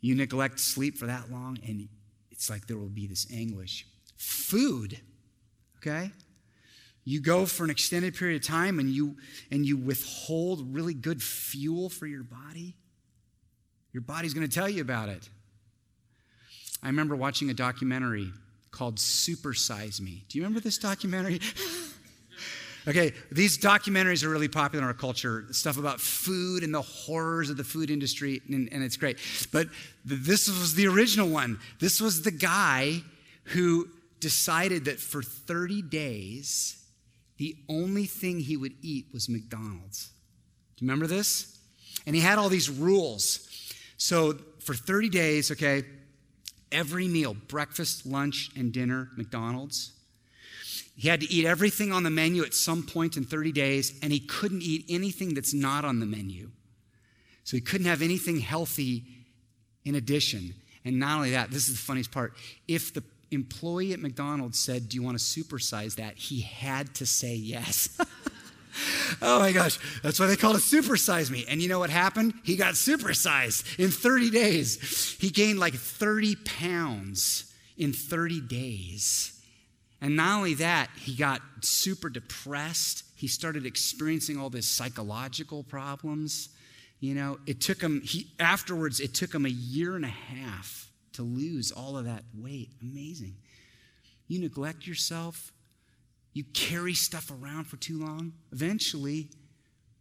You 0.00 0.14
neglect 0.14 0.58
sleep 0.58 0.98
for 0.98 1.06
that 1.06 1.30
long, 1.30 1.58
and 1.66 1.88
it's 2.30 2.50
like 2.50 2.66
there 2.66 2.76
will 2.76 2.88
be 2.88 3.06
this 3.06 3.26
anguish. 3.32 3.86
Food, 4.16 5.00
okay? 5.78 6.10
You 7.04 7.20
go 7.20 7.46
for 7.46 7.64
an 7.64 7.70
extended 7.70 8.14
period 8.14 8.40
of 8.40 8.46
time 8.46 8.78
and 8.78 8.88
you 8.88 9.16
and 9.50 9.66
you 9.66 9.76
withhold 9.76 10.74
really 10.74 10.94
good 10.94 11.22
fuel 11.22 11.88
for 11.88 12.06
your 12.06 12.22
body. 12.22 12.76
Your 13.92 14.02
body's 14.02 14.34
going 14.34 14.48
to 14.48 14.54
tell 14.54 14.68
you 14.68 14.82
about 14.82 15.08
it. 15.08 15.28
I 16.82 16.86
remember 16.86 17.14
watching 17.14 17.50
a 17.50 17.54
documentary 17.54 18.32
called 18.70 18.98
Super 18.98 19.52
Size 19.52 20.00
Me. 20.00 20.24
Do 20.28 20.38
you 20.38 20.44
remember 20.44 20.60
this 20.60 20.78
documentary? 20.78 21.40
okay, 22.86 23.12
these 23.30 23.58
documentaries 23.58 24.24
are 24.24 24.28
really 24.28 24.48
popular 24.48 24.82
in 24.82 24.88
our 24.88 24.94
culture. 24.94 25.46
Stuff 25.50 25.76
about 25.78 26.00
food 26.00 26.62
and 26.62 26.74
the 26.74 26.82
horrors 26.82 27.50
of 27.50 27.56
the 27.56 27.64
food 27.64 27.90
industry, 27.90 28.40
and, 28.48 28.68
and 28.72 28.82
it's 28.82 28.96
great. 28.96 29.18
But 29.52 29.68
this 30.04 30.48
was 30.48 30.74
the 30.74 30.86
original 30.88 31.28
one. 31.28 31.60
This 31.80 32.00
was 32.00 32.22
the 32.22 32.30
guy 32.30 33.02
who 33.44 33.88
decided 34.20 34.84
that 34.86 35.00
for 35.00 35.22
30 35.22 35.82
days, 35.82 36.82
the 37.38 37.56
only 37.68 38.06
thing 38.06 38.40
he 38.40 38.56
would 38.56 38.74
eat 38.82 39.06
was 39.12 39.28
McDonald's. 39.28 40.10
Do 40.76 40.84
you 40.84 40.88
remember 40.88 41.06
this? 41.06 41.58
And 42.06 42.14
he 42.14 42.22
had 42.22 42.38
all 42.38 42.48
these 42.48 42.70
rules. 42.70 43.48
So 43.96 44.34
for 44.60 44.74
30 44.74 45.08
days, 45.08 45.50
okay, 45.50 45.84
every 46.70 47.08
meal 47.08 47.34
breakfast, 47.34 48.06
lunch, 48.06 48.50
and 48.56 48.72
dinner, 48.72 49.10
McDonald's. 49.16 49.92
He 50.94 51.08
had 51.08 51.20
to 51.20 51.30
eat 51.32 51.46
everything 51.46 51.92
on 51.92 52.02
the 52.02 52.10
menu 52.10 52.44
at 52.44 52.54
some 52.54 52.82
point 52.82 53.16
in 53.16 53.24
30 53.24 53.52
days, 53.52 53.98
and 54.02 54.12
he 54.12 54.20
couldn't 54.20 54.62
eat 54.62 54.84
anything 54.88 55.34
that's 55.34 55.54
not 55.54 55.84
on 55.84 56.00
the 56.00 56.06
menu. 56.06 56.50
So 57.44 57.56
he 57.56 57.60
couldn't 57.60 57.86
have 57.86 58.02
anything 58.02 58.38
healthy 58.38 59.04
in 59.84 59.94
addition. 59.94 60.54
And 60.84 60.98
not 60.98 61.16
only 61.16 61.30
that, 61.32 61.50
this 61.50 61.68
is 61.68 61.74
the 61.74 61.82
funniest 61.82 62.12
part. 62.12 62.34
If 62.68 62.92
the 62.92 63.02
employee 63.30 63.92
at 63.92 64.00
McDonald's 64.00 64.58
said, 64.58 64.88
Do 64.88 64.96
you 64.96 65.02
want 65.02 65.18
to 65.18 65.24
supersize 65.24 65.96
that? 65.96 66.16
He 66.16 66.42
had 66.42 66.94
to 66.96 67.06
say 67.06 67.34
yes. 67.34 67.98
oh 69.22 69.40
my 69.40 69.52
gosh, 69.52 69.78
that's 70.02 70.20
why 70.20 70.26
they 70.26 70.36
call 70.36 70.54
it 70.54 70.58
supersize 70.58 71.30
me. 71.30 71.44
And 71.48 71.60
you 71.60 71.68
know 71.68 71.78
what 71.78 71.90
happened? 71.90 72.34
He 72.44 72.56
got 72.56 72.74
supersized 72.74 73.78
in 73.78 73.90
30 73.90 74.30
days. 74.30 75.16
He 75.20 75.30
gained 75.30 75.58
like 75.58 75.74
30 75.74 76.36
pounds 76.36 77.52
in 77.76 77.92
30 77.92 78.40
days. 78.42 79.31
And 80.02 80.16
not 80.16 80.36
only 80.36 80.54
that, 80.54 80.90
he 80.96 81.14
got 81.14 81.40
super 81.60 82.10
depressed. 82.10 83.04
He 83.14 83.28
started 83.28 83.64
experiencing 83.64 84.36
all 84.36 84.50
these 84.50 84.68
psychological 84.68 85.62
problems. 85.62 86.48
You 86.98 87.14
know, 87.14 87.38
it 87.46 87.60
took 87.60 87.80
him, 87.80 88.00
he, 88.02 88.26
afterwards, 88.40 88.98
it 88.98 89.14
took 89.14 89.32
him 89.32 89.46
a 89.46 89.48
year 89.48 89.94
and 89.94 90.04
a 90.04 90.08
half 90.08 90.90
to 91.12 91.22
lose 91.22 91.70
all 91.70 91.96
of 91.96 92.04
that 92.06 92.24
weight. 92.34 92.70
Amazing. 92.82 93.36
You 94.26 94.40
neglect 94.40 94.88
yourself, 94.88 95.52
you 96.32 96.44
carry 96.52 96.94
stuff 96.94 97.30
around 97.30 97.66
for 97.66 97.76
too 97.76 98.00
long, 98.04 98.32
eventually 98.50 99.28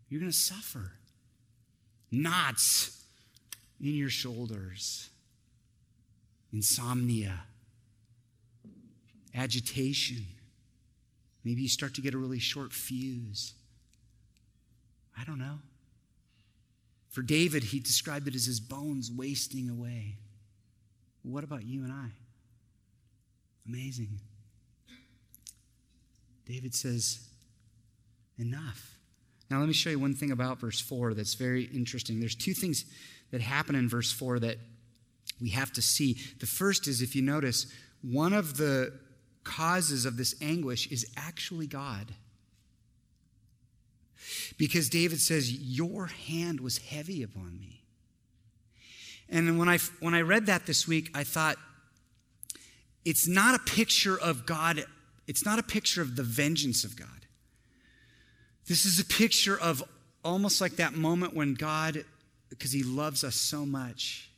you're 0.09 0.19
going 0.19 0.31
to 0.31 0.37
suffer. 0.37 0.93
Knots 2.11 3.03
in 3.79 3.93
your 3.93 4.09
shoulders, 4.09 5.09
insomnia, 6.51 7.43
agitation. 9.35 10.25
Maybe 11.43 11.61
you 11.61 11.69
start 11.69 11.95
to 11.95 12.01
get 12.01 12.13
a 12.13 12.17
really 12.17 12.39
short 12.39 12.73
fuse. 12.73 13.53
I 15.17 15.23
don't 15.23 15.39
know. 15.39 15.59
For 17.09 17.21
David, 17.21 17.63
he 17.63 17.79
described 17.79 18.27
it 18.27 18.35
as 18.35 18.45
his 18.45 18.59
bones 18.59 19.11
wasting 19.11 19.69
away. 19.69 20.15
What 21.23 21.43
about 21.43 21.63
you 21.63 21.83
and 21.83 21.91
I? 21.91 22.07
Amazing. 23.67 24.19
David 26.45 26.73
says, 26.73 27.27
Enough. 28.37 28.97
Now, 29.49 29.59
let 29.59 29.67
me 29.67 29.73
show 29.73 29.89
you 29.89 29.99
one 29.99 30.15
thing 30.15 30.31
about 30.31 30.59
verse 30.59 30.79
4 30.79 31.13
that's 31.13 31.35
very 31.35 31.65
interesting. 31.65 32.19
There's 32.19 32.33
two 32.33 32.53
things 32.53 32.85
that 33.31 33.41
happen 33.41 33.75
in 33.75 33.87
verse 33.87 34.11
4 34.11 34.39
that 34.39 34.57
we 35.39 35.49
have 35.49 35.71
to 35.73 35.81
see. 35.81 36.17
The 36.39 36.47
first 36.47 36.87
is, 36.87 37.01
if 37.01 37.15
you 37.15 37.21
notice, 37.21 37.67
one 38.01 38.33
of 38.33 38.57
the 38.57 38.93
causes 39.43 40.05
of 40.05 40.17
this 40.17 40.35
anguish 40.41 40.87
is 40.87 41.05
actually 41.17 41.67
God. 41.67 42.13
Because 44.57 44.89
David 44.89 45.19
says, 45.19 45.51
Your 45.51 46.07
hand 46.07 46.59
was 46.59 46.77
heavy 46.77 47.23
upon 47.23 47.59
me. 47.59 47.83
And 49.29 49.57
when 49.57 49.69
I, 49.69 49.79
when 49.99 50.13
I 50.13 50.21
read 50.21 50.47
that 50.47 50.65
this 50.65 50.87
week, 50.87 51.09
I 51.15 51.23
thought, 51.23 51.57
it's 53.03 53.27
not 53.27 53.55
a 53.55 53.59
picture 53.59 54.19
of 54.19 54.45
God 54.45 54.85
it's 55.31 55.45
not 55.45 55.59
a 55.59 55.63
picture 55.63 56.01
of 56.01 56.17
the 56.17 56.23
vengeance 56.23 56.83
of 56.83 56.97
God. 56.97 57.07
This 58.67 58.85
is 58.85 58.99
a 58.99 59.05
picture 59.05 59.57
of 59.57 59.81
almost 60.25 60.59
like 60.59 60.73
that 60.73 60.93
moment 60.93 61.33
when 61.33 61.53
God, 61.53 62.03
because 62.49 62.73
He 62.73 62.83
loves 62.83 63.23
us 63.23 63.35
so 63.35 63.65
much, 63.65 64.29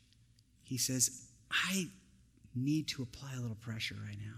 He 0.62 0.78
says, 0.78 1.26
I 1.52 1.88
need 2.54 2.88
to 2.90 3.02
apply 3.02 3.34
a 3.34 3.40
little 3.40 3.58
pressure 3.58 3.96
right 4.06 4.18
now. 4.24 4.36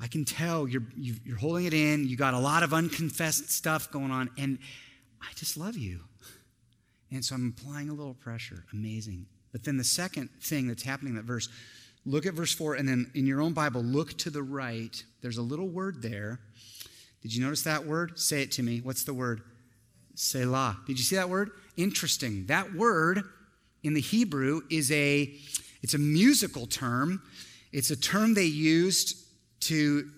I 0.00 0.06
can 0.06 0.24
tell 0.24 0.68
you're, 0.68 0.86
you're 0.96 1.36
holding 1.36 1.66
it 1.66 1.74
in. 1.74 2.06
You 2.06 2.16
got 2.16 2.34
a 2.34 2.38
lot 2.38 2.62
of 2.62 2.72
unconfessed 2.72 3.50
stuff 3.50 3.90
going 3.90 4.10
on, 4.10 4.30
and 4.38 4.58
I 5.20 5.32
just 5.34 5.56
love 5.56 5.76
you. 5.76 6.00
And 7.10 7.24
so 7.24 7.34
I'm 7.34 7.54
applying 7.56 7.88
a 7.88 7.94
little 7.94 8.14
pressure. 8.14 8.64
Amazing. 8.72 9.26
But 9.50 9.64
then 9.64 9.76
the 9.76 9.84
second 9.84 10.28
thing 10.40 10.68
that's 10.68 10.82
happening 10.82 11.12
in 11.12 11.16
that 11.16 11.24
verse, 11.24 11.48
Look 12.08 12.24
at 12.24 12.32
verse 12.32 12.54
4, 12.54 12.76
and 12.76 12.88
then 12.88 13.10
in 13.14 13.26
your 13.26 13.42
own 13.42 13.52
Bible, 13.52 13.82
look 13.82 14.16
to 14.18 14.30
the 14.30 14.42
right. 14.42 15.04
There's 15.20 15.36
a 15.36 15.42
little 15.42 15.68
word 15.68 16.00
there. 16.00 16.40
Did 17.20 17.34
you 17.34 17.44
notice 17.44 17.62
that 17.64 17.84
word? 17.84 18.18
Say 18.18 18.40
it 18.40 18.52
to 18.52 18.62
me. 18.62 18.80
What's 18.80 19.04
the 19.04 19.12
word? 19.12 19.42
Selah. 20.14 20.78
Did 20.86 20.98
you 20.98 21.04
see 21.04 21.16
that 21.16 21.28
word? 21.28 21.50
Interesting. 21.76 22.46
That 22.46 22.74
word 22.74 23.24
in 23.82 23.92
the 23.92 24.00
Hebrew 24.00 24.62
is 24.70 24.90
a 24.90 25.34
it's 25.82 25.92
a 25.92 25.98
musical 25.98 26.66
term. 26.66 27.22
It's 27.72 27.90
a 27.90 27.96
term 27.96 28.32
they 28.32 28.44
used 28.44 29.16
to 29.60 30.10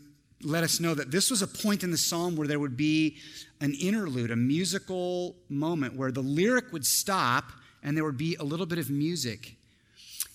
let 0.43 0.65
us 0.65 0.81
know 0.81 0.95
that 0.95 1.11
this 1.11 1.31
was 1.31 1.43
a 1.43 1.47
point 1.47 1.83
in 1.83 1.91
the 1.91 1.99
psalm 1.99 2.37
where 2.37 2.49
there 2.49 2.59
would 2.59 2.77
be 2.77 3.17
an 3.61 3.75
interlude, 3.75 4.31
a 4.31 4.37
musical 4.37 5.37
moment 5.49 5.97
where 5.97 6.11
the 6.11 6.23
lyric 6.23 6.73
would 6.73 6.87
stop 6.87 7.53
and 7.83 7.97
there 7.97 8.05
would 8.05 8.17
be 8.17 8.37
a 8.37 8.43
little 8.43 8.67
bit 8.67 8.79
of 8.79 8.91
music. 8.91 9.57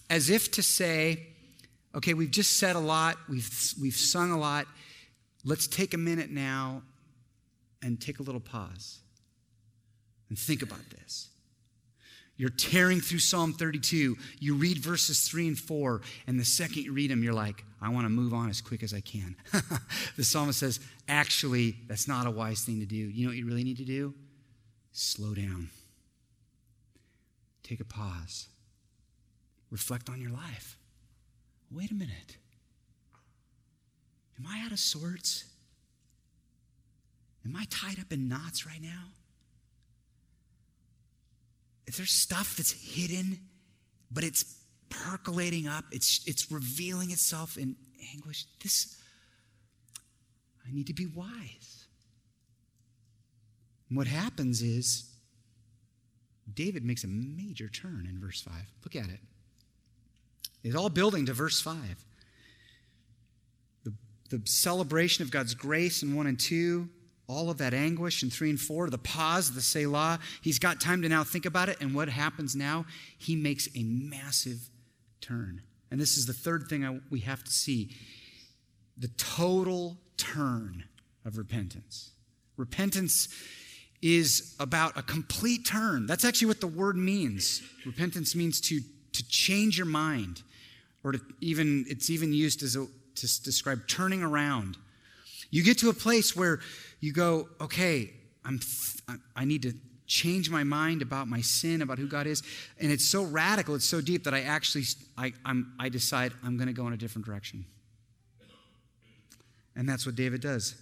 As 0.10 0.30
if 0.30 0.52
to 0.52 0.64
say, 0.64 1.28
okay, 1.96 2.14
we've 2.14 2.32
just 2.32 2.58
said 2.58 2.76
a 2.76 2.80
lot, 2.80 3.18
we've, 3.28 3.74
we've 3.82 3.96
sung 3.96 4.32
a 4.32 4.38
lot. 4.38 4.68
Let's 5.44 5.68
take 5.68 5.94
a 5.94 5.98
minute 5.98 6.30
now 6.30 6.84
and 7.82 8.00
take 8.00 8.20
a 8.20 8.24
little 8.24 8.42
pause 8.42 9.00
and 10.30 10.38
think 10.38 10.62
about 10.62 10.88
this. 10.90 11.30
You're 12.38 12.50
tearing 12.50 13.00
through 13.00 13.20
Psalm 13.20 13.54
32. 13.54 14.18
You 14.40 14.56
read 14.56 14.78
verses 14.80 15.22
3 15.22 15.50
and 15.50 15.58
4, 15.58 16.02
and 16.28 16.40
the 16.40 16.46
second 16.46 16.84
you 16.84 16.94
read 16.94 17.10
them, 17.10 17.24
you're 17.24 17.34
like, 17.34 17.64
I 17.82 17.90
want 17.90 18.06
to 18.06 18.10
move 18.10 18.34
on 18.34 18.50
as 18.50 18.60
quick 18.60 18.84
as 18.84 18.94
I 18.94 19.00
can. 19.00 19.36
the 20.18 20.24
psalmist 20.24 20.60
says, 20.60 20.80
Actually, 21.08 21.78
that's 21.88 22.08
not 22.08 22.26
a 22.26 22.32
wise 22.32 22.64
thing 22.64 22.80
to 22.80 22.86
do. 22.86 22.96
You 22.96 23.26
know 23.26 23.30
what 23.30 23.38
you 23.38 23.46
really 23.46 23.64
need 23.64 23.78
to 23.78 23.86
do? 23.86 24.14
Slow 24.92 25.34
down. 25.34 25.70
Take 27.64 27.80
a 27.80 27.86
pause. 27.86 28.48
Reflect 29.70 30.10
on 30.10 30.20
your 30.20 30.32
life 30.32 30.78
wait 31.76 31.92
a 31.92 31.96
minute. 31.96 32.38
Am 34.40 34.46
I 34.48 34.66
out 34.66 34.72
of 34.72 34.80
sorts? 34.80 35.46
Am 37.46 37.56
I 37.56 37.66
tied 37.70 38.00
up 38.00 38.12
in 38.12 38.28
knots 38.28 38.66
right 38.66 38.82
now? 38.82 39.10
Is 41.88 41.98
there 41.98 42.06
stuff 42.06 42.56
that's 42.58 42.72
hidden, 42.72 43.40
but 44.12 44.24
it's 44.24 44.56
percolating 44.90 45.68
up? 45.68 45.86
It's, 45.92 46.26
it's 46.28 46.52
revealing 46.52 47.12
itself 47.12 47.58
in 47.58 47.76
anguish. 48.14 48.46
This, 48.62 48.98
I 50.68 50.74
need 50.74 50.88
to 50.88 50.94
be 50.94 51.06
wise. 51.06 51.86
And 53.90 53.98
what 53.98 54.08
happens 54.08 54.62
is, 54.62 55.12
David 56.54 56.84
makes 56.86 57.04
a 57.04 57.08
major 57.08 57.68
turn 57.68 58.08
in 58.10 58.20
verse 58.20 58.42
5. 58.42 58.54
Look 58.84 58.96
at 58.96 59.10
it. 59.10 59.20
It's 60.64 60.76
all 60.76 60.90
building 60.90 61.26
to 61.28 61.34
verse 61.34 61.62
5. 61.62 61.78
The, 63.84 63.94
the 64.30 64.42
celebration 64.46 65.24
of 65.24 65.32
God's 65.32 65.54
grace 65.54 66.02
in 66.02 66.16
1 66.16 66.28
and 66.28 66.40
2, 66.40 66.90
all 67.28 67.50
of 67.50 67.58
that 67.58 67.74
anguish 67.74 68.24
in 68.24 68.30
3 68.30 68.52
and 68.52 68.60
4, 68.60 68.90
the 68.90 68.98
pause, 68.98 69.54
the 69.54 69.62
Selah. 69.62 70.20
He's 70.42 70.60
got 70.60 70.80
time 70.80 71.02
to 71.02 71.10
now 71.10 71.24
think 71.24 71.46
about 71.46 71.70
it. 71.70 71.78
And 71.82 71.96
what 71.96 72.10
happens 72.10 72.56
now? 72.56 72.86
He 73.18 73.36
makes 73.36 73.68
a 73.76 73.84
massive 73.84 74.70
turn. 75.22 75.62
And 75.90 76.00
this 76.00 76.18
is 76.18 76.26
the 76.26 76.34
third 76.34 76.68
thing 76.70 76.86
I, 76.86 77.00
we 77.10 77.22
have 77.22 77.44
to 77.44 77.52
see 77.52 77.90
the 78.98 79.08
total 79.10 79.98
turn 80.18 80.86
of 81.26 81.38
repentance. 81.38 82.12
Repentance 82.58 83.28
is 84.02 84.56
about 84.60 84.98
a 84.98 85.02
complete 85.02 85.66
turn. 85.66 86.06
That's 86.06 86.24
actually 86.24 86.48
what 86.48 86.62
the 86.62 86.68
word 86.68 86.96
means. 86.96 87.62
Repentance 87.86 88.36
means 88.36 88.62
to, 88.62 88.80
to 89.14 89.28
change 89.28 89.78
your 89.78 89.88
mind, 89.88 90.44
or 91.04 91.14
to 91.14 91.22
even, 91.42 91.86
it's 91.88 92.10
even 92.10 92.32
used 92.34 92.62
as 92.62 92.76
a, 92.76 92.86
to 93.16 93.44
describe 93.44 93.88
turning 93.88 94.22
around. 94.22 94.78
You 95.52 95.64
get 95.64 95.78
to 95.80 95.90
a 95.90 95.94
place 95.94 96.36
where 96.36 96.60
you 97.00 97.14
go, 97.14 97.50
okay, 97.62 98.12
I'm, 98.44 98.60
I 99.36 99.46
need 99.46 99.62
to 99.64 99.74
change 100.08 100.50
my 100.50 100.64
mind 100.64 101.02
about 101.02 101.28
my 101.28 101.42
sin, 101.42 101.82
about 101.82 101.98
who 101.98 102.08
God 102.08 102.28
is. 102.28 102.44
And 102.80 102.92
it's 102.92 103.06
so 103.06 103.24
radical, 103.24 103.76
it's 103.76 103.88
so 103.88 104.02
deep 104.02 104.24
that 104.26 104.34
I 104.34 104.42
actually, 104.42 104.84
I, 105.18 105.34
I'm, 105.44 105.74
I 105.80 105.90
decide 105.90 106.34
I'm 106.44 106.58
going 106.58 106.68
to 106.68 106.74
go 106.74 106.88
in 106.88 106.94
a 106.94 106.98
different 106.98 107.26
direction. 107.26 107.66
And 109.76 109.90
that's 109.90 110.06
what 110.06 110.16
David 110.16 110.42
does. 110.42 110.76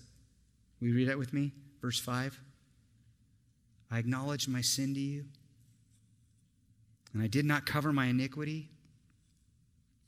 We 0.82 0.92
read 0.92 1.08
that 1.08 1.18
with 1.18 1.34
me? 1.34 1.52
Verse 1.82 2.00
5. 2.00 2.40
I 3.90 4.00
acknowledged 4.00 4.50
my 4.50 4.62
sin 4.62 4.94
to 4.96 5.00
you, 5.00 5.26
and 7.14 7.22
I 7.22 7.28
did 7.28 7.46
not 7.46 7.66
cover 7.66 7.94
my 7.94 8.08
iniquity. 8.08 8.70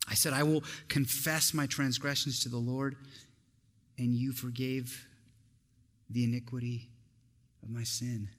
I 0.07 0.15
said, 0.15 0.33
I 0.33 0.43
will 0.43 0.63
confess 0.87 1.53
my 1.53 1.67
transgressions 1.67 2.41
to 2.41 2.49
the 2.49 2.57
Lord, 2.57 2.95
and 3.97 4.13
you 4.15 4.31
forgave 4.31 5.08
the 6.10 6.23
iniquity 6.23 6.89
of 7.63 7.69
my 7.69 7.84
sin. 7.84 8.29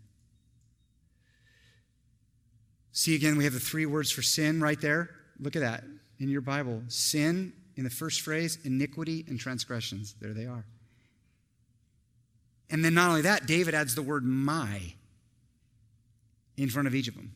See 2.92 3.14
again, 3.14 3.36
we 3.36 3.44
have 3.44 3.52
the 3.52 3.60
three 3.60 3.86
words 3.86 4.10
for 4.10 4.22
sin 4.22 4.60
right 4.60 4.80
there. 4.80 5.10
Look 5.38 5.56
at 5.56 5.60
that 5.60 5.84
in 6.18 6.28
your 6.28 6.40
Bible. 6.40 6.82
Sin 6.88 7.52
in 7.76 7.84
the 7.84 7.90
first 7.90 8.22
phrase, 8.22 8.58
iniquity 8.64 9.24
and 9.28 9.38
transgressions. 9.38 10.14
There 10.20 10.32
they 10.32 10.46
are. 10.46 10.64
And 12.70 12.84
then 12.84 12.94
not 12.94 13.10
only 13.10 13.22
that, 13.22 13.46
David 13.46 13.74
adds 13.74 13.94
the 13.94 14.02
word 14.02 14.24
my 14.24 14.80
in 16.56 16.68
front 16.68 16.88
of 16.88 16.94
each 16.94 17.08
of 17.08 17.14
them. 17.14 17.32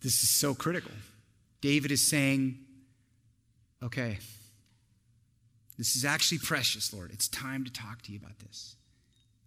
This 0.00 0.22
is 0.22 0.30
so 0.30 0.54
critical. 0.54 0.92
David 1.60 1.90
is 1.92 2.08
saying, 2.08 2.58
okay, 3.82 4.18
this 5.78 5.96
is 5.96 6.04
actually 6.04 6.38
precious, 6.38 6.92
Lord. 6.92 7.10
It's 7.12 7.28
time 7.28 7.64
to 7.64 7.72
talk 7.72 8.02
to 8.02 8.12
you 8.12 8.18
about 8.18 8.38
this. 8.40 8.76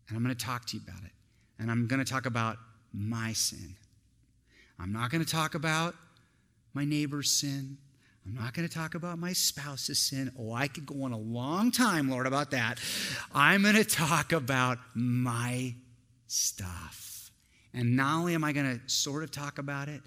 And 0.08 0.18
I'm 0.18 0.24
going 0.24 0.36
to 0.36 0.46
talk 0.46 0.66
to 0.66 0.78
you 0.78 0.84
about 0.88 1.04
it. 1.04 1.12
And 1.60 1.72
I'm 1.72 1.88
going 1.88 2.04
to 2.04 2.12
talk 2.12 2.26
about 2.26 2.58
my 2.94 3.34
sin. 3.34 3.76
I'm 4.80 4.92
not 4.92 5.12
going 5.12 5.24
to 5.24 5.30
talk 5.30 5.56
about 5.56 5.96
my 6.74 6.84
neighbor's 6.86 7.32
sin. 7.32 7.78
I'm 8.26 8.34
not 8.34 8.54
going 8.54 8.68
to 8.68 8.74
talk 8.74 8.96
about 8.96 9.20
my 9.20 9.34
spouse's 9.34 10.00
sin. 10.00 10.32
Oh, 10.38 10.52
I 10.52 10.68
could 10.68 10.86
go 10.86 11.04
on 11.04 11.12
a 11.12 11.18
long 11.18 11.72
time, 11.72 12.10
Lord, 12.10 12.26
about 12.26 12.52
that. 12.52 12.80
I'm 13.34 13.62
going 13.62 13.76
to 13.76 13.86
talk 13.86 14.32
about 14.32 14.80
my 14.96 15.76
stuff. 16.28 17.32
And 17.74 17.96
not 17.96 18.18
only 18.20 18.34
am 18.34 18.44
I 18.44 18.52
going 18.52 18.80
to 18.80 18.90
sort 18.90 19.24
of 19.24 19.32
talk 19.32 19.60
about 19.60 19.90
it, 19.90 20.02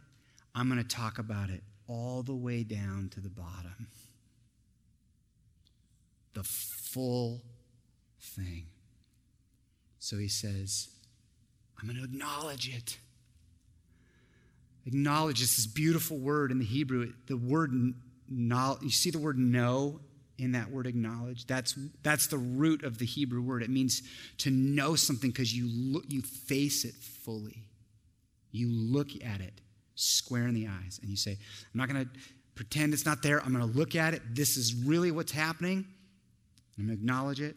I'm 0.55 0.69
going 0.69 0.83
to 0.83 0.89
talk 0.89 1.19
about 1.19 1.51
it 1.51 1.63
all 1.87 2.23
the 2.23 2.35
way 2.35 2.65
down 2.65 3.09
to 3.15 3.21
the 3.21 3.29
bottom. 3.29 3.87
The 6.39 6.45
full 6.45 7.43
thing. 8.21 8.67
So 9.99 10.19
he 10.19 10.29
says, 10.29 10.87
I'm 11.77 11.89
going 11.89 11.99
to 11.99 12.05
acknowledge 12.05 12.73
it. 12.73 12.97
Acknowledge 14.87 15.43
is 15.43 15.57
this 15.57 15.67
beautiful 15.67 16.17
word 16.17 16.53
in 16.53 16.61
the 16.61 16.65
Hebrew. 16.65 17.13
The 17.27 17.37
word 17.37 17.73
you 17.73 18.91
see 18.91 19.11
the 19.11 19.19
word 19.19 19.37
know 19.37 19.99
in 20.39 20.53
that 20.53 20.71
word 20.71 20.87
acknowledge. 20.87 21.45
That's 21.45 21.77
that's 22.05 22.29
the 22.29 22.39
root 22.39 22.85
of 22.85 22.99
the 22.99 23.05
Hebrew 23.05 23.43
word. 23.43 23.65
It 23.65 23.71
means 23.71 24.05
to 24.39 24.51
know 24.53 24.95
something 24.95 25.31
because 25.31 25.53
you 25.53 25.69
look, 25.69 26.05
you 26.07 26.23
face 26.23 26.85
it 26.85 26.95
fully. 26.95 27.65
You 28.53 28.69
look 28.71 29.09
at 29.25 29.41
it 29.41 29.61
square 29.97 30.47
in 30.47 30.55
the 30.55 30.69
eyes 30.69 31.01
and 31.03 31.11
you 31.11 31.17
say, 31.17 31.33
I'm 31.33 31.81
not 31.81 31.89
going 31.89 32.05
to 32.05 32.11
pretend 32.55 32.95
it's 32.95 33.05
not 33.05 33.25
there. 33.25 33.43
I'm 33.43 33.53
going 33.53 33.69
to 33.69 33.77
look 33.77 33.97
at 33.97 34.15
it. 34.15 34.23
This 34.37 34.57
is 34.57 34.73
really 34.73 35.11
what's 35.11 35.33
happening. 35.33 35.85
I'm 36.79 36.87
going 36.87 36.97
to 36.97 37.03
acknowledge 37.03 37.41
it. 37.41 37.57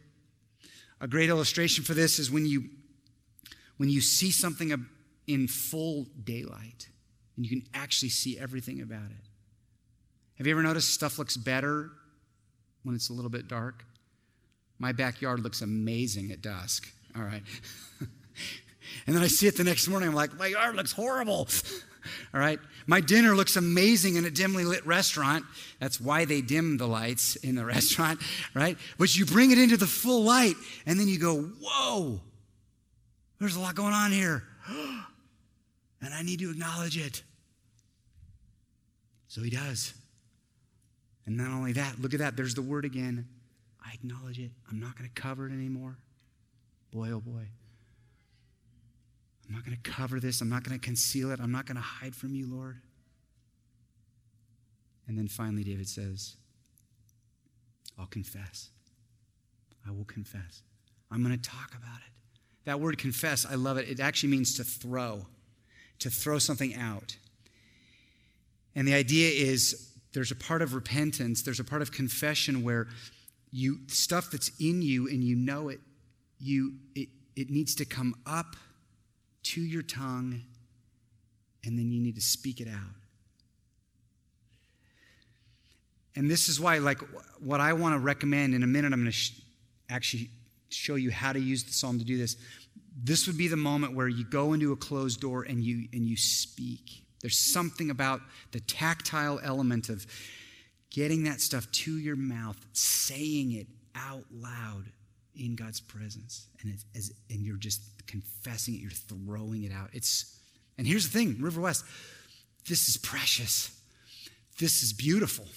A 0.99 1.07
great 1.07 1.29
illustration 1.29 1.83
for 1.83 1.93
this 1.93 2.19
is 2.19 2.31
when 2.31 2.45
you 2.45 2.65
when 3.77 3.89
you 3.89 4.01
see 4.01 4.29
something 4.29 4.73
in 5.27 5.47
full 5.47 6.05
daylight 6.23 6.87
and 7.35 7.45
you 7.45 7.49
can 7.49 7.67
actually 7.73 8.09
see 8.09 8.37
everything 8.37 8.81
about 8.81 9.09
it. 9.09 9.25
Have 10.35 10.45
you 10.45 10.53
ever 10.53 10.61
noticed 10.61 10.93
stuff 10.93 11.17
looks 11.17 11.35
better 11.35 11.89
when 12.83 12.95
it's 12.95 13.09
a 13.09 13.13
little 13.13 13.31
bit 13.31 13.47
dark? 13.47 13.83
My 14.77 14.91
backyard 14.91 15.39
looks 15.39 15.61
amazing 15.61 16.31
at 16.31 16.41
dusk. 16.41 16.91
All 17.15 17.23
right. 17.23 17.43
and 19.07 19.15
then 19.15 19.23
I 19.23 19.27
see 19.27 19.47
it 19.47 19.57
the 19.57 19.63
next 19.63 19.87
morning. 19.87 20.09
I'm 20.09 20.15
like, 20.15 20.37
my 20.37 20.47
yard 20.47 20.75
looks 20.75 20.91
horrible. 20.91 21.47
All 22.33 22.39
right. 22.39 22.59
My 22.87 23.01
dinner 23.01 23.35
looks 23.35 23.55
amazing 23.55 24.15
in 24.15 24.25
a 24.25 24.31
dimly 24.31 24.65
lit 24.65 24.85
restaurant. 24.85 25.45
That's 25.79 25.99
why 25.99 26.25
they 26.25 26.41
dim 26.41 26.77
the 26.77 26.87
lights 26.87 27.35
in 27.37 27.55
the 27.55 27.65
restaurant, 27.75 28.19
right? 28.53 28.77
But 28.97 29.15
you 29.15 29.25
bring 29.25 29.51
it 29.51 29.57
into 29.57 29.77
the 29.77 29.87
full 29.87 30.23
light 30.23 30.55
and 30.85 30.99
then 30.99 31.07
you 31.07 31.19
go, 31.19 31.41
whoa, 31.41 32.19
there's 33.39 33.55
a 33.55 33.59
lot 33.59 33.75
going 33.75 33.93
on 33.93 34.11
here. 34.11 34.43
and 34.69 36.13
I 36.13 36.21
need 36.21 36.39
to 36.39 36.51
acknowledge 36.51 36.97
it. 36.97 37.23
So 39.27 39.41
he 39.41 39.49
does. 39.49 39.93
And 41.25 41.37
not 41.37 41.51
only 41.51 41.73
that, 41.73 41.99
look 42.01 42.13
at 42.13 42.19
that. 42.19 42.35
There's 42.35 42.55
the 42.55 42.61
word 42.61 42.83
again. 42.83 43.27
I 43.85 43.93
acknowledge 43.93 44.39
it. 44.39 44.51
I'm 44.69 44.79
not 44.79 44.97
going 44.97 45.09
to 45.09 45.21
cover 45.21 45.47
it 45.47 45.53
anymore. 45.53 45.97
Boy, 46.91 47.11
oh 47.11 47.21
boy. 47.21 47.47
I'm 49.51 49.57
not 49.57 49.65
going 49.65 49.75
to 49.75 49.91
cover 49.91 50.21
this. 50.21 50.39
I'm 50.39 50.47
not 50.47 50.63
going 50.63 50.79
to 50.79 50.83
conceal 50.83 51.29
it. 51.31 51.41
I'm 51.41 51.51
not 51.51 51.65
going 51.65 51.75
to 51.75 51.81
hide 51.81 52.15
from 52.15 52.33
you, 52.33 52.47
Lord. 52.49 52.77
And 55.09 55.17
then 55.17 55.27
finally, 55.27 55.65
David 55.65 55.89
says, 55.89 56.37
I'll 57.99 58.05
confess. 58.05 58.69
I 59.85 59.91
will 59.91 60.05
confess. 60.05 60.63
I'm 61.11 61.21
going 61.21 61.37
to 61.37 61.49
talk 61.49 61.71
about 61.71 61.97
it. 61.97 62.13
That 62.63 62.79
word 62.79 62.97
confess, 62.97 63.45
I 63.45 63.55
love 63.55 63.75
it. 63.75 63.89
It 63.89 63.99
actually 63.99 64.29
means 64.29 64.55
to 64.55 64.63
throw, 64.63 65.25
to 65.99 66.09
throw 66.09 66.39
something 66.39 66.73
out. 66.75 67.17
And 68.73 68.87
the 68.87 68.93
idea 68.93 69.31
is 69.31 69.91
there's 70.13 70.31
a 70.31 70.35
part 70.35 70.61
of 70.61 70.73
repentance, 70.73 71.41
there's 71.41 71.59
a 71.59 71.65
part 71.65 71.81
of 71.81 71.91
confession 71.91 72.63
where 72.63 72.87
you 73.51 73.79
stuff 73.87 74.31
that's 74.31 74.49
in 74.61 74.81
you 74.81 75.09
and 75.09 75.21
you 75.21 75.35
know 75.35 75.67
it, 75.67 75.81
you 76.39 76.75
it, 76.95 77.09
it 77.35 77.49
needs 77.49 77.75
to 77.75 77.85
come 77.85 78.15
up 78.25 78.55
to 79.43 79.61
your 79.61 79.81
tongue 79.81 80.41
and 81.63 81.77
then 81.77 81.91
you 81.91 82.01
need 82.01 82.15
to 82.15 82.21
speak 82.21 82.59
it 82.59 82.67
out. 82.67 82.95
And 86.15 86.29
this 86.29 86.49
is 86.49 86.59
why, 86.59 86.79
like, 86.79 86.99
what 87.39 87.61
I 87.61 87.73
want 87.73 87.95
to 87.95 87.99
recommend 87.99 88.53
in 88.53 88.63
a 88.63 88.67
minute, 88.67 88.91
I'm 88.91 88.99
going 88.99 89.05
to 89.05 89.11
sh- 89.11 89.39
actually 89.89 90.29
show 90.69 90.95
you 90.95 91.11
how 91.11 91.31
to 91.31 91.39
use 91.39 91.63
the 91.63 91.71
psalm 91.71 91.99
to 91.99 92.05
do 92.05 92.17
this. 92.17 92.35
This 93.01 93.27
would 93.27 93.37
be 93.37 93.47
the 93.47 93.57
moment 93.57 93.95
where 93.95 94.07
you 94.07 94.25
go 94.25 94.53
into 94.53 94.73
a 94.73 94.75
closed 94.75 95.21
door 95.21 95.43
and 95.43 95.63
you 95.63 95.87
and 95.93 96.05
you 96.05 96.17
speak. 96.17 97.03
There's 97.21 97.37
something 97.37 97.89
about 97.89 98.19
the 98.51 98.59
tactile 98.59 99.39
element 99.41 99.89
of 99.89 100.05
getting 100.89 101.23
that 101.23 101.39
stuff 101.39 101.71
to 101.71 101.97
your 101.97 102.17
mouth, 102.17 102.57
saying 102.73 103.53
it 103.53 103.67
out 103.95 104.25
loud 104.31 104.91
in 105.35 105.55
God's 105.55 105.79
presence. 105.79 106.47
And, 106.61 106.73
as, 106.95 107.11
and 107.29 107.41
you're 107.41 107.57
just 107.57 107.81
confessing 108.07 108.75
it, 108.75 108.81
you're 108.81 108.91
throwing 108.91 109.63
it 109.63 109.71
out. 109.71 109.89
It's, 109.93 110.37
and 110.77 110.85
here's 110.85 111.09
the 111.09 111.17
thing 111.17 111.37
River 111.39 111.61
West, 111.61 111.85
this 112.67 112.87
is 112.87 112.97
precious. 112.97 113.77
This 114.59 114.83
is 114.83 114.93
beautiful. 114.93 115.47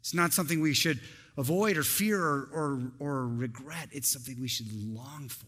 It's 0.00 0.14
not 0.14 0.32
something 0.32 0.60
we 0.60 0.74
should 0.74 1.00
avoid 1.36 1.76
or 1.76 1.82
fear 1.82 2.20
or, 2.20 2.48
or, 2.52 2.92
or 2.98 3.28
regret. 3.28 3.88
It's 3.92 4.08
something 4.08 4.40
we 4.40 4.48
should 4.48 4.72
long 4.72 5.28
for. 5.28 5.46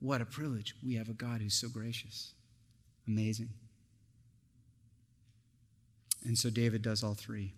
What 0.00 0.20
a 0.20 0.24
privilege. 0.24 0.74
We 0.84 0.96
have 0.96 1.08
a 1.08 1.12
God 1.12 1.40
who's 1.40 1.54
so 1.54 1.68
gracious. 1.68 2.32
Amazing. 3.06 3.50
And 6.24 6.36
so 6.36 6.50
David 6.50 6.82
does 6.82 7.04
all 7.04 7.14
three. 7.14 7.52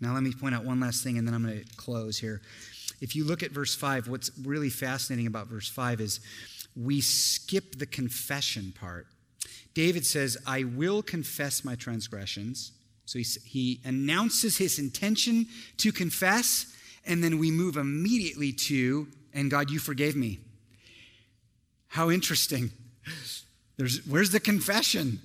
Now, 0.00 0.14
let 0.14 0.22
me 0.22 0.32
point 0.32 0.54
out 0.54 0.64
one 0.64 0.80
last 0.80 1.04
thing, 1.04 1.18
and 1.18 1.26
then 1.26 1.34
I'm 1.34 1.44
going 1.44 1.62
to 1.62 1.76
close 1.76 2.18
here. 2.18 2.40
If 3.00 3.16
you 3.16 3.24
look 3.24 3.42
at 3.42 3.50
verse 3.50 3.74
5, 3.74 4.08
what's 4.08 4.30
really 4.42 4.70
fascinating 4.70 5.26
about 5.26 5.48
verse 5.48 5.68
5 5.68 6.00
is 6.00 6.20
we 6.76 7.00
skip 7.00 7.78
the 7.78 7.86
confession 7.86 8.72
part. 8.78 9.06
David 9.74 10.04
says, 10.04 10.36
I 10.46 10.64
will 10.64 11.02
confess 11.02 11.64
my 11.64 11.74
transgressions. 11.74 12.72
So 13.06 13.18
he, 13.18 13.24
he 13.44 13.80
announces 13.84 14.58
his 14.58 14.78
intention 14.78 15.46
to 15.78 15.92
confess, 15.92 16.66
and 17.06 17.24
then 17.24 17.38
we 17.38 17.50
move 17.50 17.76
immediately 17.76 18.52
to, 18.52 19.08
and 19.32 19.50
God, 19.50 19.70
you 19.70 19.78
forgave 19.78 20.16
me. 20.16 20.38
How 21.88 22.10
interesting. 22.10 22.70
There's, 23.76 24.06
where's 24.06 24.30
the 24.30 24.40
confession? 24.40 25.20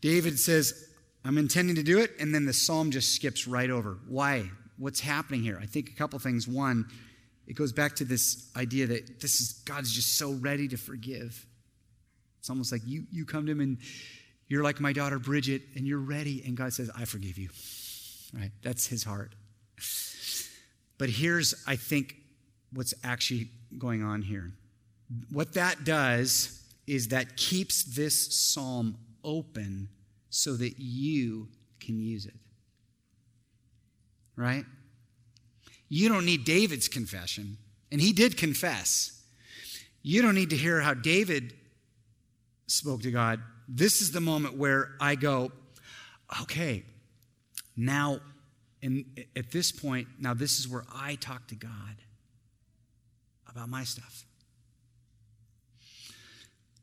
David 0.00 0.38
says, 0.38 0.88
I'm 1.24 1.38
intending 1.38 1.76
to 1.76 1.82
do 1.82 2.00
it, 2.00 2.10
and 2.18 2.34
then 2.34 2.44
the 2.44 2.52
psalm 2.52 2.90
just 2.90 3.14
skips 3.14 3.46
right 3.46 3.70
over. 3.70 3.98
Why? 4.08 4.50
What's 4.76 5.00
happening 5.00 5.42
here? 5.42 5.58
I 5.60 5.66
think 5.66 5.90
a 5.90 5.94
couple 5.94 6.18
things. 6.18 6.48
One, 6.48 6.86
it 7.46 7.54
goes 7.54 7.72
back 7.72 7.94
to 7.96 8.04
this 8.04 8.50
idea 8.56 8.86
that 8.86 9.20
this 9.20 9.40
is 9.40 9.62
God's 9.64 9.92
just 9.92 10.16
so 10.16 10.32
ready 10.32 10.68
to 10.68 10.76
forgive. 10.76 11.46
It's 12.38 12.50
almost 12.50 12.72
like 12.72 12.82
you, 12.84 13.04
you 13.10 13.24
come 13.24 13.46
to 13.46 13.52
him 13.52 13.60
and 13.60 13.78
you're 14.48 14.62
like 14.62 14.80
my 14.80 14.92
daughter 14.92 15.18
Bridget, 15.18 15.62
and 15.74 15.86
you're 15.86 15.98
ready, 15.98 16.42
and 16.46 16.56
God 16.56 16.72
says, 16.72 16.90
I 16.96 17.06
forgive 17.06 17.38
you. 17.38 17.48
Right? 18.32 18.50
That's 18.62 18.86
his 18.86 19.02
heart. 19.02 19.34
But 20.98 21.08
here's, 21.08 21.54
I 21.66 21.76
think, 21.76 22.16
what's 22.72 22.92
actually 23.02 23.48
going 23.78 24.02
on 24.02 24.22
here. 24.22 24.52
What 25.30 25.54
that 25.54 25.84
does 25.84 26.62
is 26.86 27.08
that 27.08 27.36
keeps 27.36 27.84
this 27.84 28.34
psalm 28.34 28.98
open 29.24 29.88
so 30.28 30.54
that 30.56 30.74
you 30.78 31.48
can 31.80 31.98
use 31.98 32.26
it. 32.26 32.34
Right? 34.36 34.64
You 35.88 36.08
don't 36.08 36.24
need 36.24 36.44
David's 36.44 36.88
confession, 36.88 37.56
and 37.92 38.00
he 38.00 38.12
did 38.12 38.36
confess. 38.36 39.22
You 40.02 40.22
don't 40.22 40.34
need 40.34 40.50
to 40.50 40.56
hear 40.56 40.80
how 40.80 40.94
David 40.94 41.54
spoke 42.66 43.02
to 43.02 43.10
God. 43.10 43.40
This 43.68 44.02
is 44.02 44.12
the 44.12 44.20
moment 44.20 44.56
where 44.56 44.90
I 45.00 45.14
go, 45.14 45.52
okay, 46.42 46.84
now, 47.76 48.20
and 48.82 49.04
at 49.36 49.50
this 49.50 49.72
point, 49.72 50.08
now 50.18 50.34
this 50.34 50.58
is 50.58 50.68
where 50.68 50.84
I 50.94 51.14
talk 51.16 51.46
to 51.48 51.54
God 51.54 51.70
about 53.50 53.68
my 53.68 53.84
stuff. 53.84 54.24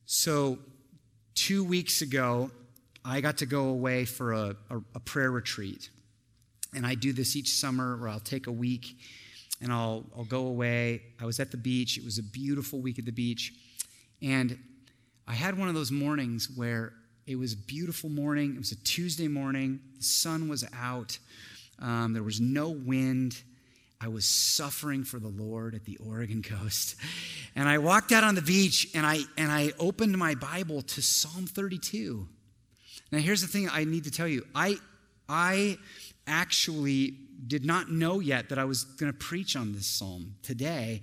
So, 0.05 0.59
two 1.35 1.63
weeks 1.63 2.01
ago, 2.01 2.51
I 3.03 3.21
got 3.21 3.37
to 3.37 3.45
go 3.45 3.69
away 3.69 4.05
for 4.05 4.33
a, 4.33 4.55
a, 4.69 4.77
a, 4.95 4.99
prayer 4.99 5.31
retreat. 5.31 5.89
And 6.73 6.85
I 6.85 6.95
do 6.95 7.13
this 7.13 7.35
each 7.35 7.49
summer 7.49 7.97
where 7.97 8.09
I'll 8.09 8.19
take 8.19 8.47
a 8.47 8.51
week 8.51 8.97
and 9.61 9.71
I'll, 9.71 10.05
I'll 10.17 10.25
go 10.25 10.47
away. 10.47 11.01
I 11.19 11.25
was 11.25 11.39
at 11.39 11.51
the 11.51 11.57
beach. 11.57 11.97
It 11.97 12.05
was 12.05 12.17
a 12.17 12.23
beautiful 12.23 12.79
week 12.79 12.97
at 12.97 13.05
the 13.05 13.11
beach. 13.11 13.53
And 14.21 14.57
I 15.27 15.33
had 15.33 15.57
one 15.57 15.67
of 15.67 15.75
those 15.75 15.91
mornings 15.91 16.49
where 16.55 16.93
it 17.27 17.35
was 17.35 17.53
a 17.53 17.57
beautiful 17.57 18.09
morning. 18.09 18.55
It 18.55 18.57
was 18.57 18.71
a 18.71 18.83
Tuesday 18.83 19.27
morning. 19.27 19.79
The 19.97 20.03
sun 20.03 20.47
was 20.47 20.65
out. 20.75 21.17
Um, 21.79 22.13
there 22.13 22.23
was 22.23 22.41
no 22.41 22.69
wind. 22.69 23.41
I 23.99 24.07
was 24.07 24.25
suffering 24.25 25.03
for 25.03 25.19
the 25.19 25.27
Lord 25.27 25.75
at 25.75 25.85
the 25.85 25.97
Oregon 25.97 26.41
coast. 26.43 26.95
And 27.55 27.69
I 27.69 27.77
walked 27.77 28.11
out 28.11 28.23
on 28.23 28.35
the 28.35 28.41
beach 28.41 28.87
and 28.95 29.05
I, 29.05 29.19
and 29.37 29.51
I 29.51 29.73
opened 29.79 30.17
my 30.17 30.35
Bible 30.35 30.81
to 30.81 31.01
Psalm 31.01 31.45
32. 31.45 32.27
Now, 33.11 33.19
here's 33.19 33.41
the 33.41 33.47
thing 33.47 33.69
I 33.69 33.83
need 33.83 34.05
to 34.05 34.11
tell 34.11 34.27
you 34.27 34.45
I, 34.55 34.77
I 35.29 35.77
actually 36.31 37.15
did 37.45 37.65
not 37.65 37.91
know 37.91 38.19
yet 38.19 38.49
that 38.49 38.57
I 38.57 38.65
was 38.65 38.83
going 38.83 39.11
to 39.11 39.17
preach 39.17 39.55
on 39.55 39.73
this 39.73 39.85
psalm 39.85 40.35
today. 40.41 41.01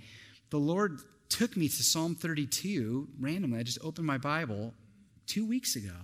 The 0.50 0.58
Lord 0.58 1.00
took 1.28 1.56
me 1.56 1.68
to 1.68 1.82
Psalm 1.82 2.14
32 2.14 3.08
randomly. 3.20 3.60
I 3.60 3.62
just 3.62 3.78
opened 3.84 4.06
my 4.06 4.18
Bible 4.18 4.72
two 5.26 5.46
weeks 5.46 5.76
ago. 5.76 5.94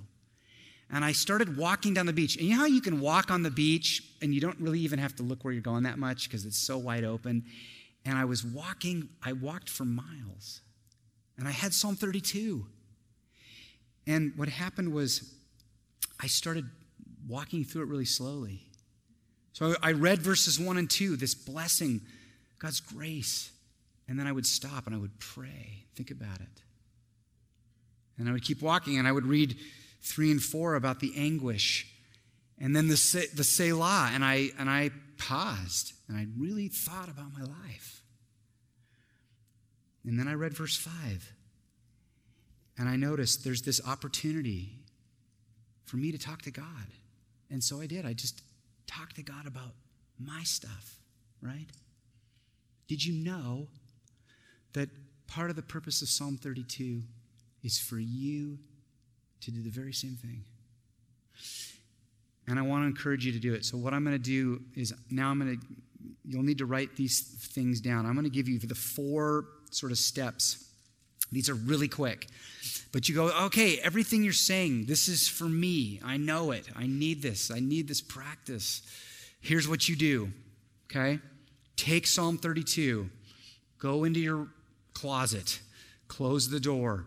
And 0.91 1.05
I 1.05 1.13
started 1.13 1.57
walking 1.57 1.95
down 1.95 2.07
the 2.07 2.13
beach. 2.13 2.37
And 2.37 2.47
you 2.47 2.55
know 2.55 2.61
how 2.61 2.67
you 2.67 2.83
can 2.83 3.01
walk 3.01 3.31
on 3.31 3.43
the 3.43 3.51
beach 3.51 4.03
and 4.21 4.35
you 4.35 4.41
don't 4.41 4.61
really 4.61 4.81
even 4.81 4.99
have 4.99 5.17
to 5.17 5.23
look 5.23 5.43
where 5.43 5.53
you're 5.53 5.63
going 5.63 5.85
that 5.85 5.99
much 5.99 6.29
because 6.29 6.45
it's 6.45 6.59
so 6.59 6.77
wide 6.77 7.05
open? 7.05 7.45
And 8.05 8.19
I 8.19 8.27
was 8.27 8.45
walking, 8.45 9.09
I 9.23 9.33
walked 9.33 9.71
for 9.71 9.85
miles. 9.85 10.61
And 11.39 11.49
I 11.49 11.53
had 11.53 11.73
Psalm 11.73 11.97
32. 11.97 12.67
And 14.07 14.33
what 14.37 14.49
happened 14.49 14.93
was 14.93 15.35
I 16.21 16.27
started 16.27 16.67
walking 17.27 17.65
through 17.65 17.83
it 17.83 17.89
really 17.89 18.05
slowly. 18.05 18.61
So 19.55 19.77
I 19.81 19.93
read 19.93 20.19
verses 20.19 20.59
1 20.59 20.77
and 20.77 20.91
2, 20.91 21.17
this 21.17 21.35
blessing, 21.37 22.01
God's 22.59 22.81
grace. 22.81 23.53
And 24.09 24.19
then 24.19 24.27
I 24.27 24.33
would 24.33 24.47
stop 24.47 24.87
and 24.87 24.95
I 24.95 24.99
would 24.99 25.19
pray, 25.21 25.87
think 25.95 26.11
about 26.11 26.41
it. 26.41 26.63
And 28.19 28.29
I 28.29 28.33
would 28.33 28.43
keep 28.43 28.61
walking 28.61 28.99
and 28.99 29.07
I 29.07 29.13
would 29.13 29.25
read 29.25 29.57
3 30.03 30.33
and 30.33 30.43
4 30.43 30.75
about 30.75 30.99
the 30.99 31.13
anguish. 31.17 31.89
And 32.59 32.75
then 32.75 32.89
the, 32.89 33.29
the 33.35 33.45
Selah. 33.45 34.11
And 34.13 34.25
I, 34.25 34.51
and 34.59 34.69
I 34.69 34.91
paused 35.19 35.93
and 36.09 36.17
I 36.17 36.27
really 36.37 36.67
thought 36.67 37.09
about 37.09 37.33
my 37.33 37.45
life. 37.45 38.03
And 40.05 40.19
then 40.19 40.27
I 40.27 40.35
read 40.35 40.53
verse 40.53 40.77
5. 40.77 41.33
And 42.77 42.89
I 42.89 42.97
noticed 42.97 43.45
there's 43.45 43.63
this 43.63 43.81
opportunity 43.87 44.81
for 45.85 45.97
me 45.97 46.11
to 46.11 46.19
talk 46.19 46.43
to 46.43 46.51
God. 46.51 46.89
And 47.51 47.63
so 47.63 47.81
I 47.81 47.87
did. 47.87 48.05
I 48.05 48.15
just 48.15 48.43
talked 48.87 49.17
to 49.17 49.23
God 49.23 49.47
about 49.47 49.73
my 50.19 50.43
stuff, 50.43 51.01
right? 51.41 51.67
Did 52.89 53.05
you 53.05 53.25
know 53.25 53.69
that 54.75 54.89
part 55.27 55.51
of 55.51 55.57
the 55.57 55.63
purpose 55.63 56.03
of 56.03 56.09
Psalm 56.09 56.37
32 56.37 57.03
is 57.63 57.79
for 57.79 57.99
you 57.99 58.59
to 59.45 59.51
do 59.51 59.63
the 59.63 59.71
very 59.71 59.93
same 59.93 60.17
thing. 60.17 60.45
And 62.47 62.59
I 62.59 62.63
want 62.63 62.83
to 62.83 62.87
encourage 62.87 63.25
you 63.25 63.33
to 63.33 63.39
do 63.39 63.55
it. 63.55 63.65
So, 63.65 63.79
what 63.79 63.95
I'm 63.95 64.05
going 64.05 64.17
to 64.17 64.23
do 64.23 64.61
is 64.75 64.93
now 65.11 65.31
I'm 65.31 65.39
going 65.39 65.59
to, 65.59 65.67
you'll 66.27 66.43
need 66.43 66.59
to 66.59 66.67
write 66.67 66.97
these 66.97 67.21
things 67.53 67.81
down. 67.81 68.05
I'm 68.05 68.13
going 68.13 68.25
to 68.25 68.31
give 68.31 68.49
you 68.49 68.59
the 68.59 68.75
four 68.75 69.47
sort 69.71 69.93
of 69.93 69.99
steps. 69.99 70.63
These 71.33 71.49
are 71.49 71.55
really 71.55 71.89
quick. 71.89 72.27
But 72.95 73.09
you 73.09 73.15
go, 73.17 73.29
okay, 73.47 73.81
everything 73.81 74.23
you're 74.23 74.33
saying, 74.33 74.87
this 74.87 75.09
is 75.09 75.27
for 75.27 75.49
me. 75.49 75.99
I 76.05 76.17
know 76.17 76.53
it. 76.53 76.69
I 76.77 76.87
need 76.87 77.23
this. 77.23 77.51
I 77.51 77.59
need 77.59 77.89
this 77.89 78.01
practice. 78.01 78.83
Here's 79.41 79.67
what 79.67 79.89
you 79.89 79.97
do, 79.97 80.31
okay? 80.89 81.19
Take 81.75 82.07
Psalm 82.07 82.39
32, 82.39 83.11
go 83.81 84.05
into 84.05 84.21
your 84.21 84.47
closet, 84.93 85.59
close 86.07 86.49
the 86.51 86.61
door, 86.61 87.07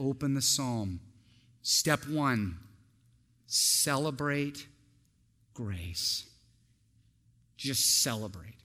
open 0.00 0.32
the 0.32 0.40
psalm. 0.40 1.00
Step 1.60 2.08
one 2.08 2.56
celebrate 3.46 4.66
grace. 5.52 6.24
Just 7.58 8.02
celebrate. 8.02 8.56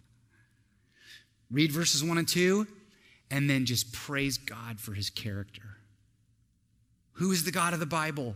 Read 1.51 1.73
verses 1.73 2.01
one 2.01 2.17
and 2.17 2.27
two, 2.27 2.65
and 3.29 3.49
then 3.49 3.65
just 3.65 3.91
praise 3.91 4.37
God 4.37 4.79
for 4.79 4.93
his 4.93 5.09
character. 5.09 5.80
Who 7.21 7.31
is 7.31 7.43
the 7.43 7.51
God 7.51 7.73
of 7.73 7.79
the 7.79 7.85
Bible? 7.85 8.35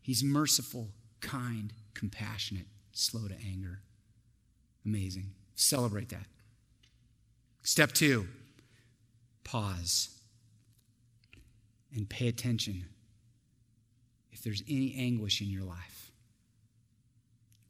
He's 0.00 0.24
merciful, 0.24 0.88
kind, 1.20 1.70
compassionate, 1.92 2.64
slow 2.90 3.28
to 3.28 3.34
anger. 3.46 3.80
Amazing. 4.86 5.34
Celebrate 5.54 6.08
that. 6.08 6.24
Step 7.62 7.92
two 7.92 8.26
pause 9.44 10.18
and 11.94 12.08
pay 12.08 12.26
attention 12.26 12.86
if 14.32 14.42
there's 14.42 14.62
any 14.66 14.94
anguish 14.96 15.42
in 15.42 15.48
your 15.48 15.64
life. 15.64 16.10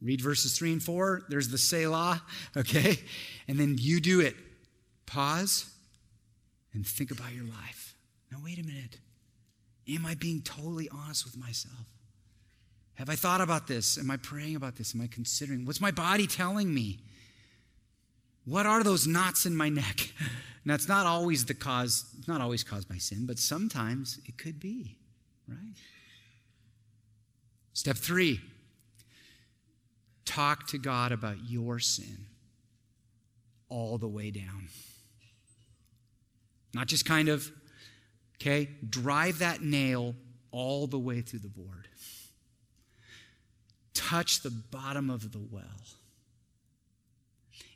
Read 0.01 0.21
verses 0.21 0.57
3 0.57 0.71
and 0.71 0.83
4. 0.83 1.23
There's 1.27 1.49
the 1.49 1.57
Selah, 1.57 2.23
okay? 2.55 2.99
And 3.49 3.59
then 3.59 3.75
you 3.77 3.99
do 3.99 4.21
it. 4.21 4.37
Pause 5.07 5.69
and 6.73 6.87
think 6.87 7.11
about 7.11 7.33
your 7.33 7.47
life. 7.47 7.97
Now, 8.31 8.37
wait 8.41 8.59
a 8.59 8.63
minute. 8.63 8.99
Am 9.89 10.05
I 10.05 10.15
being 10.15 10.41
totally 10.41 10.89
honest 10.89 11.25
with 11.25 11.37
myself? 11.37 11.85
Have 12.95 13.09
I 13.09 13.15
thought 13.15 13.41
about 13.41 13.67
this? 13.67 13.97
Am 13.97 14.09
I 14.11 14.17
praying 14.17 14.55
about 14.55 14.75
this? 14.75 14.93
Am 14.93 15.01
I 15.01 15.07
considering? 15.07 15.65
What's 15.65 15.81
my 15.81 15.91
body 15.91 16.27
telling 16.27 16.73
me? 16.73 16.99
What 18.45 18.65
are 18.65 18.83
those 18.83 19.07
knots 19.07 19.45
in 19.45 19.55
my 19.55 19.69
neck? 19.69 20.11
Now, 20.65 20.75
it's 20.75 20.87
not 20.87 21.05
always 21.05 21.43
the 21.43 21.53
cause, 21.53 22.05
it's 22.17 22.27
not 22.29 22.39
always 22.39 22.63
caused 22.63 22.87
by 22.87 22.95
sin, 22.95 23.25
but 23.25 23.37
sometimes 23.37 24.19
it 24.25 24.37
could 24.37 24.61
be, 24.61 24.95
right? 25.45 25.75
Step 27.73 27.97
three 27.97 28.39
talk 30.23 30.67
to 30.67 30.77
God 30.77 31.11
about 31.11 31.35
your 31.49 31.79
sin 31.79 32.27
all 33.67 33.97
the 33.97 34.07
way 34.07 34.31
down. 34.31 34.69
Not 36.73 36.87
just 36.87 37.05
kind 37.05 37.27
of, 37.27 37.51
okay? 38.43 38.69
Drive 38.87 39.39
that 39.39 39.61
nail 39.61 40.15
all 40.51 40.87
the 40.87 40.99
way 40.99 41.21
through 41.21 41.39
the 41.39 41.47
board. 41.47 41.87
Touch 43.93 44.41
the 44.41 44.49
bottom 44.49 45.09
of 45.09 45.31
the 45.31 45.39
well. 45.39 45.63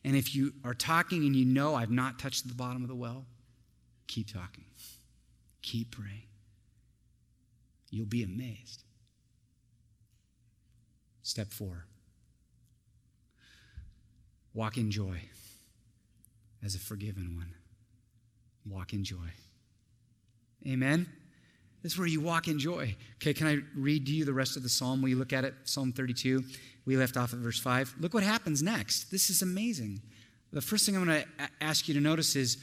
And 0.03 0.15
if 0.15 0.36
you 0.36 0.53
are 0.63 0.74
talking 0.74 1.26
and 1.26 1.36
you 1.36 1.45
know 1.45 1.76
I've 1.76 1.91
not 1.91 2.20
touched 2.20 2.47
the 2.47 2.53
bottom 2.53 2.82
of 2.82 2.88
the 2.88 2.95
well, 2.95 3.26
keep 4.07 4.32
talking. 4.32 4.65
Keep 5.61 5.91
praying. 5.91 6.28
You'll 7.89 8.05
be 8.05 8.24
amazed. 8.24 8.84
Step 11.24 11.51
four 11.51 11.86
walk 14.53 14.76
in 14.76 14.89
joy 14.89 15.22
as 16.65 16.74
a 16.74 16.80
forgiven 16.80 17.36
one. 17.36 17.53
Walk 18.65 18.91
in 18.91 19.03
joy. 19.03 19.30
Amen. 20.66 21.08
This 21.84 21.93
is 21.93 21.99
where 21.99 22.08
you 22.08 22.22
walk 22.22 22.47
in 22.47 22.60
joy. 22.60 22.95
Okay, 23.16 23.34
can 23.34 23.47
I 23.47 23.60
read 23.76 24.05
to 24.08 24.12
you 24.12 24.26
the 24.26 24.34
rest 24.34 24.58
of 24.58 24.64
the 24.64 24.70
psalm? 24.70 25.01
Will 25.01 25.10
you 25.10 25.16
look 25.16 25.34
at 25.34 25.45
it? 25.45 25.53
Psalm 25.66 25.93
32. 25.93 26.43
We 26.86 26.97
left 26.97 27.18
off 27.18 27.34
at 27.34 27.39
verse 27.39 27.60
5. 27.60 27.95
Look 27.99 28.14
what 28.14 28.24
happens 28.24 28.64
next. 28.64 29.12
This 29.12 29.30
is 29.30 29.41
amazing. 29.41 30.01
The 30.51 30.62
first 30.62 30.86
thing 30.86 30.95
I'm 30.95 31.05
going 31.05 31.22
to 31.22 31.49
ask 31.62 31.88
you 31.88 31.93
to 31.93 31.99
notice 32.01 32.36
is 32.36 32.58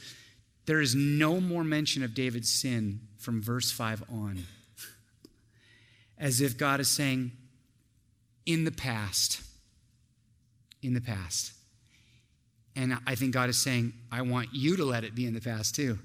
There 0.65 0.81
is 0.81 0.95
no 0.95 1.39
more 1.39 1.63
mention 1.63 2.03
of 2.03 2.13
David's 2.13 2.51
sin 2.51 3.01
from 3.17 3.41
verse 3.41 3.71
5 3.71 4.03
on. 4.11 4.45
As 6.17 6.41
if 6.41 6.57
God 6.57 6.79
is 6.79 6.89
saying, 6.89 7.31
in 8.45 8.63
the 8.63 8.71
past, 8.71 9.41
in 10.81 10.93
the 10.93 11.01
past. 11.01 11.51
And 12.75 12.97
I 13.05 13.15
think 13.15 13.33
God 13.33 13.49
is 13.49 13.57
saying, 13.57 13.93
I 14.11 14.21
want 14.21 14.49
you 14.53 14.75
to 14.77 14.85
let 14.85 15.03
it 15.03 15.15
be 15.15 15.25
in 15.25 15.33
the 15.33 15.41
past 15.41 15.75
too. 15.75 15.99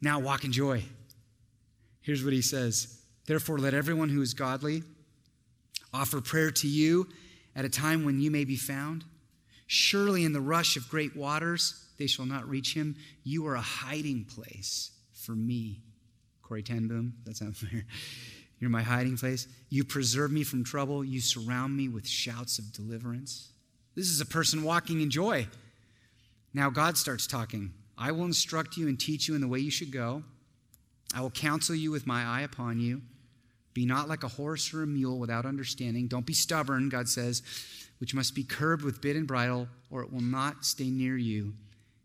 Now 0.00 0.18
walk 0.18 0.44
in 0.44 0.52
joy. 0.52 0.84
Here's 2.00 2.24
what 2.24 2.32
he 2.32 2.42
says 2.42 2.98
Therefore, 3.26 3.58
let 3.58 3.74
everyone 3.74 4.08
who 4.08 4.22
is 4.22 4.34
godly 4.34 4.82
offer 5.92 6.20
prayer 6.20 6.50
to 6.50 6.68
you 6.68 7.08
at 7.56 7.64
a 7.64 7.68
time 7.68 8.04
when 8.04 8.20
you 8.20 8.30
may 8.30 8.44
be 8.44 8.56
found. 8.56 9.04
Surely 9.66 10.24
in 10.24 10.32
the 10.32 10.40
rush 10.40 10.76
of 10.76 10.88
great 10.88 11.14
waters, 11.14 11.86
they 11.98 12.06
shall 12.06 12.24
not 12.24 12.48
reach 12.48 12.74
him. 12.74 12.96
You 13.24 13.46
are 13.46 13.54
a 13.54 13.60
hiding 13.60 14.24
place 14.24 14.92
for 15.12 15.32
me. 15.32 15.82
Corrie 16.42 16.62
ten 16.62 16.88
Boom, 16.88 17.14
that 17.24 17.36
sounds 17.36 17.58
familiar. 17.58 17.84
You're 18.58 18.70
my 18.70 18.82
hiding 18.82 19.16
place. 19.16 19.46
You 19.68 19.84
preserve 19.84 20.32
me 20.32 20.42
from 20.42 20.64
trouble. 20.64 21.04
You 21.04 21.20
surround 21.20 21.76
me 21.76 21.88
with 21.88 22.08
shouts 22.08 22.58
of 22.58 22.72
deliverance. 22.72 23.50
This 23.94 24.08
is 24.08 24.20
a 24.20 24.26
person 24.26 24.62
walking 24.62 25.00
in 25.00 25.10
joy. 25.10 25.46
Now 26.54 26.70
God 26.70 26.96
starts 26.96 27.26
talking. 27.26 27.72
I 27.98 28.12
will 28.12 28.24
instruct 28.24 28.76
you 28.76 28.86
and 28.86 28.98
teach 28.98 29.26
you 29.26 29.34
in 29.34 29.40
the 29.40 29.48
way 29.48 29.58
you 29.58 29.72
should 29.72 29.90
go. 29.90 30.22
I 31.12 31.20
will 31.20 31.30
counsel 31.30 31.74
you 31.74 31.90
with 31.90 32.06
my 32.06 32.22
eye 32.22 32.42
upon 32.42 32.78
you. 32.78 33.02
Be 33.74 33.84
not 33.84 34.08
like 34.08 34.22
a 34.22 34.28
horse 34.28 34.72
or 34.72 34.82
a 34.82 34.86
mule 34.86 35.18
without 35.18 35.44
understanding. 35.44 36.06
Don't 36.06 36.26
be 36.26 36.32
stubborn, 36.32 36.88
God 36.88 37.08
says, 37.08 37.42
which 37.98 38.14
must 38.14 38.34
be 38.34 38.44
curbed 38.44 38.84
with 38.84 39.00
bit 39.00 39.16
and 39.16 39.26
bridle, 39.26 39.68
or 39.90 40.02
it 40.02 40.12
will 40.12 40.20
not 40.20 40.64
stay 40.64 40.88
near 40.88 41.16
you. 41.16 41.54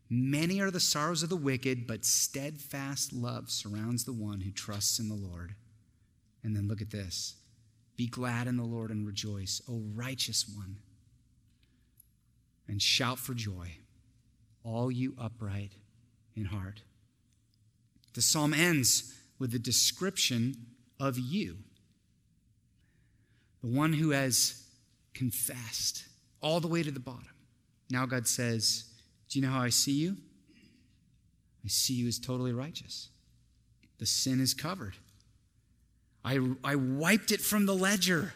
Many 0.10 0.60
are 0.62 0.72
the 0.72 0.80
sorrows 0.80 1.24
of 1.24 1.30
the 1.30 1.36
wicked, 1.36 1.86
but 1.86 2.06
steadfast 2.06 3.14
love 3.14 3.50
surrounds 3.50 4.04
the 4.04 4.14
one 4.14 4.42
who 4.42 4.52
trusts 4.52 5.00
in 5.00 5.10
the 5.10 5.16
Lord. 5.16 5.56
And 6.44 6.56
then 6.56 6.68
look 6.68 6.82
at 6.82 6.92
this 6.92 7.36
Be 7.98 8.08
glad 8.08 8.48
in 8.48 8.58
the 8.58 8.64
Lord 8.64 8.90
and 8.90 9.06
rejoice, 9.06 9.62
O 9.70 9.82
righteous 9.94 10.46
one, 10.56 10.78
and 12.68 12.82
shout 12.82 13.20
for 13.20 13.34
joy, 13.34 13.78
all 14.64 14.92
you 14.92 15.16
upright 15.20 15.74
in 16.36 16.46
heart. 16.46 16.82
The 18.14 18.22
psalm 18.22 18.54
ends 18.54 19.14
with 19.40 19.54
a 19.54 19.60
description 19.60 20.56
of 21.00 21.18
you, 21.18 21.58
the 23.62 23.70
one 23.70 23.94
who 23.94 24.12
has 24.12 24.64
confessed 25.14 26.06
all 26.42 26.60
the 26.60 26.68
way 26.68 26.84
to 26.84 26.92
the 26.92 27.00
bottom. 27.00 27.30
Now 27.90 28.06
God 28.06 28.28
says, 28.28 28.86
Do 29.30 29.40
you 29.40 29.46
know 29.46 29.52
how 29.52 29.62
I 29.62 29.70
see 29.70 29.94
you? 29.94 30.18
I 31.64 31.68
see 31.70 31.94
you 31.94 32.08
as 32.08 32.20
totally 32.20 32.54
righteous. 32.54 33.10
The 34.00 34.06
sin 34.06 34.42
is 34.42 34.54
covered. 34.54 34.96
I, 36.26 36.40
I 36.64 36.76
wiped 36.76 37.32
it 37.32 37.42
from 37.42 37.66
the 37.66 37.76
ledger. 37.76 38.34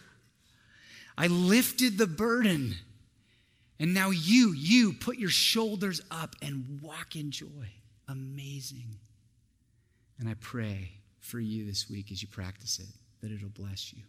I 1.17 1.27
lifted 1.27 1.97
the 1.97 2.07
burden. 2.07 2.75
And 3.79 3.93
now 3.93 4.09
you, 4.09 4.53
you 4.53 4.93
put 4.93 5.17
your 5.17 5.29
shoulders 5.29 6.01
up 6.09 6.35
and 6.41 6.79
walk 6.81 7.15
in 7.15 7.31
joy. 7.31 7.71
Amazing. 8.07 8.95
And 10.19 10.29
I 10.29 10.35
pray 10.35 10.91
for 11.19 11.39
you 11.39 11.65
this 11.65 11.89
week 11.89 12.11
as 12.11 12.21
you 12.21 12.27
practice 12.27 12.79
it 12.79 12.87
that 13.21 13.31
it'll 13.31 13.49
bless 13.49 13.93
you. 13.93 14.01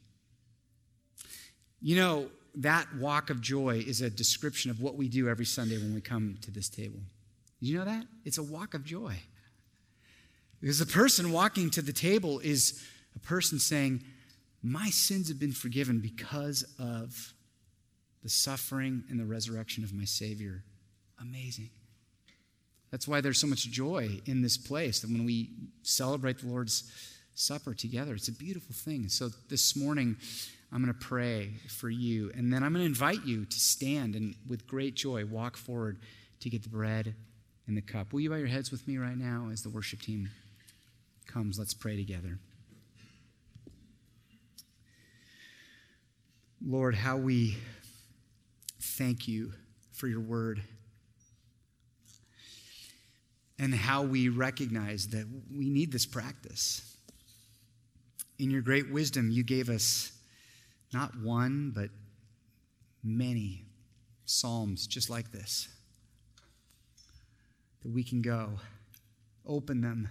You 1.81 1.97
know, 1.97 2.31
that 2.57 2.87
walk 2.97 3.31
of 3.31 3.41
joy 3.41 3.83
is 3.87 4.01
a 4.01 4.11
description 4.11 4.71
of 4.71 4.81
what 4.81 4.97
we 4.97 5.09
do 5.09 5.29
every 5.29 5.45
Sunday 5.45 5.79
when 5.79 5.95
we 5.95 6.01
come 6.01 6.39
to 6.43 6.51
this 6.51 6.69
table. 6.69 7.01
Did 7.61 7.69
you 7.69 7.79
know 7.79 7.85
that? 7.85 8.05
It's 8.25 8.39
a 8.39 8.43
walk 8.43 8.75
of 8.75 8.85
joy. 8.85 9.15
Because 10.61 10.79
the 10.79 10.87
person 10.87 11.31
walking 11.31 11.71
to 11.71 11.83
the 11.83 11.93
table 11.93 12.41
is 12.41 12.85
a 13.15 13.19
person 13.21 13.59
saying, 13.59 14.03
My 14.63 14.91
sins 14.91 15.29
have 15.29 15.39
been 15.39 15.53
forgiven 15.53 16.01
because 16.01 16.65
of 16.79 17.35
the 18.23 18.29
suffering 18.29 19.05
and 19.09 19.21
the 19.21 19.25
resurrection 19.25 19.85
of 19.85 19.93
my 19.93 20.05
Savior. 20.05 20.65
Amazing. 21.21 21.71
That's 22.91 23.07
why 23.07 23.21
there's 23.21 23.39
so 23.39 23.47
much 23.47 23.71
joy 23.71 24.21
in 24.27 24.43
this 24.43 24.57
place 24.57 25.01
that 25.01 25.11
when 25.11 25.25
we 25.25 25.51
celebrate 25.83 26.39
the 26.39 26.49
Lord's 26.49 26.91
Supper 27.35 27.73
together, 27.73 28.15
it's 28.15 28.29
a 28.29 28.33
beautiful 28.33 28.75
thing. 28.75 29.09
So 29.09 29.29
this 29.49 29.77
morning, 29.77 30.17
I'm 30.73 30.83
going 30.83 30.93
to 30.93 30.99
pray 30.99 31.53
for 31.69 31.89
you, 31.89 32.33
and 32.35 32.53
then 32.53 32.65
I'm 32.65 32.73
going 32.73 32.85
to 32.85 32.89
invite 32.89 33.25
you 33.25 33.45
to 33.45 33.61
stand 33.61 34.17
and 34.17 34.35
with 34.49 34.67
great 34.67 34.97
joy 34.97 35.25
walk 35.25 35.57
forward 35.57 35.99
to 36.41 36.51
get 36.51 36.63
the 36.63 36.69
bread 36.69 37.15
and 37.67 37.77
the 37.77 37.83
cup. 37.83 38.13
Will 38.13 38.21
you 38.21 38.31
bow 38.31 38.37
your 38.37 38.49
heads 38.49 38.71
with 38.71 38.89
me 38.89 38.99
right 38.99 39.17
now 39.17 39.51
as 39.53 39.63
the 39.63 39.71
worship 39.71 40.01
team 40.01 40.31
comes? 41.27 41.59
Let's 41.59 41.75
pray 41.75 41.97
together. 41.97 42.39
Lord, 46.65 46.97
how 46.97 47.19
we 47.19 47.57
thank 48.81 49.29
you 49.29 49.53
for 49.93 50.09
your 50.09 50.21
word 50.21 50.63
and 53.59 53.75
how 53.75 54.03
we 54.03 54.29
recognize 54.29 55.09
that 55.09 55.27
we 55.55 55.69
need 55.69 55.91
this 55.91 56.07
practice. 56.07 56.97
In 58.39 58.51
your 58.51 58.63
great 58.63 58.91
wisdom, 58.91 59.31
you 59.31 59.43
gave 59.43 59.69
us 59.69 60.13
not 60.93 61.19
one, 61.21 61.73
but 61.75 61.91
many 63.03 63.65
psalms 64.25 64.87
just 64.87 65.11
like 65.11 65.33
this 65.33 65.69
that 67.83 67.91
we 67.91 68.03
can 68.03 68.21
go, 68.21 68.51
open 69.47 69.81
them, 69.81 70.09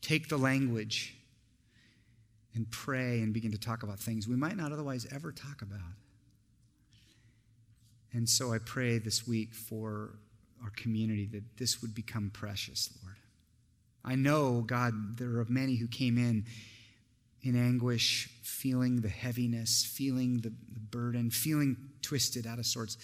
take 0.00 0.28
the 0.28 0.36
language, 0.36 1.16
and 2.54 2.70
pray 2.70 3.20
and 3.20 3.32
begin 3.32 3.50
to 3.50 3.58
talk 3.58 3.82
about 3.82 3.98
things 3.98 4.28
we 4.28 4.36
might 4.36 4.56
not 4.56 4.72
otherwise 4.72 5.06
ever 5.12 5.32
talk 5.32 5.62
about. 5.62 5.80
And 8.12 8.28
so 8.28 8.52
I 8.52 8.58
pray 8.58 8.98
this 8.98 9.26
week 9.26 9.54
for 9.54 10.18
our 10.62 10.70
community 10.70 11.26
that 11.32 11.42
this 11.56 11.82
would 11.82 11.94
become 11.94 12.30
precious, 12.32 12.90
Lord. 13.02 13.16
I 14.04 14.16
know, 14.16 14.62
God, 14.62 15.18
there 15.18 15.38
are 15.38 15.46
many 15.48 15.76
who 15.76 15.86
came 15.86 16.18
in 16.18 16.44
in 17.42 17.56
anguish, 17.56 18.28
feeling 18.42 19.00
the 19.00 19.08
heaviness, 19.08 19.84
feeling 19.84 20.40
the, 20.40 20.50
the 20.72 20.80
burden, 20.90 21.30
feeling 21.30 21.76
twisted 22.00 22.46
out 22.46 22.58
of 22.58 22.66
sorts. 22.66 22.96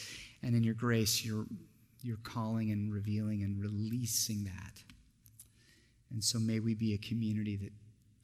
And 0.43 0.55
in 0.55 0.63
your 0.63 0.75
grace, 0.75 1.25
you're, 1.25 1.47
you're 2.03 2.19
calling 2.23 2.71
and 2.71 2.93
revealing 2.93 3.43
and 3.43 3.61
releasing 3.61 4.45
that. 4.45 4.83
And 6.11 6.23
so 6.23 6.39
may 6.39 6.61
we 6.61 6.75
be 6.75 6.95
a 6.95 6.99
community 6.99 7.57
that 7.57 7.73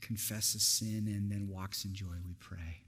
confesses 0.00 0.62
sin 0.62 1.08
and 1.08 1.30
then 1.30 1.48
walks 1.48 1.84
in 1.84 1.94
joy, 1.94 2.14
we 2.26 2.34
pray. 2.38 2.82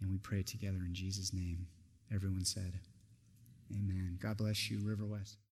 And 0.00 0.10
we 0.10 0.18
pray 0.18 0.42
together 0.42 0.78
in 0.84 0.94
Jesus' 0.94 1.32
name. 1.32 1.66
Everyone 2.12 2.44
said, 2.44 2.72
Amen. 3.72 4.18
God 4.22 4.36
bless 4.38 4.70
you, 4.70 4.80
River 4.80 5.06
West. 5.06 5.38